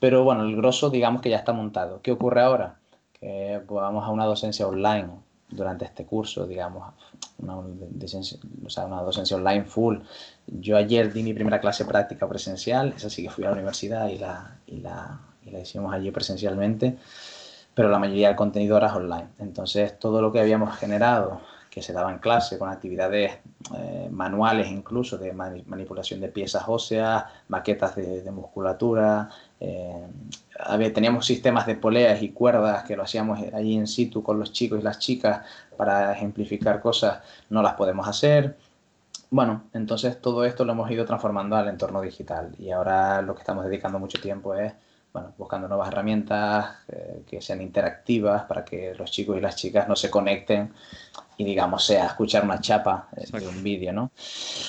pero 0.00 0.24
bueno, 0.24 0.42
el 0.44 0.56
grosso 0.56 0.90
digamos 0.90 1.22
que 1.22 1.30
ya 1.30 1.36
está 1.38 1.52
montado. 1.52 2.00
¿Qué 2.02 2.12
ocurre 2.12 2.42
ahora? 2.42 2.76
Que 3.12 3.60
pues, 3.66 3.80
vamos 3.80 4.04
a 4.04 4.10
una 4.10 4.24
docencia 4.24 4.66
online 4.66 5.08
durante 5.48 5.84
este 5.84 6.04
curso, 6.04 6.46
digamos, 6.46 6.92
una 7.38 7.56
docencia, 7.90 8.38
o 8.64 8.70
sea, 8.70 8.86
una 8.86 9.02
docencia 9.02 9.36
online 9.36 9.64
full. 9.64 9.98
Yo 10.46 10.76
ayer 10.76 11.12
di 11.12 11.22
mi 11.22 11.34
primera 11.34 11.60
clase 11.60 11.84
práctica 11.84 12.28
presencial, 12.28 12.94
esa 12.96 13.10
sí 13.10 13.22
que 13.22 13.30
fui 13.30 13.44
a 13.44 13.48
la 13.48 13.54
universidad 13.54 14.08
y 14.08 14.18
la, 14.18 14.56
y 14.66 14.78
la, 14.78 15.20
y 15.44 15.50
la 15.50 15.60
hicimos 15.60 15.94
allí 15.94 16.10
presencialmente, 16.10 16.96
pero 17.76 17.90
la 17.90 17.98
mayoría 17.98 18.28
del 18.28 18.36
contenido 18.36 18.78
era 18.78 18.96
online. 18.96 19.28
Entonces, 19.38 19.98
todo 19.98 20.22
lo 20.22 20.32
que 20.32 20.40
habíamos 20.40 20.74
generado, 20.78 21.42
que 21.68 21.82
se 21.82 21.92
daba 21.92 22.10
en 22.10 22.20
clase, 22.20 22.58
con 22.58 22.70
actividades 22.70 23.32
eh, 23.76 24.08
manuales 24.10 24.68
incluso, 24.70 25.18
de 25.18 25.34
manipulación 25.34 26.22
de 26.22 26.28
piezas 26.28 26.64
óseas, 26.68 27.24
maquetas 27.48 27.94
de, 27.94 28.22
de 28.22 28.30
musculatura, 28.30 29.28
eh, 29.60 30.06
teníamos 30.94 31.26
sistemas 31.26 31.66
de 31.66 31.74
poleas 31.74 32.22
y 32.22 32.30
cuerdas 32.30 32.84
que 32.84 32.96
lo 32.96 33.02
hacíamos 33.02 33.40
allí 33.52 33.74
in 33.74 33.86
situ 33.86 34.22
con 34.22 34.38
los 34.38 34.52
chicos 34.54 34.80
y 34.80 34.82
las 34.82 34.98
chicas 34.98 35.42
para 35.76 36.14
ejemplificar 36.14 36.80
cosas, 36.80 37.20
no 37.50 37.60
las 37.60 37.74
podemos 37.74 38.08
hacer. 38.08 38.56
Bueno, 39.28 39.64
entonces 39.74 40.18
todo 40.22 40.46
esto 40.46 40.64
lo 40.64 40.72
hemos 40.72 40.90
ido 40.90 41.04
transformando 41.04 41.56
al 41.56 41.68
entorno 41.68 42.00
digital 42.00 42.54
y 42.58 42.70
ahora 42.70 43.20
lo 43.20 43.34
que 43.34 43.40
estamos 43.40 43.66
dedicando 43.66 43.98
mucho 43.98 44.18
tiempo 44.18 44.54
es 44.54 44.72
bueno, 45.16 45.32
buscando 45.38 45.66
nuevas 45.66 45.88
herramientas 45.88 46.76
eh, 46.88 47.22
que 47.26 47.40
sean 47.40 47.62
interactivas 47.62 48.42
para 48.42 48.62
que 48.62 48.94
los 48.94 49.10
chicos 49.10 49.38
y 49.38 49.40
las 49.40 49.56
chicas 49.56 49.88
no 49.88 49.96
se 49.96 50.10
conecten 50.10 50.74
y 51.38 51.44
digamos 51.46 51.86
sea 51.86 52.04
escuchar 52.04 52.44
una 52.44 52.60
chapa 52.60 53.08
eh, 53.16 53.24
de 53.32 53.48
un 53.48 53.62
vídeo, 53.62 53.94
¿no? 53.94 54.10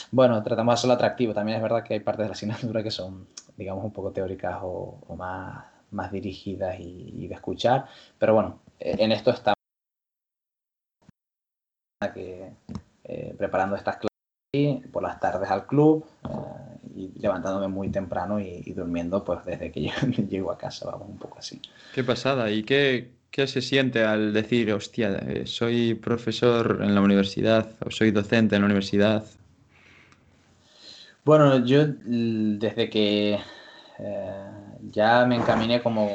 Bueno, 0.09 0.41
tratamos 0.41 0.71
de 0.71 0.73
hacerlo 0.75 0.93
atractivo. 0.93 1.33
También 1.33 1.57
es 1.57 1.61
verdad 1.61 1.83
que 1.83 1.95
hay 1.95 1.99
partes 1.99 2.23
de 2.23 2.29
la 2.29 2.31
asignatura 2.31 2.81
que 2.81 2.91
son, 2.91 3.27
digamos, 3.57 3.83
un 3.83 3.91
poco 3.91 4.11
teóricas 4.11 4.59
o, 4.61 5.13
más, 5.17 5.65
más 5.91 6.13
dirigidas 6.13 6.79
y, 6.79 7.27
de 7.27 7.35
escuchar, 7.35 7.85
pero 8.17 8.33
bueno, 8.33 8.61
eh, 8.79 8.95
en 8.99 9.11
esto 9.11 9.31
estamos 9.31 9.57
que, 12.13 12.53
preparando 13.37 13.75
estas 13.75 13.97
clases 13.97 14.16
por 14.91 15.03
las 15.03 15.19
tardes 15.19 15.49
al 15.49 15.67
club 15.67 16.05
y 16.95 17.11
levantándome 17.19 17.67
muy 17.67 17.89
temprano 17.89 18.39
y, 18.39 18.73
durmiendo 18.73 19.23
pues 19.23 19.45
desde 19.45 19.71
que 19.71 19.81
llego 20.29 20.51
a 20.51 20.57
casa, 20.57 20.89
vamos, 20.89 21.09
un 21.09 21.17
poco 21.17 21.37
así. 21.37 21.61
Qué 21.93 22.03
pasada, 22.03 22.49
¿y 22.49 22.63
qué, 22.63 23.11
qué 23.29 23.45
se 23.47 23.61
siente 23.61 24.03
al 24.03 24.33
decir, 24.33 24.71
hostia, 24.73 25.15
eh, 25.27 25.45
soy 25.45 25.93
profesor 25.93 26.79
en 26.81 26.95
la 26.95 27.01
universidad 27.01 27.69
o 27.85 27.91
soy 27.91 28.11
docente 28.11 28.55
en 28.55 28.61
la 28.61 28.65
universidad? 28.65 29.25
Bueno, 31.23 31.65
yo 31.65 31.85
desde 31.85 32.89
que 32.89 33.37
eh, 33.99 34.51
ya 34.91 35.25
me 35.25 35.35
encaminé 35.35 35.81
como 35.81 36.09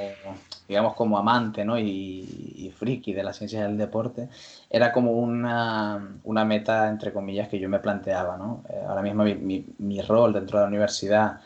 digamos, 0.73 0.95
como 0.95 1.19
amante 1.19 1.67
¿no? 1.67 1.79
y, 1.79 2.73
friki 2.75 3.13
de 3.13 3.23
las 3.23 3.37
ciencias 3.37 3.63
del 3.63 3.77
deporte, 3.77 4.29
era 4.71 4.91
como 4.91 5.13
una, 5.13 6.17
una, 6.25 6.45
meta, 6.47 6.89
entre 6.89 7.13
comillas, 7.13 7.49
que 7.49 7.59
yo 7.59 7.69
me 7.69 7.79
planteaba. 7.79 8.39
¿no? 8.39 8.65
Eh, 8.71 8.83
ahora 8.89 9.03
mismo 9.03 9.23
mi, 9.23 9.67
mi, 9.79 10.01
rol 10.01 10.33
dentro 10.33 10.59
de 10.59 10.65
la 10.65 10.69
universidad, 10.69 11.41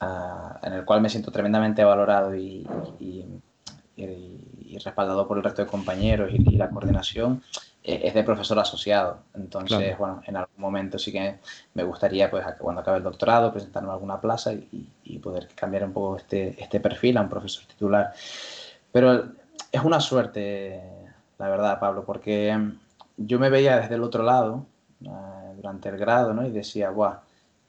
ah, 0.00 0.58
en 0.64 0.72
el 0.72 0.84
cual 0.84 1.00
me 1.00 1.08
siento 1.08 1.30
tremendamente 1.30 1.84
valorado 1.84 2.34
y, 2.34 2.66
y, 2.98 3.24
respaldado 4.84 5.28
por 5.28 5.36
el 5.36 5.44
resto 5.44 5.62
de 5.62 5.68
compañeros 5.68 6.30
y, 6.32 6.56
la 6.56 6.68
coordinación, 6.68 7.40
eh, 7.84 8.00
es 8.04 8.14
de 8.14 8.24
profesor 8.24 8.58
asociado. 8.58 9.18
Entonces, 9.34 9.96
bueno, 9.96 10.22
en 10.26 10.36
algún 10.36 10.60
momento 10.60 10.98
sí 10.98 11.12
que 11.12 11.38
me 11.74 11.84
gustaría, 11.84 12.30
pues, 12.30 12.44
cuando 12.58 12.80
acabe 12.80 12.98
el 12.98 13.04
doctorado, 13.04 13.52
presentarme 13.52 13.90
a 13.90 13.92
alguna 13.92 14.20
plaza 14.20 14.52
y, 14.52 14.88
poder 15.22 15.48
cambiar 15.54 15.84
un 15.84 15.92
poco 15.92 16.16
este, 16.16 16.60
este 16.60 16.80
perfil 16.80 17.16
a 17.16 17.20
un 17.20 17.28
profesor 17.28 17.64
titular. 17.66 18.12
Pero 18.92 19.32
es 19.72 19.82
una 19.82 20.00
suerte, 20.00 20.80
la 21.38 21.48
verdad, 21.48 21.80
Pablo, 21.80 22.04
porque 22.04 22.56
yo 23.16 23.38
me 23.38 23.50
veía 23.50 23.78
desde 23.78 23.94
el 23.94 24.02
otro 24.02 24.22
lado 24.22 24.66
eh, 25.04 25.08
durante 25.56 25.88
el 25.88 25.96
grado, 25.96 26.34
¿no? 26.34 26.46
Y 26.46 26.50
decía, 26.50 26.90
guau, 26.90 27.14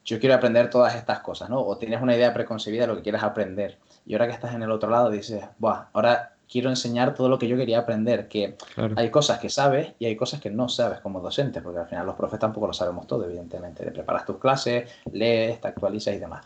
yo 0.04 0.20
quiero 0.20 0.34
aprender 0.34 0.68
todas 0.70 0.94
estas 0.94 1.20
cosas, 1.20 1.48
¿no? 1.48 1.60
O 1.60 1.78
tienes 1.78 2.02
una 2.02 2.14
idea 2.14 2.34
preconcebida 2.34 2.82
de 2.82 2.88
lo 2.88 2.96
que 2.96 3.02
quieres 3.02 3.22
aprender. 3.22 3.78
Y 4.06 4.14
ahora 4.14 4.26
que 4.26 4.34
estás 4.34 4.54
en 4.54 4.62
el 4.62 4.70
otro 4.70 4.90
lado, 4.90 5.10
dices, 5.10 5.42
guau, 5.58 5.84
ahora 5.94 6.34
quiero 6.48 6.68
enseñar 6.68 7.14
todo 7.14 7.28
lo 7.28 7.38
que 7.38 7.48
yo 7.48 7.56
quería 7.56 7.78
aprender, 7.80 8.28
que 8.28 8.56
hay 8.96 9.10
cosas 9.10 9.38
que 9.38 9.48
sabes 9.48 9.92
y 9.98 10.06
hay 10.06 10.16
cosas 10.16 10.40
que 10.40 10.50
no 10.50 10.68
sabes 10.68 11.00
como 11.00 11.20
docente, 11.20 11.62
porque 11.62 11.80
al 11.80 11.88
final 11.88 12.06
los 12.06 12.16
profes 12.16 12.38
tampoco 12.38 12.66
lo 12.66 12.72
sabemos 12.72 13.06
todo, 13.06 13.24
evidentemente. 13.24 13.84
Te 13.84 13.90
preparas 13.90 14.26
tus 14.26 14.38
clases, 14.38 14.90
lees, 15.10 15.60
te 15.60 15.68
actualizas 15.68 16.14
y 16.14 16.18
demás. 16.18 16.44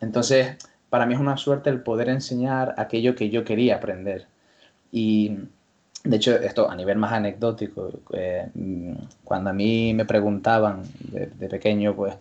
Entonces, 0.00 0.56
para 0.90 1.06
mí 1.06 1.14
es 1.14 1.20
una 1.20 1.36
suerte 1.36 1.70
el 1.70 1.80
poder 1.80 2.08
enseñar 2.08 2.74
aquello 2.78 3.14
que 3.14 3.30
yo 3.30 3.44
quería 3.44 3.76
aprender. 3.76 4.26
Y 4.90 5.36
de 6.04 6.16
hecho, 6.16 6.34
esto 6.36 6.70
a 6.70 6.74
nivel 6.74 6.96
más 6.96 7.12
anecdótico, 7.12 7.90
eh, 8.12 8.48
cuando 9.24 9.50
a 9.50 9.52
mí 9.52 9.92
me 9.94 10.04
preguntaban 10.04 10.82
de, 11.00 11.48
pequeño, 11.48 11.94
pues, 11.94 12.14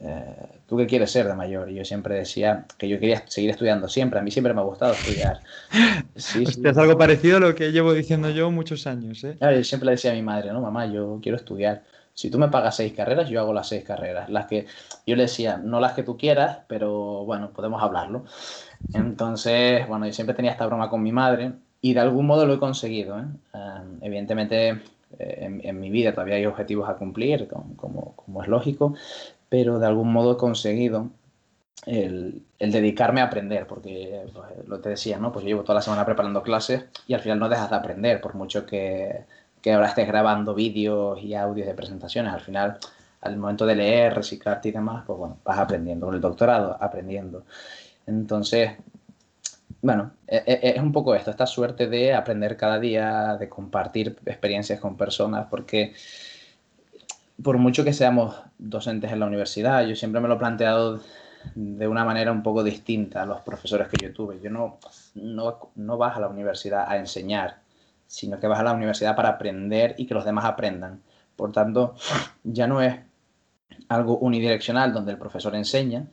eh, 0.00 0.36
¿tú 0.68 0.76
qué 0.76 0.86
quieres 0.86 1.10
ser 1.10 1.26
de 1.26 1.34
mayor? 1.34 1.70
Y 1.70 1.74
yo 1.74 1.84
siempre 1.84 2.16
decía 2.16 2.66
que 2.78 2.88
yo 2.88 3.00
quería 3.00 3.24
seguir 3.26 3.50
estudiando 3.50 3.88
siempre. 3.88 4.20
A 4.20 4.22
mí 4.22 4.30
siempre 4.30 4.54
me 4.54 4.60
ha 4.60 4.64
gustado 4.64 4.92
estudiar. 4.92 5.40
Sí, 6.16 6.44
Es 6.44 6.78
algo 6.78 6.96
parecido 6.96 7.38
a 7.38 7.40
lo 7.40 7.56
que 7.56 7.72
llevo 7.72 7.92
diciendo 7.92 8.30
yo 8.30 8.48
muchos 8.52 8.86
años. 8.86 9.24
¿eh? 9.24 9.36
yo 9.40 9.64
siempre 9.64 9.86
le 9.86 9.92
decía 9.92 10.12
a 10.12 10.14
mi 10.14 10.22
madre, 10.22 10.52
no, 10.52 10.60
mamá, 10.60 10.86
yo 10.86 11.18
quiero 11.20 11.36
estudiar 11.36 11.82
si 12.14 12.30
tú 12.30 12.38
me 12.38 12.48
pagas 12.48 12.76
seis 12.76 12.92
carreras, 12.92 13.28
yo 13.28 13.40
hago 13.40 13.52
las 13.52 13.68
seis 13.68 13.84
carreras. 13.84 14.30
Las 14.30 14.46
que 14.46 14.66
yo 15.06 15.16
le 15.16 15.24
decía, 15.24 15.56
no 15.56 15.80
las 15.80 15.94
que 15.94 16.04
tú 16.04 16.16
quieras, 16.16 16.60
pero 16.68 17.24
bueno, 17.24 17.50
podemos 17.50 17.82
hablarlo. 17.82 18.24
Entonces, 18.94 19.86
bueno, 19.88 20.06
yo 20.06 20.12
siempre 20.12 20.34
tenía 20.34 20.52
esta 20.52 20.66
broma 20.66 20.88
con 20.88 21.02
mi 21.02 21.10
madre 21.10 21.52
y 21.80 21.92
de 21.92 22.00
algún 22.00 22.26
modo 22.26 22.46
lo 22.46 22.54
he 22.54 22.58
conseguido. 22.58 23.18
¿eh? 23.18 23.24
evidentemente, 24.00 24.80
eh, 25.18 25.60
en, 25.62 25.80
mi 25.80 25.90
vida 25.90 26.12
todavía 26.12 26.36
hay 26.36 26.46
objetivos 26.46 26.88
a 26.88 26.94
cumplir, 26.94 27.48
como, 27.48 28.42
es 28.42 28.48
lógico, 28.48 28.94
pero 29.48 29.80
de 29.80 29.86
algún 29.86 30.12
modo 30.12 30.34
he 30.34 30.36
conseguido 30.36 31.10
el, 31.86 32.42
dedicarme 32.60 33.22
a 33.22 33.24
aprender, 33.24 33.66
porque 33.66 34.22
pues, 34.32 34.68
lo 34.68 34.78
te 34.80 34.90
decía, 34.90 35.18
¿no? 35.18 35.32
Pues 35.32 35.44
yo 35.44 35.48
llevo 35.48 35.62
toda 35.62 35.74
la 35.74 35.82
semana 35.82 36.06
preparando 36.06 36.44
clases 36.44 36.84
y 37.08 37.14
al 37.14 37.20
final 37.20 37.40
no 37.40 37.48
dejas 37.48 37.70
de 37.70 37.76
aprender, 37.76 38.20
por 38.20 38.34
mucho 38.34 38.64
que, 38.66 39.24
que 39.64 39.72
ahora 39.72 39.86
estés 39.86 40.06
grabando 40.06 40.54
vídeos 40.54 41.18
y 41.22 41.34
audios 41.34 41.66
de 41.66 41.72
presentaciones, 41.72 42.34
al 42.34 42.42
final 42.42 42.78
al 43.22 43.38
momento 43.38 43.64
de 43.64 43.74
leer, 43.74 44.14
reciclarte 44.14 44.68
y 44.68 44.72
demás, 44.72 45.04
pues 45.06 45.18
bueno, 45.18 45.38
vas 45.42 45.58
aprendiendo. 45.58 46.04
Con 46.04 46.14
el 46.14 46.20
doctorado, 46.20 46.76
aprendiendo. 46.78 47.46
Entonces, 48.06 48.72
bueno, 49.80 50.10
e, 50.26 50.36
e, 50.46 50.74
es 50.76 50.82
un 50.82 50.92
poco 50.92 51.14
esto, 51.14 51.30
esta 51.30 51.46
suerte 51.46 51.86
de 51.86 52.12
aprender 52.12 52.58
cada 52.58 52.78
día, 52.78 53.38
de 53.38 53.48
compartir 53.48 54.18
experiencias 54.26 54.78
con 54.80 54.98
personas, 54.98 55.46
porque 55.48 55.94
por 57.42 57.56
mucho 57.56 57.84
que 57.84 57.94
seamos 57.94 58.36
docentes 58.58 59.12
en 59.12 59.20
la 59.20 59.26
universidad, 59.26 59.86
yo 59.86 59.96
siempre 59.96 60.20
me 60.20 60.28
lo 60.28 60.34
he 60.34 60.38
planteado 60.38 61.00
de 61.54 61.88
una 61.88 62.04
manera 62.04 62.32
un 62.32 62.42
poco 62.42 62.62
distinta 62.62 63.22
a 63.22 63.26
los 63.26 63.40
profesores 63.40 63.88
que 63.88 64.02
yo 64.02 64.12
tuve. 64.12 64.40
Yo 64.42 64.50
no, 64.50 64.78
no, 65.14 65.70
no 65.74 65.96
vas 65.96 66.18
a 66.18 66.20
la 66.20 66.28
universidad 66.28 66.84
a 66.86 66.98
enseñar, 66.98 67.63
sino 68.14 68.38
que 68.38 68.46
vas 68.46 68.60
a 68.60 68.62
la 68.62 68.72
universidad 68.72 69.16
para 69.16 69.30
aprender 69.30 69.96
y 69.98 70.06
que 70.06 70.14
los 70.14 70.24
demás 70.24 70.44
aprendan. 70.44 71.02
Por 71.34 71.50
tanto, 71.50 71.96
ya 72.44 72.68
no 72.68 72.80
es 72.80 73.00
algo 73.88 74.18
unidireccional 74.18 74.92
donde 74.92 75.10
el 75.10 75.18
profesor 75.18 75.56
enseña, 75.56 76.06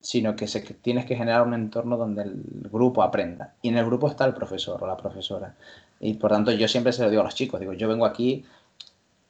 sino 0.00 0.36
que, 0.36 0.46
tienes 0.80 1.04
que 1.04 1.16
generar 1.16 1.42
un 1.42 1.54
entorno 1.54 1.96
donde 1.96 2.22
el 2.22 2.42
grupo 2.70 3.02
aprenda. 3.02 3.54
Y 3.60 3.70
en 3.70 3.76
el 3.76 3.84
grupo 3.86 4.06
está 4.06 4.24
el 4.24 4.34
profesor 4.34 4.82
o 4.84 4.86
la 4.86 4.96
profesora. 4.96 5.56
Y 5.98 6.14
por 6.14 6.30
tanto 6.30 6.52
yo 6.52 6.68
siempre 6.68 6.92
se 6.92 7.02
lo 7.02 7.10
digo 7.10 7.22
a 7.22 7.24
los 7.24 7.34
chicos, 7.34 7.58
digo, 7.58 7.72
yo 7.72 7.88
vengo 7.88 8.06
aquí 8.06 8.44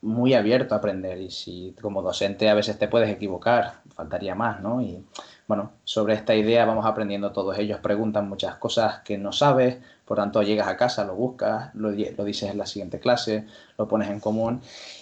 muy 0.02 0.34
abierto 0.34 0.74
a 0.74 0.78
aprender 0.78 1.18
y 1.18 1.30
si 1.30 1.74
como 1.80 2.02
docente 2.02 2.50
a 2.50 2.54
veces 2.54 2.78
te 2.78 2.88
puedes 2.88 3.08
equivocar, 3.08 3.74
faltaría 3.94 4.34
más, 4.34 4.60
¿no? 4.60 4.82
Y 4.82 5.02
bueno, 5.46 5.72
sobre 5.84 6.14
esta 6.14 6.34
idea 6.34 6.66
vamos 6.66 6.84
aprendiendo 6.84 7.32
todos. 7.32 7.58
Ellos 7.58 7.78
preguntan 7.80 8.28
muchas 8.28 8.56
cosas 8.56 9.00
que 9.00 9.16
no 9.16 9.32
sabes, 9.32 9.78
por 10.12 10.18
tanto 10.18 10.42
llegas 10.42 10.68
a 10.68 10.76
casa, 10.76 11.06
lo 11.06 11.14
buscas, 11.14 11.74
lo, 11.74 11.90
lo 11.90 12.24
dices 12.26 12.50
en 12.50 12.58
la 12.58 12.66
siguiente 12.66 13.00
clase, 13.00 13.46
lo 13.78 13.88
pones 13.88 14.10
en 14.10 14.20
común 14.20 14.60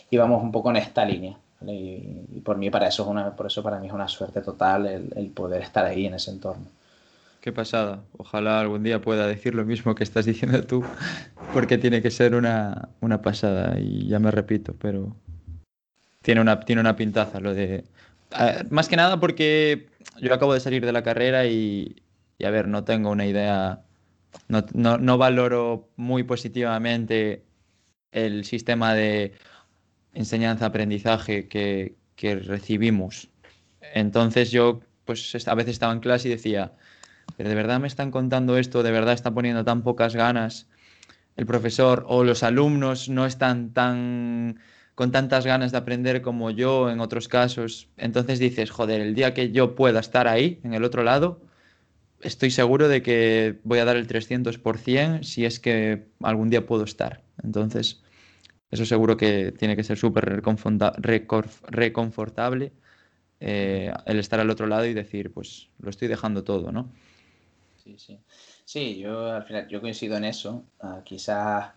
y 0.09 0.17
vamos 0.17 0.41
un 0.41 0.53
poco 0.53 0.71
en 0.71 0.77
esta 0.77 1.05
línea. 1.05 1.37
Y, 1.67 2.39
por 2.45 2.57
mí 2.59 2.71
para 2.71 2.87
eso 2.87 3.03
es 3.03 3.09
una, 3.09 3.35
por 3.35 3.47
eso 3.47 3.61
para 3.61 3.81
mí 3.81 3.89
es 3.89 3.93
una 3.93 4.07
suerte 4.07 4.41
total 4.41 4.87
el, 4.87 5.31
poder 5.31 5.63
estar 5.63 5.85
ahí 5.85 6.07
en 6.07 6.15
ese 6.15 6.31
entorno. 6.31 6.65
Qué 7.41 7.51
pasada. 7.51 8.05
Ojalá 8.19 8.61
algún 8.61 8.85
día 8.85 9.01
pueda 9.01 9.27
decir 9.27 9.57
lo 9.57 9.65
mismo 9.65 9.97
que 9.97 10.05
estás 10.05 10.27
diciendo 10.27 10.63
tú, 10.63 10.85
porque 11.53 11.77
tiene 11.77 12.03
que 12.03 12.13
ser 12.13 12.37
una, 12.37 12.91
una 13.01 13.21
pasada. 13.21 13.81
Y 13.81 14.07
ya 14.07 14.21
me 14.21 14.31
repito, 14.31 14.77
pero 14.81 15.17
tiene 16.23 16.41
una, 16.41 16.61
tiene 16.61 16.83
una 16.83 16.95
pintaza 16.95 17.41
lo 17.41 17.53
de... 17.53 17.83
más 18.71 18.89
que 18.89 18.95
nada 18.95 19.19
porque 19.19 19.89
yo 20.21 20.33
acabo 20.33 20.55
de 20.55 20.61
salir 20.61 20.87
de 20.87 20.93
la 20.93 21.03
carrera 21.03 21.47
y, 21.47 21.97
y 22.39 22.45
a 22.45 22.51
ver, 22.51 22.69
no 22.69 22.85
tengo 22.85 23.11
una 23.11 23.27
idea, 23.27 23.83
no, 24.49 25.19
valoro 25.19 25.89
muy 25.97 26.23
positivamente 26.23 27.45
el 28.13 28.45
sistema 28.45 28.95
de 28.95 29.33
enseñanza-aprendizaje 30.15 31.49
que, 31.49 31.97
recibimos. 32.21 33.31
Entonces 33.95 34.51
yo 34.51 34.81
pues 35.07 35.49
a 35.49 35.55
veces 35.55 35.73
estaba 35.73 35.93
en 35.93 36.01
clase 36.01 36.29
y 36.29 36.33
decía, 36.33 36.75
pero 37.37 37.49
de 37.49 37.55
verdad 37.55 37.81
me 37.81 37.89
están 37.89 38.11
contando 38.11 38.59
esto, 38.59 38.83
de 38.83 38.91
verdad 38.91 39.15
está 39.15 39.33
poniendo 39.33 39.65
tan 39.65 39.83
pocas 39.83 40.15
ganas 40.15 40.67
el 41.37 41.47
profesor 41.47 42.05
o 42.07 42.23
los 42.25 42.43
alumnos 42.43 43.09
no 43.09 43.25
están 43.25 43.73
tan 43.73 44.61
con 44.95 45.13
tantas 45.13 45.47
ganas 45.47 45.73
de 45.73 45.79
aprender 45.79 46.21
como 46.21 46.51
yo 46.51 46.91
en 46.91 47.01
otros 47.01 47.29
casos. 47.29 47.89
Entonces 47.97 48.39
dices, 48.39 48.71
joder, 48.71 49.01
el 49.01 49.15
día 49.15 49.33
que 49.33 49.51
yo 49.51 49.75
pueda 49.75 50.01
estar 50.01 50.29
ahí, 50.29 50.61
en 50.63 50.75
el 50.75 50.85
otro 50.85 51.03
lado, 51.03 51.41
estoy 52.21 52.51
seguro 52.51 52.89
de 52.89 53.03
que 53.03 53.59
voy 53.65 53.79
a 53.79 53.85
dar 53.85 53.97
el 53.97 54.07
300% 54.07 55.23
si 55.23 55.45
es 55.45 55.61
que 55.61 56.09
algún 56.23 56.51
día 56.51 56.67
puedo 56.67 56.85
estar. 56.85 57.23
Entonces, 57.43 58.03
eso 58.71 58.85
seguro 58.85 59.17
que 59.17 59.53
tiene 59.53 59.77
que 59.77 59.85
ser 59.85 59.99
súper 59.99 60.43
reconfortable 61.69 62.73
eh, 63.41 63.93
el 64.07 64.19
estar 64.19 64.39
al 64.39 64.51
otro 64.51 64.67
lado 64.67 64.85
y 64.87 64.95
decir, 64.95 65.33
pues 65.33 65.69
lo 65.79 65.91
estoy 65.91 66.09
dejando 66.09 66.45
todo, 66.45 66.71
¿no? 66.71 66.93
Sí, 67.83 67.99
sí. 67.99 68.19
Sí, 68.65 68.99
yo 68.99 69.33
al 69.33 69.45
final 69.45 69.67
yo 69.69 69.81
coincido 69.81 70.17
en 70.17 70.25
eso. 70.25 70.65
Ah, 70.81 71.01
quizás 71.05 71.73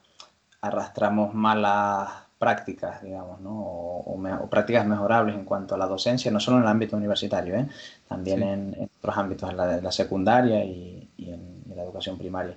arrastramos 0.62 1.34
malas 1.34 2.10
prácticas, 2.44 3.02
digamos, 3.02 3.40
¿no? 3.40 3.52
O, 3.54 4.50
prácticas 4.50 4.86
mejorables 4.86 5.34
en 5.34 5.46
cuanto 5.46 5.76
a 5.76 5.78
la 5.78 5.88
docencia, 5.88 6.30
no 6.30 6.42
solo 6.42 6.58
en 6.58 6.64
el 6.64 6.70
ámbito 6.70 6.98
universitario, 6.98 7.56
¿eh? 7.56 7.68
también 8.06 8.44
en, 8.44 8.90
otros 9.00 9.18
ámbitos, 9.18 9.50
en 9.50 9.56
la, 9.56 9.92
secundaria 9.94 10.62
y, 10.66 11.08
en, 11.20 11.64
la 11.74 11.84
educación 11.84 12.18
primaria. 12.18 12.56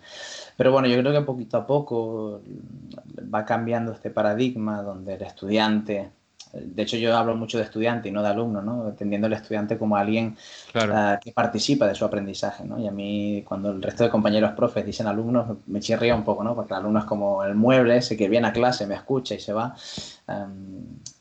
Pero 0.57 0.72
bueno, 0.72 0.89
yo 0.89 0.99
creo 0.99 1.12
que 1.12 1.20
poquito 1.20 1.57
a 1.57 1.66
poco 1.68 2.41
va 3.32 3.45
cambiando 3.45 3.93
este 3.93 4.11
paradigma 4.11 4.82
donde 4.82 5.14
el 5.14 5.22
estudiante, 5.22 6.11
de 6.64 6.82
hecho 6.82 6.96
yo 6.96 7.16
hablo 7.16 7.36
mucho 7.36 7.59
de 7.59 7.64
estudiante 7.64 8.09
y 8.09 8.12
no 8.12 8.22
de 8.22 8.28
alumno, 8.28 8.62
¿no? 8.62 8.88
Entendiendo 8.88 9.26
al 9.26 9.32
estudiante 9.32 9.78
como 9.78 9.96
alguien 9.96 10.36
ah, 10.74 11.18
que 11.22 11.32
participa 11.32 11.86
de 11.86 11.94
su 11.94 12.04
aprendizaje, 12.04 12.64
¿no? 12.64 12.78
Y 12.78 12.86
a 12.86 12.90
mí 12.90 13.44
cuando 13.46 13.70
el 13.70 13.82
resto 13.82 14.04
de 14.04 14.11
compañeros 14.11 14.52
profes 14.52 14.84
dicen 14.84 15.07
alumnos 15.07 15.59
me 15.66 15.80
chirría 15.80 16.14
un 16.14 16.24
poco, 16.24 16.42
¿no? 16.44 16.54
Porque 16.54 16.72
el 16.74 16.80
alumno 16.80 17.00
es 17.00 17.04
como 17.04 17.44
el 17.44 17.54
mueble 17.54 17.96
ese 17.96 18.16
que 18.16 18.28
viene 18.28 18.48
a 18.48 18.52
clase, 18.52 18.86
me 18.86 18.94
escucha 18.94 19.34
y 19.34 19.40
se 19.40 19.52
va. 19.52 19.74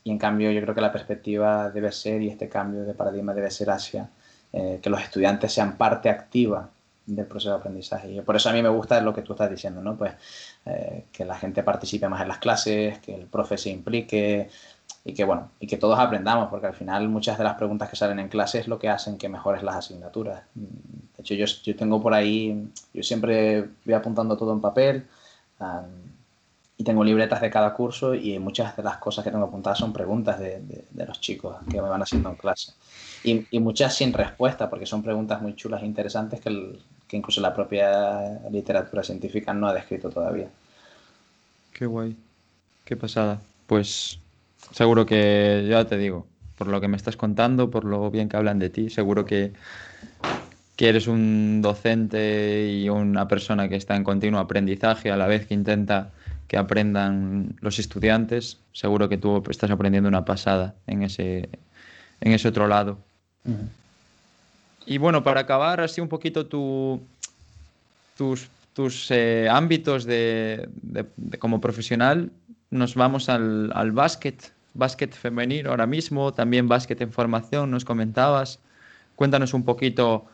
y 0.04 0.10
en 0.10 0.18
cambio 0.18 0.50
yo 0.50 0.60
creo 0.62 0.74
que 0.74 0.80
la 0.80 0.92
perspectiva 0.92 1.70
debe 1.70 1.92
ser, 1.92 2.22
y 2.22 2.28
este 2.28 2.48
cambio 2.48 2.84
de 2.84 2.94
paradigma 2.94 3.34
debe 3.34 3.50
ser 3.50 3.70
hacia 3.70 4.08
eh, 4.52 4.80
que 4.82 4.90
los 4.90 5.02
estudiantes 5.02 5.52
sean 5.52 5.76
parte 5.76 6.08
activa 6.08 6.70
del 7.06 7.26
proceso 7.26 7.50
de 7.50 7.56
aprendizaje. 7.56 8.10
Y 8.10 8.20
por 8.20 8.36
eso 8.36 8.48
a 8.48 8.52
mí 8.52 8.62
me 8.62 8.68
gusta 8.68 9.00
lo 9.00 9.14
que 9.14 9.22
tú 9.22 9.32
estás 9.32 9.50
diciendo, 9.50 9.80
¿no? 9.80 9.96
Pues 9.96 10.14
eh, 10.64 11.04
que 11.12 11.24
la 11.24 11.36
gente 11.36 11.62
participe 11.62 12.08
más 12.08 12.22
en 12.22 12.28
las 12.28 12.38
clases, 12.38 12.98
que 12.98 13.14
el 13.14 13.26
profe 13.26 13.58
se 13.58 13.70
implique 13.70 14.48
y 15.08 15.14
que, 15.14 15.22
bueno, 15.22 15.50
y 15.60 15.68
que 15.68 15.76
todos 15.76 16.00
aprendamos, 16.00 16.48
porque 16.48 16.66
al 16.66 16.74
final 16.74 17.08
muchas 17.08 17.38
de 17.38 17.44
las 17.44 17.54
preguntas 17.54 17.88
que 17.88 17.94
salen 17.94 18.18
en 18.18 18.26
clase 18.28 18.58
es 18.58 18.66
lo 18.66 18.76
que 18.76 18.88
hacen 18.88 19.16
que 19.16 19.28
mejores 19.28 19.62
las 19.62 19.76
asignaturas. 19.76 20.42
De 20.52 21.22
hecho, 21.22 21.34
yo, 21.34 21.46
yo 21.46 21.76
tengo 21.76 22.02
por 22.02 22.12
ahí, 22.12 22.68
yo 22.92 23.04
siempre 23.04 23.68
voy 23.84 23.94
apuntando 23.94 24.36
todo 24.36 24.52
en 24.52 24.60
papel 24.60 25.06
y 26.76 26.82
tengo 26.82 27.04
libretas 27.04 27.40
de 27.40 27.50
cada 27.50 27.72
curso 27.72 28.16
y 28.16 28.36
muchas 28.40 28.76
de 28.76 28.82
las 28.82 28.96
cosas 28.96 29.22
que 29.22 29.30
tengo 29.30 29.44
apuntadas 29.44 29.78
son 29.78 29.92
preguntas 29.92 30.40
de, 30.40 30.60
de, 30.90 31.06
los 31.06 31.20
chicos 31.20 31.56
que 31.70 31.80
me 31.80 31.88
van 31.88 32.02
haciendo 32.02 32.28
en 32.28 32.34
clase. 32.34 32.72
Y, 33.22 33.46
y, 33.52 33.60
muchas 33.60 33.94
sin 33.94 34.12
respuesta, 34.12 34.68
porque 34.68 34.86
son 34.86 35.04
preguntas 35.04 35.40
muy 35.40 35.54
chulas 35.54 35.84
e 35.84 35.86
interesantes 35.86 36.40
que, 36.40 36.80
que 37.06 37.16
incluso 37.16 37.40
la 37.40 37.54
propia 37.54 38.40
literatura 38.50 39.04
científica 39.04 39.54
no 39.54 39.68
ha 39.68 39.72
descrito 39.72 40.10
todavía. 40.10 40.48
Qué 41.72 41.86
guay, 41.86 42.16
qué 42.84 42.96
pasada. 42.96 43.40
Pues 43.68 44.18
seguro 44.76 45.06
que, 45.06 45.66
ya 45.70 45.86
te 45.86 45.96
digo, 45.96 46.26
por 46.58 46.66
lo 46.66 46.82
que 46.82 46.88
me 46.88 46.98
estás 46.98 47.16
contando, 47.16 47.70
por 47.70 47.84
lo 47.86 48.10
bien 48.10 48.28
que 48.28 48.36
hablan 48.36 48.58
de 48.58 48.68
ti, 48.68 48.90
seguro 48.90 49.24
que, 49.24 49.52
que 50.76 50.90
eres 50.90 51.06
un 51.06 51.62
docente 51.62 52.68
y 52.70 52.90
una 52.90 53.26
persona 53.26 53.70
que 53.70 53.76
está 53.76 53.96
en 53.96 54.04
continuo 54.04 54.38
aprendizaje 54.38 55.10
a 55.10 55.16
la 55.16 55.26
vez 55.26 55.46
que 55.46 55.54
intenta 55.54 56.10
que 56.46 56.58
aprendan 56.58 57.56
los 57.62 57.78
estudiantes, 57.78 58.58
seguro 58.72 59.08
que 59.08 59.16
tú 59.16 59.42
estás 59.48 59.70
aprendiendo 59.70 60.10
una 60.10 60.26
pasada 60.26 60.74
en 60.86 61.04
ese, 61.04 61.48
en 62.20 62.32
ese 62.32 62.48
otro 62.48 62.68
lado. 62.68 62.98
Y 64.84 64.98
bueno, 64.98 65.24
para 65.24 65.40
acabar 65.40 65.80
así 65.80 66.02
un 66.02 66.08
poquito 66.08 66.44
tu, 66.44 67.00
tus, 68.18 68.48
tus 68.74 69.10
eh, 69.10 69.48
ámbitos 69.50 70.04
de, 70.04 70.68
como 71.38 71.62
profesional, 71.62 72.30
nos 72.70 72.94
vamos 72.94 73.30
al, 73.30 73.72
al 73.74 73.92
básquet, 73.92 74.52
básquet 74.76 75.12
femenino 75.12 75.70
ahora 75.70 75.86
mismo, 75.86 76.32
también 76.32 76.68
básquet 76.68 77.00
en 77.00 77.12
formación, 77.12 77.70
nos 77.70 77.84
comentabas. 77.84 78.60
Cuéntanos 79.14 79.54
un 79.54 79.64
poquito 79.64 80.26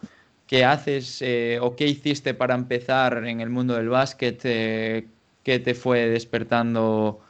qué 0.47 0.65
haces 0.65 1.23
eh, 1.23 1.59
o 1.61 1.77
qué 1.77 1.87
hiciste 1.87 2.35
para 2.35 2.55
empezar 2.55 3.25
en 3.27 3.41
el 3.41 3.51
mundo 3.51 3.75
del 3.75 3.89
básquet, 3.89 4.41
eh, 4.45 5.07
qué 5.43 5.59
te 5.59 5.75
fue 5.75 6.09
despertando 6.09 7.21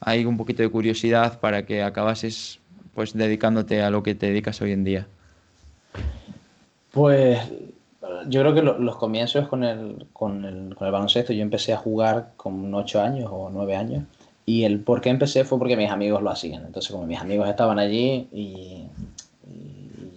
ahí 0.00 0.24
un 0.24 0.36
poquito 0.36 0.62
de 0.62 0.68
curiosidad 0.68 1.40
para 1.40 1.66
que 1.66 1.82
acabases 1.82 2.58
pues 2.94 3.12
dedicándote 3.12 3.82
a 3.82 3.90
lo 3.90 4.02
que 4.02 4.14
te 4.14 4.26
dedicas 4.26 4.60
hoy 4.62 4.72
en 4.72 4.84
día. 4.84 5.06
Pues 6.92 7.38
yo 8.28 8.40
creo 8.40 8.54
que 8.54 8.62
los 8.62 8.96
comienzos 8.96 9.48
con 9.48 9.64
el, 9.64 10.06
con, 10.12 10.44
el, 10.44 10.74
con 10.74 10.86
el 10.86 10.92
baloncesto, 10.92 11.32
yo 11.32 11.42
empecé 11.42 11.72
a 11.72 11.76
jugar 11.76 12.32
con 12.36 12.74
8 12.74 13.00
años 13.00 13.28
o 13.30 13.50
9 13.50 13.76
años. 13.76 14.04
Y 14.46 14.64
el 14.64 14.80
por 14.80 15.00
qué 15.00 15.10
empecé 15.10 15.44
fue 15.44 15.58
porque 15.58 15.76
mis 15.76 15.90
amigos 15.90 16.22
lo 16.22 16.30
hacían. 16.30 16.64
Entonces, 16.66 16.90
como 16.90 17.06
mis 17.06 17.20
amigos 17.20 17.48
estaban 17.48 17.78
allí 17.78 18.28
y, 18.32 18.86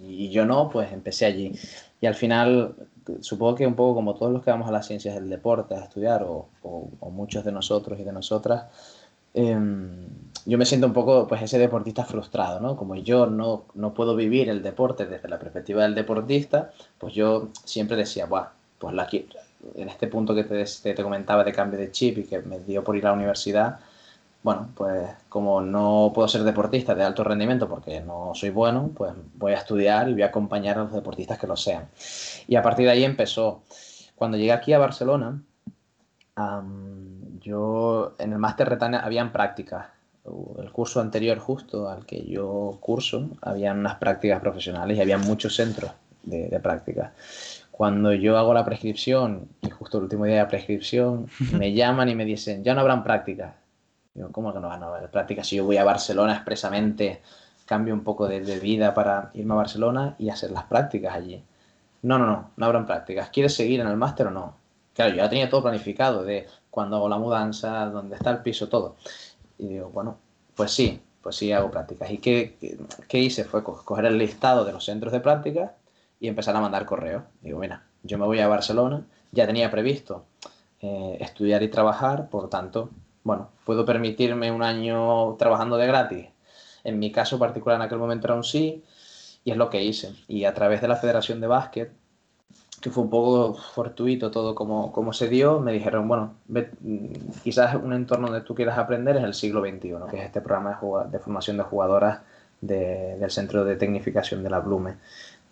y, 0.08 0.30
yo 0.30 0.44
no, 0.44 0.70
pues 0.70 0.92
empecé 0.92 1.26
allí. 1.26 1.52
Y 2.00 2.06
al 2.06 2.14
final, 2.14 2.74
supongo 3.20 3.54
que 3.54 3.66
un 3.66 3.74
poco 3.74 3.94
como 3.94 4.14
todos 4.14 4.32
los 4.32 4.42
que 4.42 4.50
vamos 4.50 4.68
a 4.68 4.72
las 4.72 4.86
ciencias 4.86 5.14
del 5.14 5.28
deporte 5.28 5.74
a 5.74 5.84
estudiar, 5.84 6.22
o, 6.24 6.48
o, 6.62 7.10
muchos 7.10 7.44
de 7.44 7.52
nosotros 7.52 8.00
y 8.00 8.04
de 8.04 8.12
nosotras, 8.12 8.64
em, 9.34 10.06
yo 10.46 10.58
me 10.58 10.66
siento 10.66 10.86
un 10.86 10.92
poco 10.92 11.26
pues 11.26 11.42
ese 11.42 11.58
deportista 11.58 12.04
frustrado, 12.04 12.60
¿no? 12.60 12.76
Como 12.76 12.96
yo 12.96 13.26
no, 13.26 13.64
no 13.74 13.94
puedo 13.94 14.16
vivir 14.16 14.48
el 14.48 14.62
deporte 14.62 15.06
desde 15.06 15.28
la 15.28 15.38
perspectiva 15.38 15.82
del 15.82 15.94
deportista, 15.94 16.72
pues 16.98 17.14
yo 17.14 17.48
siempre 17.64 17.96
decía, 17.96 18.26
Buah, 18.26 18.48
pues 18.78 18.94
la, 18.94 19.08
en 19.74 19.88
este 19.88 20.06
punto 20.08 20.34
que 20.34 20.44
te, 20.44 20.64
te, 20.64 21.02
comentaba 21.02 21.44
de 21.44 21.52
cambio 21.52 21.78
de 21.78 21.90
chip 21.90 22.18
y 22.18 22.24
que 22.24 22.40
me 22.40 22.58
dio 22.60 22.84
por 22.84 22.96
ir 22.96 23.06
a 23.06 23.10
la 23.10 23.16
universidad, 23.16 23.80
bueno, 24.44 24.68
pues 24.74 25.08
como 25.30 25.62
no 25.62 26.12
puedo 26.14 26.28
ser 26.28 26.44
deportista 26.44 26.94
de 26.94 27.02
alto 27.02 27.24
rendimiento 27.24 27.66
porque 27.66 28.02
no 28.02 28.32
soy 28.34 28.50
bueno, 28.50 28.90
pues 28.94 29.14
voy 29.36 29.52
a 29.52 29.56
estudiar 29.56 30.10
y 30.10 30.12
voy 30.12 30.20
a 30.20 30.26
acompañar 30.26 30.76
a 30.76 30.82
los 30.84 30.92
deportistas 30.92 31.38
que 31.38 31.46
lo 31.46 31.56
sean. 31.56 31.88
Y 32.46 32.54
a 32.56 32.62
partir 32.62 32.84
de 32.84 32.92
ahí 32.92 33.04
empezó. 33.04 33.62
Cuando 34.14 34.36
llegué 34.36 34.52
aquí 34.52 34.74
a 34.74 34.78
Barcelona, 34.78 35.40
yo 37.40 38.14
en 38.18 38.32
el 38.32 38.38
máster 38.38 38.68
Retania 38.68 39.00
habían 39.00 39.32
prácticas. 39.32 39.86
El 40.58 40.70
curso 40.72 41.00
anterior 41.00 41.38
justo 41.38 41.88
al 41.88 42.04
que 42.04 42.26
yo 42.26 42.76
curso, 42.80 43.30
habían 43.40 43.78
unas 43.78 43.94
prácticas 43.94 44.40
profesionales 44.40 44.98
y 44.98 45.00
había 45.00 45.16
muchos 45.16 45.56
centros 45.56 45.90
de, 46.22 46.48
de 46.48 46.60
prácticas. 46.60 47.12
Cuando 47.70 48.12
yo 48.12 48.36
hago 48.36 48.52
la 48.52 48.64
prescripción, 48.66 49.48
y 49.62 49.70
justo 49.70 49.96
el 49.96 50.04
último 50.04 50.26
día 50.26 50.34
de 50.34 50.42
la 50.42 50.48
prescripción, 50.48 51.28
me 51.58 51.72
llaman 51.72 52.10
y 52.10 52.14
me 52.14 52.26
dicen, 52.26 52.62
ya 52.62 52.74
no 52.74 52.82
habrán 52.82 53.02
prácticas. 53.02 53.63
Digo, 54.14 54.30
¿cómo 54.32 54.52
que 54.52 54.60
no 54.60 54.68
van 54.68 54.82
a 54.82 54.86
haber 54.86 55.10
prácticas? 55.10 55.46
Si 55.46 55.56
yo 55.56 55.64
voy 55.64 55.76
a 55.76 55.84
Barcelona 55.84 56.34
expresamente, 56.34 57.20
cambio 57.66 57.94
un 57.94 58.04
poco 58.04 58.28
de, 58.28 58.40
vida 58.60 58.94
para 58.94 59.30
irme 59.34 59.54
a 59.54 59.58
Barcelona 59.58 60.14
y 60.18 60.30
hacer 60.30 60.50
las 60.50 60.64
prácticas 60.64 61.14
allí. 61.14 61.42
No, 62.02 62.18
no, 62.18 62.26
no, 62.26 62.50
no 62.56 62.66
habrán 62.66 62.86
prácticas. 62.86 63.30
¿Quieres 63.30 63.54
seguir 63.54 63.80
en 63.80 63.88
el 63.88 63.96
máster 63.96 64.28
o 64.28 64.30
no? 64.30 64.56
Claro, 64.94 65.10
yo 65.10 65.16
ya 65.18 65.28
tenía 65.28 65.50
todo 65.50 65.62
planificado 65.62 66.24
de 66.24 66.46
cuando 66.70 66.96
hago 66.96 67.08
la 67.08 67.18
mudanza, 67.18 67.86
dónde 67.86 68.16
está 68.16 68.30
el 68.30 68.38
piso, 68.38 68.68
todo. 68.68 68.96
Y 69.58 69.66
digo, 69.68 69.90
bueno, 69.90 70.18
pues 70.54 70.70
sí, 70.70 71.00
pues 71.22 71.36
sí 71.36 71.52
hago 71.52 71.70
prácticas. 71.70 72.10
¿Y 72.10 72.18
qué, 72.18 72.56
qué, 72.60 72.78
qué 73.08 73.18
hice? 73.18 73.44
Fue 73.44 73.64
coger 73.64 74.04
el 74.04 74.18
listado 74.18 74.64
de 74.64 74.72
los 74.72 74.84
centros 74.84 75.12
de 75.12 75.20
prácticas 75.20 75.72
y 76.20 76.28
empezar 76.28 76.54
a 76.56 76.60
mandar 76.60 76.86
correos. 76.86 77.24
Digo, 77.40 77.58
mira, 77.58 77.82
yo 78.02 78.18
me 78.18 78.26
voy 78.26 78.40
a 78.40 78.48
Barcelona, 78.48 79.04
ya 79.32 79.46
tenía 79.46 79.70
previsto 79.70 80.24
eh, 80.80 81.16
estudiar 81.20 81.62
y 81.62 81.68
trabajar, 81.68 82.28
por 82.28 82.50
tanto, 82.50 82.90
bueno, 83.24 83.48
puedo 83.64 83.84
permitirme 83.84 84.52
un 84.52 84.62
año 84.62 85.34
trabajando 85.36 85.76
de 85.76 85.86
gratis. 85.86 86.28
En 86.84 86.98
mi 86.98 87.10
caso 87.10 87.38
particular 87.38 87.76
en 87.76 87.82
aquel 87.82 87.98
momento 87.98 88.26
era 88.26 88.34
un 88.36 88.44
sí, 88.44 88.84
y 89.44 89.50
es 89.50 89.56
lo 89.56 89.70
que 89.70 89.82
hice. 89.82 90.14
Y 90.28 90.44
a 90.44 90.54
través 90.54 90.82
de 90.82 90.88
la 90.88 90.96
Federación 90.96 91.40
de 91.40 91.46
Básquet, 91.46 91.90
que 92.80 92.90
fue 92.90 93.02
un 93.02 93.08
poco 93.08 93.54
fortuito 93.54 94.30
todo 94.30 94.54
como, 94.54 94.92
como 94.92 95.14
se 95.14 95.28
dio, 95.28 95.58
me 95.58 95.72
dijeron, 95.72 96.06
bueno, 96.06 96.34
quizás 97.42 97.76
un 97.76 97.94
entorno 97.94 98.28
donde 98.28 98.42
tú 98.42 98.54
quieras 98.54 98.76
aprender 98.76 99.16
es 99.16 99.24
el 99.24 99.32
siglo 99.32 99.62
XXI, 99.62 99.94
que 100.10 100.18
es 100.18 100.26
este 100.26 100.42
programa 100.42 100.78
de, 101.10 101.18
formación 101.18 101.56
de 101.56 101.62
jugadoras 101.62 102.20
de, 102.60 103.16
del 103.16 103.30
Centro 103.30 103.64
de 103.64 103.76
Tecnificación 103.76 104.42
de 104.42 104.50
la 104.50 104.60
Blume 104.60 104.96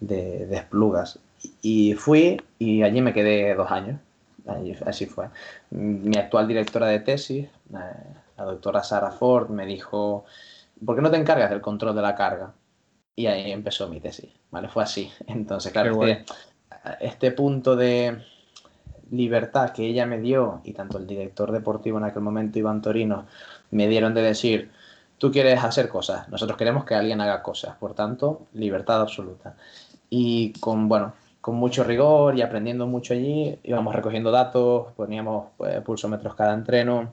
de, 0.01 0.47
de 0.47 0.57
Esplugas. 0.57 1.21
Y 1.63 1.95
fui 1.95 2.39
y 2.59 2.83
allí 2.83 3.01
me 3.01 3.15
quedé 3.15 3.55
dos 3.55 3.71
años. 3.71 3.99
Así 4.87 5.07
fue. 5.07 5.29
Mi 5.71 6.17
actual 6.17 6.49
directora 6.49 6.87
de 6.87 7.01
tesis, 7.01 7.45
eh, 7.45 8.15
la 8.37 8.45
doctora 8.45 8.83
Sara 8.83 9.11
Ford, 9.11 9.51
me 9.51 9.67
dijo, 9.67 10.25
¿por 10.85 10.97
qué 10.97 11.03
no 11.03 11.11
te 11.11 11.17
encargas 11.17 11.51
del 11.51 11.61
control 11.61 11.95
de 11.95 12.03
la 12.03 12.15
carga? 12.15 12.53
Y 13.15 13.27
ahí 13.27 13.53
empezó 13.53 13.89
mi 13.89 14.01
tesis, 14.01 14.31
¿vale? 14.51 14.69
Fue 14.69 14.83
así. 14.83 15.11
Entonces, 15.27 15.73
claro, 15.73 16.05
este, 16.07 16.25
este, 17.01 17.31
punto 17.31 17.77
de 17.77 18.23
libertad 19.11 19.71
que 19.71 19.87
ella 19.87 20.07
me 20.07 20.19
dio, 20.19 20.61
y 20.65 20.73
tanto 20.73 20.99
el 20.99 21.07
director 21.07 21.53
deportivo 21.53 21.99
en 21.99 22.05
aquel 22.05 22.23
momento, 22.23 22.59
Iván 22.59 22.83
Torino, 22.83 23.27
me 23.71 23.87
dieron 23.87 24.15
de 24.15 24.23
decir, 24.23 24.71
tú 25.19 25.31
quieres 25.31 25.63
hacer 25.63 25.89
cosas, 25.89 26.29
nosotros 26.31 26.57
queremos 26.57 26.85
que 26.85 26.95
alguien 26.95 27.21
haga 27.21 27.43
cosas, 27.43 27.77
por 27.77 27.95
tanto, 27.95 28.47
libertad 28.55 29.03
absoluta 29.03 29.55
y 30.15 30.53
con, 30.61 30.89
bueno, 30.89 31.15
con 31.43 31.57
mucho 31.57 31.83
rigor 31.83 32.39
y 32.39 32.43
aprendiendo 32.43 32.87
mucho 32.87 33.15
allí, 33.15 33.59
íbamos 33.65 33.95
recogiendo 33.95 34.31
datos, 34.31 34.93
poníamos 34.97 35.49
pues, 35.57 35.81
pulsómetros 35.83 36.37
cada 36.37 36.55
entreno, 36.55 37.13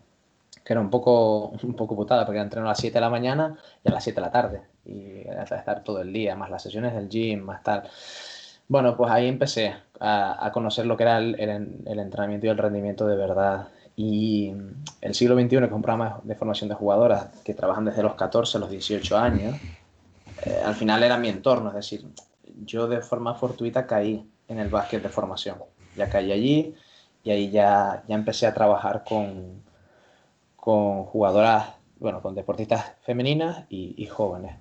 que 0.63 0.73
era 0.73 0.79
un 0.79 0.91
poco, 0.91 1.47
un 1.47 1.73
poco 1.73 1.95
putada, 1.95 2.27
porque 2.27 2.39
entreno 2.39 2.67
a 2.67 2.69
las 2.69 2.77
7 2.77 2.93
de 2.93 3.01
la 3.01 3.09
mañana 3.09 3.57
y 3.83 3.89
a 3.89 3.91
las 3.91 4.03
7 4.03 4.21
de 4.21 4.21
la 4.21 4.31
tarde, 4.31 4.61
y 4.85 5.27
hasta 5.27 5.57
estar 5.57 5.83
todo 5.83 6.01
el 6.01 6.13
día, 6.13 6.35
más 6.35 6.51
las 6.51 6.61
sesiones 6.61 6.93
del 6.93 7.09
gym, 7.09 7.41
más 7.41 7.63
tal. 7.63 7.89
Bueno, 8.67 8.95
pues 8.95 9.11
ahí 9.11 9.27
empecé 9.27 9.73
a, 9.99 10.45
a 10.45 10.51
conocer 10.51 10.85
lo 10.85 10.95
que 10.95 11.03
era 11.03 11.17
el, 11.17 11.39
el, 11.39 11.77
el, 11.87 11.99
entrenamiento 11.99 12.45
y 12.45 12.49
el 12.49 12.57
rendimiento 12.59 13.07
de 13.07 13.15
verdad. 13.15 13.69
Y 13.95 14.53
el 15.01 15.15
siglo 15.15 15.33
XXI, 15.35 15.49
que 15.49 15.65
es 15.65 15.71
un 15.71 15.81
programa 15.81 16.19
de 16.23 16.35
formación 16.35 16.69
de 16.69 16.75
jugadoras 16.75 17.29
que 17.43 17.55
trabajan 17.55 17.85
desde 17.85 18.03
los 18.03 18.13
14 18.13 18.57
a 18.57 18.59
los 18.59 18.69
18 18.69 19.17
años, 19.17 19.59
eh, 20.45 20.61
al 20.63 20.75
final 20.75 21.01
era 21.01 21.17
mi 21.17 21.29
entorno, 21.29 21.69
es 21.69 21.75
decir, 21.75 22.05
yo 22.65 22.87
de 22.87 23.01
forma 23.01 23.35
fortuita 23.35 23.87
caí 23.87 24.29
en 24.47 24.59
el 24.59 24.69
básquet 24.69 25.01
de 25.01 25.09
formación. 25.09 25.57
Ya 25.95 26.09
caí 26.09 26.31
allí 26.31 26.75
y 27.23 27.31
ahí 27.31 27.51
ya, 27.51 28.03
ya 28.07 28.15
empecé 28.15 28.47
a 28.47 28.53
trabajar 28.53 29.03
con, 29.03 29.61
con 30.55 31.03
jugadoras, 31.05 31.73
bueno, 31.99 32.21
con 32.21 32.35
deportistas 32.35 32.93
femeninas 33.01 33.65
y, 33.69 34.05
jóvenes. 34.07 34.55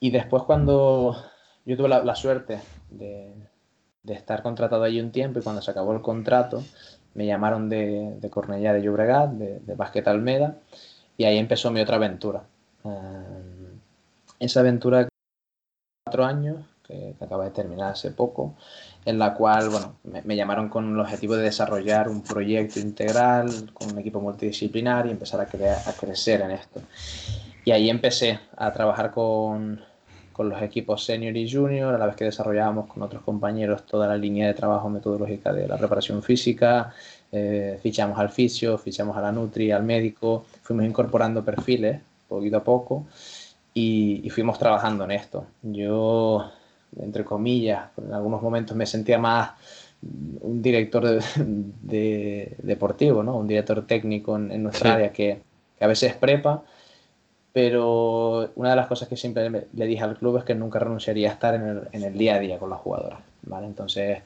Y 0.00 0.10
después 0.10 0.44
cuando 0.44 1.16
yo 1.64 1.76
tuve 1.76 1.88
la, 1.88 2.14
suerte 2.14 2.60
de, 2.90 3.34
de, 4.02 4.14
estar 4.14 4.42
contratado 4.42 4.82
allí 4.82 5.00
un 5.00 5.12
tiempo 5.12 5.38
y 5.38 5.42
cuando 5.42 5.62
se 5.62 5.70
acabó 5.70 5.92
el 5.92 6.00
contrato 6.00 6.62
me 7.14 7.26
llamaron 7.26 7.68
de, 7.68 8.16
de 8.20 8.30
Cornellá 8.30 8.72
de 8.72 8.82
Llobregat, 8.82 9.30
de, 9.32 9.60
de 9.60 9.74
Básquet 9.74 10.06
Almeda, 10.08 10.56
y 11.16 11.24
ahí 11.24 11.38
empezó 11.38 11.70
mi 11.70 11.80
otra 11.80 11.96
aventura. 11.96 12.44
Um, 12.82 13.78
esa 14.38 14.60
aventura 14.60 15.08
cuatro 16.04 16.24
años 16.24 16.64
que, 16.90 17.14
que, 17.18 17.24
acaba 17.24 17.44
de 17.44 17.50
terminar 17.50 17.92
hace 17.92 18.10
poco, 18.10 18.54
en 19.04 19.18
la 19.18 19.34
cual 19.34 19.68
bueno, 19.70 19.94
me, 20.04 20.22
me, 20.22 20.36
llamaron 20.36 20.68
con 20.68 20.92
el 20.92 21.00
objetivo 21.00 21.36
de 21.36 21.44
desarrollar 21.44 22.08
un 22.08 22.22
proyecto 22.22 22.80
integral 22.80 23.70
con 23.72 23.92
un 23.92 23.98
equipo 23.98 24.20
multidisciplinar 24.20 25.06
y 25.06 25.10
empezar 25.10 25.40
a, 25.40 25.46
crear, 25.46 25.78
a 25.86 25.92
crecer 25.92 26.40
en 26.40 26.50
esto. 26.50 26.80
Y 27.64 27.70
ahí 27.70 27.88
empecé 27.90 28.40
a 28.56 28.72
trabajar 28.72 29.10
con, 29.12 29.80
con 30.32 30.48
los 30.48 30.60
equipos 30.62 31.04
senior 31.04 31.36
y 31.36 31.50
junior, 31.50 31.94
a 31.94 31.98
la 31.98 32.06
vez 32.06 32.16
que 32.16 32.24
desarrollábamos 32.24 32.86
con 32.86 33.02
otros 33.02 33.22
compañeros 33.22 33.84
toda 33.86 34.06
la 34.06 34.16
línea 34.16 34.46
de 34.46 34.54
trabajo 34.54 34.88
metodológica 34.88 35.52
de 35.52 35.68
la 35.68 35.76
preparación 35.76 36.22
física, 36.22 36.92
eh, 37.30 37.78
fichamos 37.82 38.18
al 38.18 38.30
fisio, 38.30 38.76
fichamos 38.78 39.16
a 39.16 39.20
la 39.20 39.30
nutri, 39.30 39.70
al 39.70 39.84
médico, 39.84 40.46
fuimos 40.62 40.84
incorporando 40.84 41.44
perfiles 41.44 42.00
poquito 42.28 42.56
a 42.56 42.64
poco 42.64 43.06
y, 43.74 44.20
y 44.24 44.30
fuimos 44.30 44.58
trabajando 44.58 45.04
en 45.04 45.10
esto. 45.10 45.46
Yo 45.62 46.50
entre 46.98 47.24
comillas, 47.24 47.90
en 47.96 48.12
algunos 48.12 48.42
momentos 48.42 48.76
me 48.76 48.86
sentía 48.86 49.18
más 49.18 49.50
un 50.02 50.62
director 50.62 51.06
de, 51.06 51.22
de, 51.82 52.56
deportivo, 52.62 53.22
¿no? 53.22 53.36
un 53.36 53.46
director 53.46 53.86
técnico 53.86 54.36
en, 54.36 54.50
en 54.50 54.62
nuestra 54.62 54.90
sí. 54.90 54.94
área 54.94 55.12
que, 55.12 55.40
que, 55.78 55.84
a 55.84 55.88
veces 55.88 56.14
prepa, 56.14 56.62
pero 57.52 58.50
una 58.54 58.70
de 58.70 58.76
las 58.76 58.86
cosas 58.86 59.08
que 59.08 59.16
siempre 59.16 59.50
le, 59.50 59.86
dije 59.86 60.02
al 60.02 60.16
club 60.16 60.38
es 60.38 60.44
que 60.44 60.54
nunca 60.54 60.78
renunciaría 60.78 61.30
a 61.30 61.32
estar 61.32 61.54
en 61.54 61.66
el, 61.66 61.88
en 61.92 62.04
el 62.04 62.16
día 62.16 62.36
a 62.36 62.38
día 62.38 62.58
con 62.58 62.70
las 62.70 62.80
jugadoras. 62.80 63.20
¿vale? 63.42 63.66
Entonces 63.66 64.20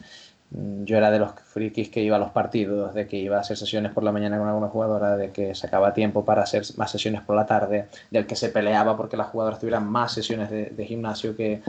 mm, 0.51 0.85
yo 0.85 0.97
era 0.97 1.11
de 1.11 1.19
los 1.19 1.33
frikis 1.33 1.89
que 1.89 2.03
iba 2.03 2.17
a 2.17 2.21
los 2.21 2.31
partidos, 2.31 2.95
de 2.95 3.09
que 3.09 3.17
iba 3.17 3.39
a 3.39 3.41
hacer 3.41 3.57
sesiones 3.57 3.93
por 3.93 4.05
la 4.05 4.13
mañana 4.13 4.39
con 4.39 4.47
alguna 4.47 4.69
jugadora, 4.69 5.17
de 5.17 5.33
que 5.33 5.55
sacaba 5.55 5.95
tiempo 5.95 6.25
para 6.25 6.43
hacer 6.43 6.63
más 6.77 6.91
sesiones 6.91 7.23
por 7.23 7.35
la 7.35 7.47
tarde, 7.47 7.87
del 8.11 8.27
que 8.27 8.37
se 8.37 8.51
peleaba 8.51 8.97
porque 8.97 9.17
las 9.17 9.29
jugadoras 9.29 9.59
tuvieran 9.59 9.87
más 9.87 10.13
sesiones 10.13 10.51
de, 10.51 10.67
de 10.67 10.87
gimnasio 10.87 11.35
que, 11.35 11.63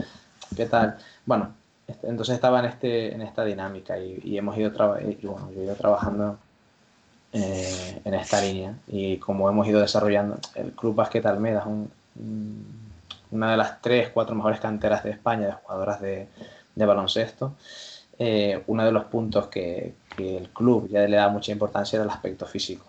¿Qué 0.54 0.66
tal? 0.66 0.96
Bueno, 1.24 1.54
entonces 2.02 2.34
estaba 2.34 2.60
en, 2.60 2.66
este, 2.66 3.14
en 3.14 3.22
esta 3.22 3.44
dinámica 3.44 3.98
y, 3.98 4.20
y 4.22 4.38
hemos 4.38 4.56
ido, 4.56 4.70
y 5.00 5.26
bueno, 5.26 5.50
yo 5.52 5.60
he 5.60 5.64
ido 5.64 5.74
trabajando 5.74 6.38
eh, 7.32 8.00
en 8.04 8.14
esta 8.14 8.40
línea 8.40 8.74
y 8.86 9.18
como 9.18 9.50
hemos 9.50 9.66
ido 9.66 9.80
desarrollando, 9.80 10.38
el 10.54 10.72
Club 10.72 10.94
Basquet 10.94 11.26
Almeda 11.26 11.60
es 11.60 11.66
un, 11.66 11.90
una 13.30 13.50
de 13.50 13.56
las 13.56 13.82
tres, 13.82 14.08
cuatro 14.08 14.34
mejores 14.34 14.60
canteras 14.60 15.04
de 15.04 15.10
España 15.10 15.46
de 15.46 15.52
jugadoras 15.52 16.00
de, 16.00 16.28
de 16.74 16.86
baloncesto. 16.86 17.54
Eh, 18.18 18.62
uno 18.68 18.84
de 18.84 18.92
los 18.92 19.04
puntos 19.04 19.48
que, 19.48 19.94
que, 20.16 20.38
el 20.38 20.48
club 20.48 20.88
ya 20.88 21.00
le 21.00 21.16
da 21.16 21.28
mucha 21.28 21.52
importancia 21.52 21.98
era 21.98 22.04
el 22.04 22.10
aspecto 22.10 22.46
físico 22.46 22.86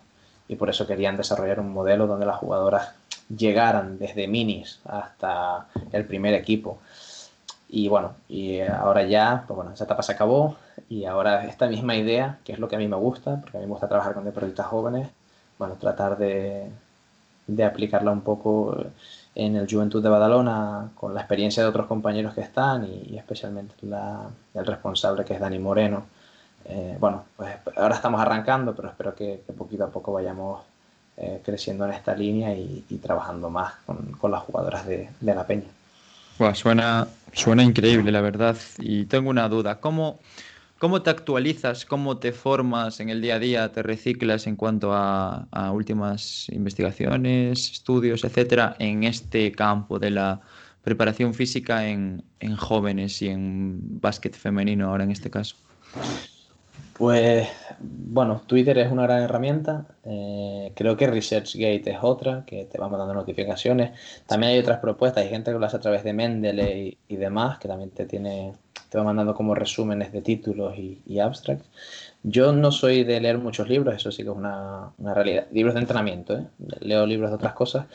y 0.48 0.56
por 0.56 0.70
eso 0.70 0.88
querían 0.88 1.18
desarrollar 1.18 1.60
un 1.60 1.74
modelo 1.74 2.08
donde 2.08 2.26
las 2.26 2.38
jugadoras 2.38 2.94
llegaran 3.36 4.00
desde 4.00 4.30
minis 4.30 4.80
hasta 4.86 5.68
el 5.92 6.06
primer 6.06 6.34
equipo 6.34 6.80
y 7.70 7.88
bueno, 7.90 8.14
y 8.30 8.62
ahora 8.62 9.04
ya, 9.04 9.44
pues 9.48 9.56
bueno, 9.56 9.74
esa 9.74 9.84
etapa 9.86 10.04
se 10.04 10.14
acabó 10.14 10.56
y 10.90 11.06
ahora 11.06 11.46
esta 11.46 11.68
misma 11.68 11.96
idea, 11.96 12.40
que 12.44 12.54
es 12.54 12.60
lo 12.60 12.68
que 12.68 12.76
a 12.76 12.80
mí 12.80 12.88
me 12.88 12.96
gusta, 12.96 13.42
porque 13.42 13.58
a 13.58 13.60
mí 13.60 13.66
me 13.66 13.72
gusta 13.72 13.88
trabajar 13.90 14.14
con 14.14 14.26
deportistas 14.26 14.68
jóvenes, 14.68 15.10
bueno, 15.60 15.76
tratar 15.76 16.18
de, 16.18 16.70
de 17.48 17.64
aplicarla 17.64 18.12
un 18.12 18.22
poco 18.22 18.78
en 19.36 19.56
el 19.56 19.68
Juventud 19.70 20.04
de 20.04 20.10
Badalona 20.10 20.90
con 20.96 21.14
la 21.14 21.22
experiencia 21.22 21.64
de 21.64 21.70
otros 21.70 21.88
compañeros 21.88 22.34
que 22.34 22.42
están 22.42 22.86
y, 22.86 23.18
especialmente 23.18 23.76
el 24.54 24.66
responsable 24.66 25.24
que 25.24 25.36
es 25.36 25.40
Dani 25.40 25.60
Moreno. 25.60 26.06
Eh, 26.66 26.98
bueno, 27.00 27.24
pues 27.38 27.56
ahora 27.78 27.96
estamos 27.96 28.20
arrancando, 28.20 28.76
pero 28.76 28.90
espero 28.90 29.16
que, 29.16 29.42
poquito 29.58 29.86
a 29.86 29.90
poco 29.90 30.12
vayamos 30.12 30.62
eh, 31.18 31.42
creciendo 31.46 31.86
en 31.86 31.92
esta 31.92 32.16
línea 32.16 32.54
y, 32.54 33.00
trabajando 33.02 33.50
más 33.50 33.74
con, 33.86 34.32
las 34.32 34.42
jugadoras 34.42 34.86
de, 34.86 35.10
la 35.22 35.46
peña. 35.46 35.68
Suena, 36.54 37.08
suena 37.34 37.64
increíble, 37.64 38.12
la 38.12 38.22
verdad. 38.22 38.58
Y 38.80 39.06
tengo 39.06 39.30
una 39.30 39.50
duda. 39.50 39.80
¿Cómo, 39.80 40.20
¿Cómo 40.80 41.02
te 41.02 41.10
actualizas? 41.10 41.86
¿Cómo 41.86 42.18
te 42.18 42.32
formas 42.32 43.00
en 43.00 43.10
el 43.10 43.20
día 43.20 43.36
a 43.36 43.40
día? 43.40 43.72
¿Te 43.72 43.82
reciclas 43.82 44.46
en 44.46 44.56
cuanto 44.56 44.94
a, 44.94 45.48
últimas 45.74 46.48
investigaciones, 46.50 47.72
estudios, 47.72 48.24
etcétera, 48.24 48.76
en 48.78 49.04
este 49.04 49.52
campo 49.52 49.98
de 49.98 50.12
la 50.12 50.42
preparación 50.84 51.34
física 51.34 51.88
en, 51.88 52.24
jóvenes 52.58 53.22
y 53.24 53.30
en 53.30 54.00
básquet 54.00 54.36
femenino 54.36 54.90
ahora 54.90 55.04
en 55.04 55.12
este 55.12 55.32
caso? 55.32 55.56
Pues 56.98 57.48
bueno, 57.80 58.42
Twitter 58.48 58.78
es 58.80 58.92
una 58.92 59.04
gran 59.04 59.22
herramienta. 59.22 59.86
Eh, 60.04 60.72
creo 60.76 60.98
que 60.98 61.06
ResearchGate 61.06 61.92
es 61.92 61.98
otra, 62.02 62.44
que 62.46 62.66
te 62.66 62.80
va 62.80 62.90
mandando 62.90 63.14
notificaciones. 63.14 63.92
También 64.26 64.54
hay 64.54 64.60
otras 64.60 64.80
propuestas, 64.80 65.24
hay 65.24 65.30
gente 65.30 65.52
que 65.52 65.60
lo 65.60 65.66
hace 65.66 65.78
a 65.78 65.80
través 65.80 66.04
de 66.04 66.14
Mendeley 66.14 66.98
y 67.08 67.16
demás, 67.18 67.60
que 67.60 67.68
también 67.68 67.92
te 67.92 68.06
tiene 68.06 68.54
te 68.90 68.98
va 68.98 69.04
mandando 69.04 69.34
como 69.36 69.54
resúmenes 69.54 70.12
de 70.12 70.22
títulos 70.22 70.76
y, 70.78 71.20
abstracts. 71.20 71.68
Yo 72.24 72.52
no 72.54 72.72
soy 72.72 73.04
de 73.04 73.20
leer 73.20 73.38
muchos 73.38 73.70
libros, 73.70 73.96
eso 73.96 74.12
sí 74.12 74.24
que 74.24 74.30
es 74.30 74.36
una, 74.36 74.92
realidad. 74.98 75.48
Libros 75.52 75.76
de 75.76 75.82
entrenamiento, 75.82 76.38
¿eh? 76.38 76.46
leo 76.80 77.06
libros 77.06 77.30
de 77.30 77.36
otras 77.36 77.54
cosas, 77.54 77.86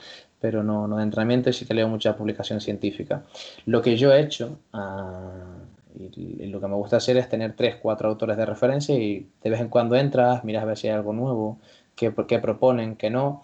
pero 0.41 0.63
no, 0.63 0.87
no, 0.89 0.97
de 0.97 1.05
entrenamiento 1.05 1.51
y 1.51 1.53
sí 1.53 1.65
que 1.65 1.75
leo 1.75 1.89
mucha 1.89 2.17
publicación 2.17 2.61
científica. 2.61 3.23
Lo 3.67 3.81
que 3.81 3.97
yo 3.97 4.13
he 4.13 4.21
hecho, 4.21 4.59
ah, 4.73 5.62
y, 5.99 6.47
lo 6.47 6.61
que 6.61 6.69
me 6.69 6.75
gusta 6.75 6.97
hacer 6.97 7.17
es 7.17 7.29
tener 7.29 7.55
tres, 7.55 7.77
cuatro 7.77 8.09
autores 8.09 8.37
de 8.37 8.47
referencia 8.47 8.95
y 8.95 9.29
de 9.43 9.51
vez 9.51 9.61
en 9.61 9.69
cuando 9.69 9.97
entras, 9.97 10.45
miras 10.45 10.63
a 10.63 10.67
ver 10.67 10.79
si 10.79 10.89
hay 10.89 10.95
algo 10.95 11.13
nuevo, 11.13 11.59
qué, 11.95 12.13
qué 12.27 12.39
proponen, 12.39 12.97
qué 12.97 13.11
no 13.11 13.43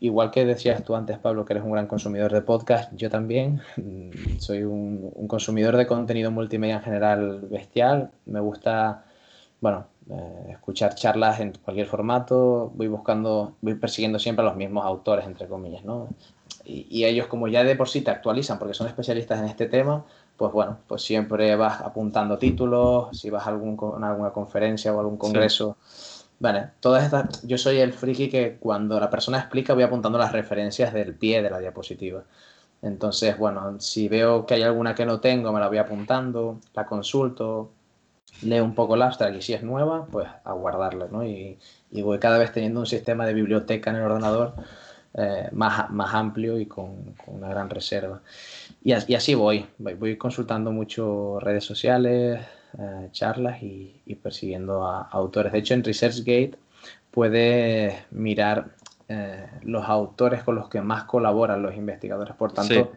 igual 0.00 0.30
que 0.30 0.44
decías 0.44 0.82
tú 0.84 0.94
antes, 0.94 1.18
Pablo, 1.18 1.44
que 1.44 1.54
eres 1.54 1.64
un 1.64 1.72
gran 1.72 1.86
consumidor 1.86 2.32
de 2.32 2.42
podcast, 2.42 2.92
yo 2.94 3.10
también 3.10 3.62
mm, 3.76 4.38
soy 4.38 4.64
un, 4.64 5.10
consumidor 5.26 5.76
de 5.76 5.86
contenido 5.86 6.30
multimedia 6.30 6.76
en 6.76 6.82
general 6.82 7.40
bestial. 7.50 8.10
Me 8.26 8.40
gusta, 8.40 9.04
bueno, 9.60 9.86
eh, 10.10 10.48
escuchar 10.50 10.94
charlas 10.94 11.40
en 11.40 11.52
cualquier 11.62 11.86
formato. 11.86 12.72
Voy 12.74 12.88
buscando, 12.88 13.56
voy 13.60 13.74
persiguiendo 13.74 14.18
siempre 14.18 14.44
a 14.44 14.48
los 14.48 14.56
mismos 14.56 14.84
autores, 14.84 15.26
entre 15.26 15.48
comillas, 15.48 15.84
¿no? 15.84 16.08
Y, 16.64 17.04
ellos, 17.04 17.28
como 17.28 17.46
ya 17.46 17.62
de 17.62 17.76
por 17.76 17.88
sí 17.88 18.00
te 18.00 18.10
actualizan 18.10 18.58
porque 18.58 18.74
son 18.74 18.88
especialistas 18.88 19.38
en 19.38 19.46
este 19.46 19.66
tema, 19.66 20.04
pues 20.36 20.52
bueno, 20.52 20.78
pues 20.86 21.02
siempre 21.02 21.54
vas 21.56 21.80
apuntando 21.80 22.38
títulos, 22.38 23.18
si 23.18 23.30
vas 23.30 23.46
a, 23.46 23.50
algún, 23.50 23.78
alguna 24.02 24.30
conferencia 24.30 24.94
o 24.94 25.00
algún 25.00 25.16
congreso. 25.16 25.76
Vale, 26.38 26.70
todas 26.80 27.04
estas. 27.04 27.46
Yo 27.46 27.56
soy 27.56 27.78
el 27.78 27.92
friki 27.92 28.28
que 28.28 28.56
cuando 28.60 29.00
la 29.00 29.08
persona 29.08 29.38
explica 29.38 29.74
voy 29.74 29.84
apuntando 29.84 30.18
las 30.18 30.32
referencias 30.32 30.92
del 30.92 31.14
pie 31.14 31.42
de 31.42 31.50
la 31.50 31.58
diapositiva. 31.58 32.24
Entonces, 32.82 33.38
bueno, 33.38 33.80
si 33.80 34.08
veo 34.08 34.46
que 34.46 34.54
hay 34.54 34.62
alguna 34.62 34.94
que 34.94 35.06
no 35.06 35.20
tengo, 35.20 35.52
me 35.52 35.60
la 35.60 35.68
voy 35.68 35.78
apuntando, 35.78 36.60
la 36.74 36.86
consulto, 36.86 37.70
leo 38.42 38.64
un 38.64 38.74
poco 38.74 38.96
la 38.96 39.06
abstract 39.06 39.36
y 39.36 39.42
si 39.42 39.54
es 39.54 39.62
nueva, 39.62 40.06
pues 40.06 40.28
a 40.44 40.52
guardarla, 40.52 41.08
¿no? 41.10 41.24
Y, 41.24 41.58
voy 41.90 42.18
cada 42.18 42.38
vez 42.38 42.52
teniendo 42.52 42.80
un 42.80 42.86
sistema 42.86 43.26
de 43.26 43.32
biblioteca 43.32 43.90
en 43.90 43.96
el 43.96 44.02
ordenador 44.02 44.54
eh, 45.16 45.48
más, 45.52 45.90
más 45.90 46.14
amplio 46.14 46.58
y 46.58 46.66
con, 46.66 47.14
una 47.26 47.48
gran 47.48 47.70
reserva. 47.70 48.20
Y, 48.84 48.92
y 48.92 49.14
así 49.14 49.34
voy, 49.34 49.66
voy, 49.78 49.94
voy 49.94 50.16
consultando 50.16 50.70
mucho 50.70 51.38
redes 51.40 51.64
sociales, 51.64 52.40
eh, 52.78 53.08
charlas 53.12 53.62
y, 53.62 54.18
persiguiendo 54.22 54.86
a, 54.86 55.02
autores. 55.02 55.52
De 55.52 55.58
hecho, 55.58 55.72
en 55.72 55.82
ResearchGate 55.82 56.58
puedes 57.10 57.94
mirar 58.10 58.68
eh, 59.08 59.46
los 59.62 59.88
autores 59.88 60.42
con 60.42 60.56
los 60.56 60.68
que 60.68 60.82
más 60.82 61.04
colaboran 61.04 61.62
los 61.62 61.74
investigadores. 61.74 62.34
Por 62.34 62.52
tanto, 62.52 62.92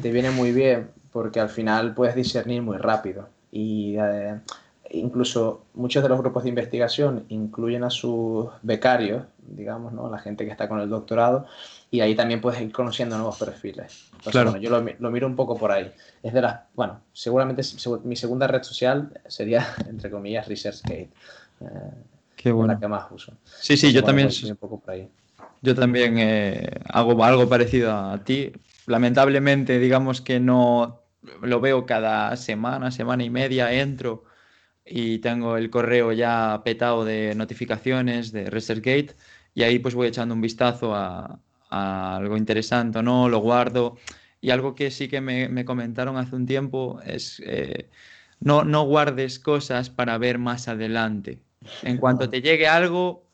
te 0.00 0.12
viene 0.12 0.30
muy 0.30 0.52
bien 0.52 0.90
porque 1.12 1.40
al 1.40 1.50
final 1.50 1.94
puedes 1.94 2.14
discernir 2.14 2.62
muy 2.62 2.78
rápido. 2.78 3.28
Y 3.52 3.96
eh, 3.98 4.40
incluso 4.90 5.64
muchos 5.74 6.02
de 6.02 6.08
los 6.08 6.18
grupos 6.18 6.44
de 6.44 6.48
investigación 6.48 7.24
incluyen 7.28 7.84
a 7.84 7.90
sus 7.90 8.48
becarios, 8.62 9.24
digamos, 9.46 9.92
¿no? 9.92 10.10
la 10.10 10.18
gente 10.18 10.44
que 10.44 10.50
está 10.50 10.68
con 10.68 10.80
el 10.80 10.88
doctorado, 10.88 11.46
y 11.90 12.00
ahí 12.00 12.14
también 12.14 12.40
puedes 12.40 12.60
ir 12.60 12.70
conociendo 12.72 13.16
nuevos 13.16 13.38
perfiles. 13.38 14.10
claro. 14.30 14.56
yo 14.56 14.70
lo, 14.70 15.10
miro 15.10 15.26
un 15.26 15.36
poco 15.36 15.56
por 15.56 15.72
ahí. 15.72 15.90
Es 16.22 16.32
de 16.32 16.42
las, 16.42 16.60
bueno, 16.74 17.00
seguramente 17.12 17.62
mi 18.04 18.16
segunda 18.16 18.46
red 18.46 18.62
social 18.62 19.10
sería, 19.26 19.66
entre 19.88 20.10
comillas, 20.10 20.46
ResearchGate. 20.46 21.10
Eh, 21.60 21.66
Qué 22.36 22.52
bueno. 22.52 22.74
La 22.74 22.78
que 22.78 22.88
más 22.88 23.10
uso. 23.10 23.32
Sí, 23.44 23.76
sí, 23.76 23.92
yo 23.92 24.04
también. 24.04 24.28
Un 24.48 24.56
poco 24.56 24.78
por 24.78 24.94
ahí. 24.94 25.08
Yo 25.60 25.74
también 25.74 26.18
eh, 26.18 26.80
hago 26.88 27.24
algo 27.24 27.48
parecido 27.48 27.92
a 27.92 28.18
ti. 28.22 28.52
Lamentablemente, 28.86 29.80
digamos 29.80 30.20
que 30.20 30.38
no 30.38 31.00
lo 31.42 31.60
veo 31.60 31.84
cada 31.84 32.36
semana, 32.36 32.92
semana 32.92 33.24
y 33.24 33.30
media, 33.30 33.72
entro 33.72 34.27
y 34.90 35.18
tengo 35.18 35.56
el 35.56 35.70
correo 35.70 36.12
ya 36.12 36.62
petado 36.64 37.04
de 37.04 37.34
notificaciones 37.34 38.32
de 38.32 38.48
ResearchGate 38.50 39.14
y 39.54 39.62
ahí 39.62 39.78
pues 39.78 39.94
voy 39.94 40.08
echando 40.08 40.34
un 40.34 40.40
vistazo 40.40 40.94
a, 40.94 41.38
algo 41.70 42.36
interesante 42.36 43.00
o 43.00 43.02
no, 43.02 43.28
lo 43.28 43.40
guardo. 43.40 43.96
Y 44.40 44.50
algo 44.50 44.74
que 44.74 44.90
sí 44.90 45.08
que 45.08 45.20
me, 45.20 45.64
comentaron 45.64 46.16
hace 46.16 46.36
un 46.36 46.46
tiempo 46.46 47.00
es 47.04 47.42
eh, 47.44 47.88
no, 48.40 48.64
no 48.64 48.84
guardes 48.84 49.38
cosas 49.38 49.90
para 49.90 50.16
ver 50.16 50.38
más 50.38 50.68
adelante. 50.68 51.40
En 51.82 51.98
cuanto 51.98 52.30
te 52.30 52.40
llegue 52.40 52.68
algo, 52.68 53.26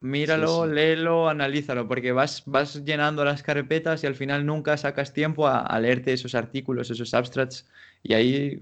míralo, 0.00 0.66
léelo, 0.66 1.28
analízalo, 1.28 1.88
porque 1.88 2.12
vas, 2.12 2.42
vas 2.46 2.84
llenando 2.84 3.24
las 3.24 3.42
carpetas 3.42 4.04
y 4.04 4.06
al 4.06 4.14
final 4.14 4.44
nunca 4.44 4.76
sacas 4.76 5.14
tiempo 5.14 5.48
a, 5.48 5.78
leerte 5.80 6.12
esos 6.12 6.34
artículos, 6.34 6.90
esos 6.90 7.14
abstracts. 7.14 7.66
Y 8.02 8.12
ahí 8.12 8.58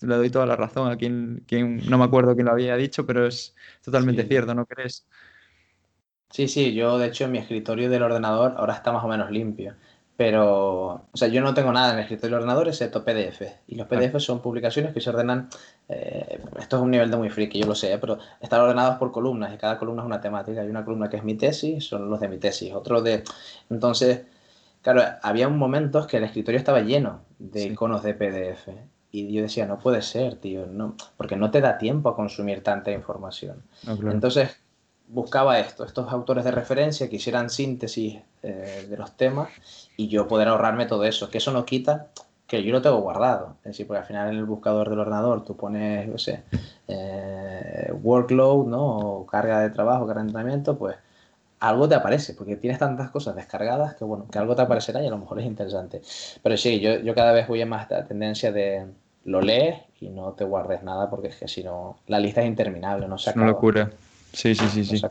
le 0.00 0.16
doy 0.16 0.30
toda 0.30 0.46
la 0.46 0.56
razón 0.56 0.90
a 0.90 0.96
quien, 0.96 1.44
quien 1.46 1.88
no 1.88 1.98
me 1.98 2.04
acuerdo 2.04 2.34
quién 2.34 2.46
lo 2.46 2.52
había 2.52 2.76
dicho, 2.76 3.06
pero 3.06 3.26
es 3.26 3.54
totalmente 3.82 4.24
cierto, 4.24 4.54
¿no 4.54 4.66
crees? 4.66 5.06
Sí, 6.30 6.48
sí, 6.48 6.74
yo 6.74 6.98
de 6.98 7.06
hecho 7.06 7.24
en 7.24 7.32
mi 7.32 7.38
escritorio 7.38 7.88
del 7.88 8.02
ordenador 8.02 8.54
ahora 8.56 8.74
está 8.74 8.92
más 8.92 9.04
o 9.04 9.08
menos 9.08 9.30
limpio. 9.30 9.76
Pero, 10.16 11.06
o 11.12 11.16
sea, 11.16 11.26
yo 11.28 11.40
no 11.40 11.54
tengo 11.54 11.72
nada 11.72 11.90
en 11.90 11.96
el 11.96 12.02
escritorio 12.02 12.36
del 12.36 12.42
ordenador 12.44 12.68
excepto 12.68 13.04
PDF. 13.04 13.42
Y 13.66 13.74
los 13.74 13.88
PDF 13.88 14.20
son 14.20 14.40
publicaciones 14.40 14.92
que 14.92 15.00
se 15.00 15.10
ordenan. 15.10 15.48
Eh, 15.88 16.40
esto 16.58 16.76
es 16.76 16.82
un 16.82 16.90
nivel 16.90 17.10
de 17.10 17.16
muy 17.16 17.30
friki, 17.30 17.60
yo 17.60 17.66
lo 17.66 17.74
sé, 17.74 17.98
pero 17.98 18.18
están 18.40 18.60
ordenados 18.60 18.96
por 18.96 19.10
columnas 19.10 19.52
y 19.52 19.58
cada 19.58 19.78
columna 19.78 20.02
es 20.02 20.06
una 20.06 20.20
temática. 20.20 20.60
Hay 20.60 20.68
una 20.68 20.84
columna 20.84 21.10
que 21.10 21.16
es 21.16 21.24
mi 21.24 21.34
tesis, 21.36 21.84
son 21.84 22.08
los 22.08 22.20
de 22.20 22.28
mi 22.28 22.38
tesis. 22.38 22.72
Otro 22.72 23.02
de. 23.02 23.24
Entonces, 23.70 24.24
claro, 24.82 25.02
había 25.22 25.48
un 25.48 25.58
momento 25.58 26.06
que 26.06 26.18
el 26.18 26.24
escritorio 26.24 26.58
estaba 26.58 26.80
lleno 26.80 27.24
de 27.38 27.64
iconos 27.66 28.02
de 28.04 28.14
PDF. 28.14 28.68
Y 29.16 29.32
yo 29.32 29.42
decía, 29.42 29.64
no 29.64 29.78
puede 29.78 30.02
ser, 30.02 30.34
tío, 30.34 30.66
no, 30.66 30.96
porque 31.16 31.36
no 31.36 31.52
te 31.52 31.60
da 31.60 31.78
tiempo 31.78 32.08
a 32.08 32.16
consumir 32.16 32.64
tanta 32.64 32.90
información. 32.90 33.62
Entonces, 33.86 34.56
buscaba 35.06 35.60
esto, 35.60 35.84
estos 35.84 36.12
autores 36.12 36.42
de 36.42 36.50
referencia 36.50 37.08
que 37.08 37.14
hicieran 37.14 37.48
síntesis 37.48 38.18
eh, 38.42 38.86
de 38.90 38.96
los 38.96 39.16
temas 39.16 39.50
y 39.96 40.08
yo 40.08 40.26
poder 40.26 40.48
ahorrarme 40.48 40.86
todo 40.86 41.04
eso, 41.04 41.30
que 41.30 41.38
eso 41.38 41.52
no 41.52 41.64
quita 41.64 42.08
que 42.48 42.64
yo 42.64 42.72
lo 42.72 42.82
tengo 42.82 43.00
guardado, 43.02 43.56
es 43.58 43.70
decir, 43.70 43.86
porque 43.86 44.00
al 44.00 44.06
final 44.06 44.30
en 44.30 44.36
el 44.36 44.46
buscador 44.46 44.90
del 44.90 44.98
ordenador 44.98 45.44
tú 45.44 45.56
pones, 45.56 46.08
no 46.08 46.18
sé, 46.18 46.42
eh, 46.88 47.92
workload, 48.02 48.66
¿no? 48.66 48.98
O 48.98 49.26
carga 49.26 49.60
de 49.60 49.70
trabajo, 49.70 50.08
carga 50.08 50.22
de 50.22 50.28
entrenamiento, 50.28 50.76
pues 50.76 50.96
algo 51.60 51.88
te 51.88 51.94
aparece, 51.94 52.34
porque 52.34 52.56
tienes 52.56 52.80
tantas 52.80 53.10
cosas 53.10 53.36
descargadas 53.36 53.94
que 53.94 54.04
bueno, 54.04 54.26
que 54.28 54.38
algo 54.40 54.56
te 54.56 54.62
aparecerá 54.62 55.02
y 55.02 55.06
a 55.06 55.10
lo 55.10 55.18
mejor 55.18 55.38
es 55.38 55.46
interesante. 55.46 56.02
Pero 56.42 56.56
sí, 56.56 56.80
yo, 56.80 56.98
yo 56.98 57.14
cada 57.14 57.32
vez 57.32 57.46
voy 57.46 57.62
a 57.62 57.66
más 57.66 57.88
la 57.90 58.04
tendencia 58.04 58.50
de 58.52 58.86
lo 59.24 59.40
lees 59.40 59.80
y 60.00 60.08
no 60.08 60.32
te 60.32 60.44
guardes 60.44 60.82
nada 60.82 61.08
porque 61.10 61.28
es 61.28 61.36
que 61.36 61.48
si 61.48 61.62
no, 61.62 61.96
la 62.06 62.18
lista 62.18 62.42
es 62.42 62.46
interminable, 62.46 63.08
no 63.08 63.18
se 63.18 63.30
acaba. 63.30 63.44
Una 63.44 63.52
locura. 63.52 63.90
Sí, 64.32 64.54
sí, 64.54 64.66
sí. 64.68 64.84
sí. 64.84 65.02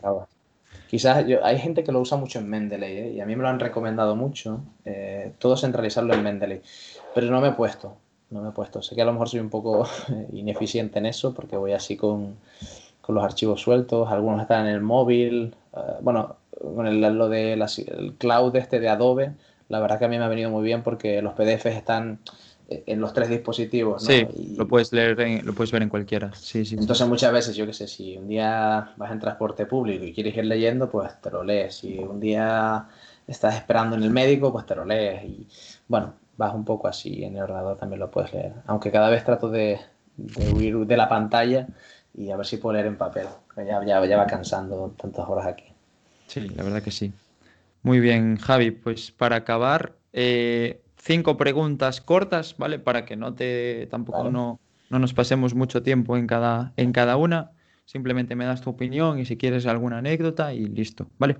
Quizás 0.88 1.26
yo, 1.26 1.44
hay 1.44 1.58
gente 1.58 1.84
que 1.84 1.92
lo 1.92 2.00
usa 2.00 2.18
mucho 2.18 2.38
en 2.40 2.48
Mendeley 2.50 2.98
¿eh? 2.98 3.14
y 3.14 3.20
a 3.20 3.26
mí 3.26 3.36
me 3.36 3.42
lo 3.42 3.50
han 3.50 3.60
recomendado 3.60 4.16
mucho, 4.16 4.62
eh, 4.86 5.34
todo 5.40 5.58
centralizarlo 5.58 6.14
en 6.14 6.22
Mendeley, 6.22 6.62
pero 7.16 7.32
no 7.32 7.42
me 7.42 7.48
he 7.48 7.52
puesto, 7.54 7.98
no 8.30 8.42
me 8.42 8.50
he 8.50 8.52
puesto. 8.52 8.84
Sé 8.84 8.94
que 8.94 9.02
a 9.02 9.06
lo 9.06 9.14
mejor 9.14 9.30
soy 9.30 9.40
un 9.40 9.50
poco 9.50 9.88
ineficiente 10.34 11.00
en 11.00 11.08
eso 11.08 11.34
porque 11.34 11.58
voy 11.58 11.72
así 11.72 11.98
con, 11.98 12.36
con 13.02 13.16
los 13.16 13.24
archivos 13.24 13.62
sueltos, 13.62 14.12
algunos 14.12 14.42
están 14.42 14.68
en 14.68 14.76
el 14.76 14.82
móvil, 14.82 15.56
eh, 15.76 15.80
bueno, 16.02 16.36
con 16.52 16.86
el, 16.86 17.02
lo 17.02 17.28
de 17.28 17.54
el 17.54 18.14
cloud 18.20 18.56
este 18.56 18.80
de 18.80 18.90
Adobe, 18.90 19.32
la 19.70 19.80
verdad 19.80 19.98
que 19.98 20.06
a 20.06 20.10
mí 20.10 20.20
me 20.20 20.26
ha 20.26 20.30
venido 20.30 20.52
muy 20.52 20.64
bien 20.64 20.84
porque 20.84 21.24
los 21.24 21.34
PDFs 21.34 21.66
están 21.66 22.20
en 22.86 23.00
los 23.00 23.14
tres 23.14 23.30
dispositivos. 23.30 24.04
Sí, 24.04 24.26
lo 24.58 24.68
puedes 24.68 24.92
leer, 24.92 25.44
lo 25.44 25.54
puedes 25.54 25.72
ver 25.72 25.84
en 25.84 25.90
cualquiera. 25.90 26.34
Sí, 26.34 26.66
sí. 26.66 26.76
Entonces 26.80 27.08
muchas 27.08 27.32
veces, 27.32 27.56
yo 27.56 27.66
qué 27.66 27.74
sé, 27.74 27.88
si 27.88 28.18
un 28.18 28.28
día 28.28 28.94
vas 28.98 29.12
en 29.12 29.20
transporte 29.20 29.66
público 29.66 30.06
y 30.06 30.14
quieres 30.14 30.36
ir 30.36 30.46
leyendo, 30.46 30.90
pues 30.90 31.20
te 31.22 31.30
lo 31.30 31.44
lees. 31.44 31.76
Si 31.76 31.98
un 32.00 32.20
día 32.20 32.88
estás 33.28 33.56
esperando 33.56 33.96
en 33.96 34.04
el 34.04 34.10
médico, 34.10 34.52
pues 34.52 34.66
te 34.66 34.76
lo 34.76 34.86
lees. 34.86 35.24
Y 35.26 35.48
bueno, 35.88 36.14
vas 36.38 36.54
un 36.54 36.66
poco 36.66 36.88
así 36.88 37.24
en 37.24 37.36
el 37.36 37.44
ordenador 37.44 37.78
también 37.78 38.00
lo 38.00 38.12
puedes 38.12 38.34
leer. 38.34 38.54
Aunque 38.66 38.92
cada 38.92 39.10
vez 39.10 39.24
trato 39.24 39.50
de, 39.50 39.80
huir 40.54 40.76
de 40.86 40.98
la 40.98 41.10
pantalla 41.10 41.68
y 42.16 42.32
a 42.32 42.38
ver 42.38 42.46
si 42.46 42.58
puedo 42.58 42.74
leer 42.74 42.88
en 42.88 42.98
papel. 42.98 43.28
Ya, 43.58 43.84
ya, 43.86 44.06
ya 44.06 44.18
va 44.18 44.28
cansando 44.28 44.94
tantas 44.98 45.28
horas 45.28 45.48
aquí. 45.48 45.66
Sí, 46.28 46.42
la 46.50 46.64
verdad 46.64 46.82
que 46.82 46.92
sí. 46.92 47.14
Muy 47.84 48.00
bien, 48.00 48.38
Javi, 48.38 48.72
pues 48.72 49.12
para 49.12 49.36
acabar, 49.36 49.94
eh, 50.14 50.82
cinco 51.04 51.36
preguntas 51.36 52.00
cortas, 52.00 52.56
¿vale? 52.58 52.80
Para 52.80 53.06
que 53.06 53.18
no 53.18 53.34
te 53.34 53.88
tampoco 53.88 54.32
no, 54.32 54.60
no, 54.90 55.00
nos 55.00 55.14
pasemos 55.14 55.54
mucho 55.54 55.84
tiempo 55.84 56.16
en 56.16 56.28
cada, 56.28 56.72
en 56.78 56.94
cada 56.94 57.18
una. 57.18 57.52
Simplemente 57.86 58.36
me 58.36 58.46
das 58.46 58.62
tu 58.62 58.70
opinión 58.70 59.20
y 59.20 59.26
si 59.26 59.36
quieres 59.36 59.66
alguna 59.66 59.98
anécdota 59.98 60.54
y 60.54 60.66
listo, 60.66 61.08
¿vale? 61.20 61.38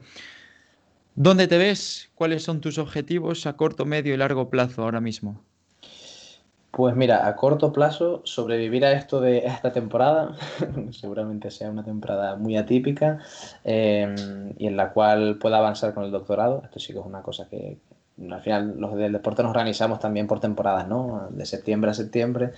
¿Dónde 1.16 1.48
te 1.48 1.58
ves? 1.58 2.12
¿Cuáles 2.16 2.44
son 2.44 2.60
tus 2.60 2.78
objetivos 2.78 3.46
a 3.46 3.56
corto, 3.56 3.86
medio 3.86 4.14
y 4.14 4.18
largo 4.18 4.50
plazo 4.50 4.84
ahora 4.84 5.00
mismo? 5.00 5.42
Pues 6.72 6.96
mira, 6.96 7.28
a 7.28 7.36
corto 7.36 7.72
plazo, 7.72 8.22
sobrevivir 8.26 8.84
a 8.84 8.94
esto 8.94 9.22
de 9.22 9.46
esta 9.46 9.72
temporada, 9.72 10.36
seguramente 10.92 11.52
sea 11.52 11.70
una 11.70 11.84
temporada 11.84 12.36
muy 12.36 12.58
atípica 12.58 13.20
em, 13.64 14.54
y 14.58 14.68
en 14.68 14.76
la 14.76 14.92
cual 14.92 15.38
pueda 15.38 15.60
avanzar 15.60 15.94
con 15.94 16.04
el 16.04 16.12
doctorado. 16.12 16.64
Esto 16.66 16.80
sí 16.80 16.92
que 16.92 17.00
es 17.00 17.06
una 17.06 17.22
cosa 17.22 17.48
que 17.48 17.78
al 18.32 18.42
final 18.42 18.76
los 18.80 18.96
del 18.96 19.12
deporte 19.12 19.44
nos 19.44 19.52
organizamos 19.52 20.00
también 20.00 20.28
por 20.28 20.40
temporadas, 20.40 20.88
¿no? 20.88 21.28
De 21.32 21.46
septiembre 21.46 21.92
a 21.92 21.94
septiembre. 21.94 22.52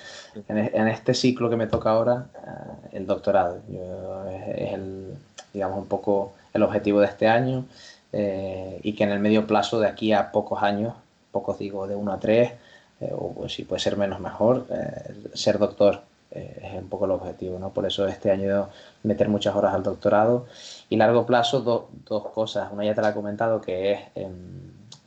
En, 0.48 0.58
e, 0.58 0.92
este 0.92 1.14
ciclo 1.14 1.50
que 1.50 1.56
me 1.56 1.68
toca 1.68 1.92
ahora, 1.92 2.28
eh, 2.36 2.98
el 2.98 3.08
doctorado. 3.08 3.60
es, 3.68 4.74
el, 4.74 5.16
digamos, 5.54 5.80
un 5.80 5.88
poco 5.88 6.34
el 6.54 6.64
objetivo 6.64 7.00
de 7.00 7.08
este 7.08 7.28
año 7.28 7.66
eh, 8.14 8.80
y 8.84 8.94
que 8.94 9.04
en 9.04 9.12
el 9.12 9.20
medio 9.20 9.48
plazo, 9.48 9.80
de 9.80 9.88
aquí 9.88 10.14
a 10.14 10.32
pocos 10.32 10.64
años, 10.64 10.94
pocos 11.32 11.58
digo, 11.58 11.88
de 11.88 11.96
uno 11.96 12.14
a 12.14 12.20
tres, 12.20 12.54
eh, 13.02 13.12
o 13.14 13.34
pues, 13.34 13.54
si 13.54 13.64
puede 13.64 13.82
ser 13.82 13.98
menos 13.98 14.20
mejor, 14.20 14.68
eh, 14.70 15.14
ser 15.34 15.58
doctor 15.60 16.02
eh, 16.32 16.62
es 16.64 16.82
un 16.82 16.88
poco 16.90 17.06
el 17.06 17.12
objetivo, 17.12 17.60
¿no? 17.60 17.72
Por 17.72 17.86
eso 17.86 18.08
este 18.08 18.32
año 18.32 18.70
meter 19.04 19.28
muchas 19.30 19.56
horas 19.56 19.74
al 19.74 19.84
doctorado 19.84 20.46
y 20.90 20.98
largo 20.98 21.26
plazo 21.26 21.62
dos 21.62 22.28
cosas. 22.30 22.72
Una 22.72 22.86
ya 22.86 22.96
te 22.96 23.02
la 23.02 23.10
he 23.10 23.14
comentado 23.14 23.62
que 23.62 23.92
es 23.92 24.00
em, 24.16 24.32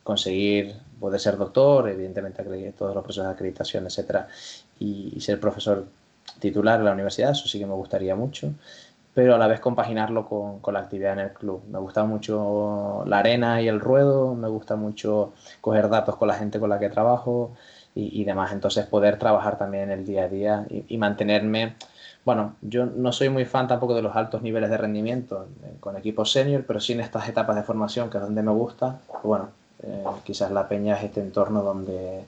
conseguir 0.09 0.75
poder 0.99 1.19
ser 1.19 1.37
doctor, 1.37 1.87
evidentemente 1.87 2.43
todos 2.77 2.95
los 2.95 3.03
procesos 3.03 3.27
de 3.27 3.31
acreditación, 3.31 3.85
etcétera, 3.85 4.27
y, 4.79 5.19
ser 5.21 5.39
profesor 5.39 5.85
titular 6.39 6.79
en 6.79 6.85
la 6.85 6.93
universidad, 6.93 7.31
eso 7.31 7.47
sí 7.47 7.59
que 7.59 7.65
me 7.65 7.73
gustaría 7.73 8.15
mucho 8.15 8.53
pero 9.11 9.35
a 9.35 9.37
la 9.37 9.47
vez 9.47 9.59
compaginarlo 9.59 10.29
con, 10.29 10.59
con, 10.59 10.75
la 10.75 10.81
actividad 10.81 11.13
en 11.13 11.19
el 11.19 11.33
club. 11.33 11.61
Me 11.67 11.79
gusta 11.79 12.05
mucho 12.05 13.03
la 13.05 13.19
arena 13.19 13.61
y 13.61 13.67
el 13.67 13.81
ruedo, 13.81 14.33
me 14.33 14.47
gusta 14.47 14.77
mucho 14.77 15.33
coger 15.59 15.89
datos 15.89 16.15
con 16.15 16.29
la 16.29 16.35
gente 16.35 16.57
con 16.57 16.69
la 16.69 16.79
que 16.79 16.89
trabajo, 16.89 17.51
y, 17.95 18.23
demás. 18.23 18.51
Entonces 18.51 18.85
poder 18.85 19.17
trabajar 19.17 19.57
también 19.57 19.85
en 19.85 19.99
el 19.99 20.05
día 20.05 20.23
a 20.23 20.27
día 20.27 20.65
y, 20.69 20.97
mantenerme, 20.97 21.75
bueno, 22.25 22.55
yo 22.61 22.85
no 22.85 23.11
soy 23.11 23.29
muy 23.29 23.45
fan 23.45 23.67
tampoco 23.67 23.95
de 23.95 24.01
los 24.01 24.15
altos 24.15 24.41
niveles 24.41 24.69
de 24.69 24.77
rendimiento 24.77 25.47
con 25.79 25.97
equipos 25.97 26.31
senior, 26.31 26.63
pero 26.65 26.79
sí 26.79 26.93
en 26.93 27.01
estas 27.01 27.27
etapas 27.27 27.55
de 27.55 27.63
formación, 27.63 28.09
que 28.09 28.17
es 28.17 28.23
donde 28.23 28.43
me 28.43 28.51
gusta, 28.51 28.99
pues 29.07 29.23
bueno, 29.23 29.49
eh, 29.83 30.03
quizás 30.23 30.51
la 30.51 30.67
peña 30.67 30.97
es 30.97 31.05
este 31.05 31.21
entorno 31.21 31.63
donde 31.63 32.23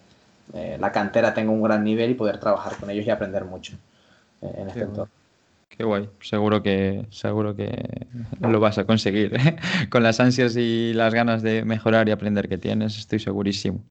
eh, 0.53 0.77
la 0.79 0.91
cantera 0.91 1.33
tenga 1.33 1.51
un 1.51 1.61
gran 1.61 1.83
nivel 1.83 2.11
y 2.11 2.13
poder 2.13 2.39
trabajar 2.39 2.77
con 2.77 2.89
ellos 2.89 3.05
y 3.05 3.09
aprender 3.09 3.45
mucho 3.45 3.73
eh, 4.41 4.51
en 4.57 4.67
este 4.67 4.81
entorno. 4.81 5.11
Qué 5.69 5.83
guay, 5.83 6.09
seguro 6.21 6.61
que, 6.61 7.05
seguro 7.11 7.55
que 7.55 8.07
lo 8.41 8.59
vas 8.59 8.77
a 8.77 8.83
conseguir. 8.83 9.37
Con 9.89 10.03
las 10.03 10.19
ansias 10.19 10.57
y 10.57 10.91
las 10.93 11.13
ganas 11.13 11.41
de 11.41 11.63
mejorar 11.63 12.09
y 12.09 12.11
aprender 12.11 12.49
que 12.49 12.57
tienes, 12.57 12.97
estoy 12.97 13.19
segurísimo. 13.19 13.81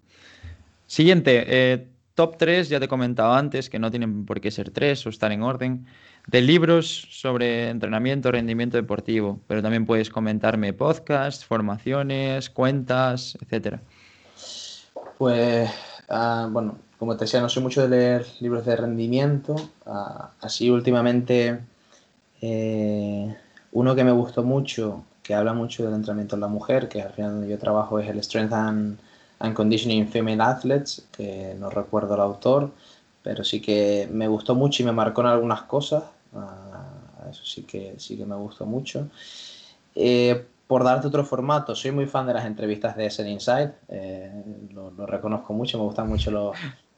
Siguiente, 0.86 1.88
top 2.14 2.36
3, 2.36 2.68
ya 2.68 2.78
te 2.78 2.84
he 2.84 2.88
comentado 2.88 3.32
antes 3.32 3.70
que 3.70 3.78
no 3.78 3.90
tienen 3.90 4.26
por 4.26 4.42
qué 4.42 4.50
ser 4.50 4.70
tres 4.70 5.06
o 5.06 5.08
estar 5.08 5.32
en 5.32 5.42
orden, 5.42 5.86
de 6.26 6.40
libros 6.40 7.06
sobre 7.10 7.68
entrenamiento, 7.70 8.30
rendimiento 8.30 8.76
deportivo, 8.76 9.40
pero 9.46 9.62
también 9.62 9.86
puedes 9.86 10.10
comentarme 10.10 10.72
podcasts, 10.72 11.44
formaciones, 11.44 12.50
cuentas, 12.50 13.36
etcétera. 13.40 13.80
Pues, 15.18 15.70
ah, 16.08 16.48
bueno, 16.50 16.78
como 16.98 17.16
te 17.16 17.24
decía, 17.24 17.40
no 17.40 17.48
soy 17.48 17.62
mucho 17.62 17.82
de 17.82 17.88
leer 17.88 18.26
libros 18.40 18.64
de 18.64 18.76
rendimiento, 18.76 19.56
ah, 19.86 20.30
así 20.40 20.70
últimamente 20.70 21.60
eh, 22.40 23.36
uno 23.72 23.94
que 23.94 24.04
me 24.04 24.12
gustó 24.12 24.42
mucho, 24.42 25.04
que 25.22 25.34
habla 25.34 25.52
mucho 25.52 25.84
del 25.84 25.94
entrenamiento 25.94 26.36
en 26.36 26.40
la 26.40 26.48
mujer, 26.48 26.88
que 26.88 27.02
al 27.02 27.12
final 27.12 27.46
yo 27.46 27.58
trabajo 27.58 27.98
es 27.98 28.08
el 28.08 28.22
Strength 28.22 28.52
and 28.52 28.98
and 29.40 29.54
Conditioning 29.54 30.06
Female 30.08 30.40
Athletes, 30.40 31.02
que 31.10 31.56
no 31.58 31.70
recuerdo 31.70 32.14
el 32.14 32.20
autor, 32.20 32.70
pero 33.22 33.44
sí 33.44 33.60
que 33.60 34.08
me 34.10 34.28
gustó 34.28 34.54
mucho 34.54 34.82
y 34.82 34.86
me 34.86 34.92
marcó 34.92 35.20
en 35.22 35.28
algunas 35.28 35.62
cosas. 35.62 36.04
Ah, 36.34 36.90
eso 37.30 37.44
sí 37.44 37.62
que, 37.62 37.94
sí 37.98 38.16
que 38.16 38.24
me 38.24 38.36
gustó 38.36 38.66
mucho. 38.66 39.08
Eh, 39.94 40.46
por 40.66 40.84
darte 40.84 41.08
otro 41.08 41.24
formato, 41.24 41.74
soy 41.74 41.90
muy 41.90 42.06
fan 42.06 42.26
de 42.26 42.34
las 42.34 42.46
entrevistas 42.46 42.96
de 42.96 43.10
SN 43.10 43.28
Inside, 43.28 43.72
eh, 43.88 44.44
lo, 44.72 45.06
reconozco 45.06 45.52
mucho, 45.52 45.78
me 45.78 45.84
gusta 45.84 46.04
mucho 46.04 46.52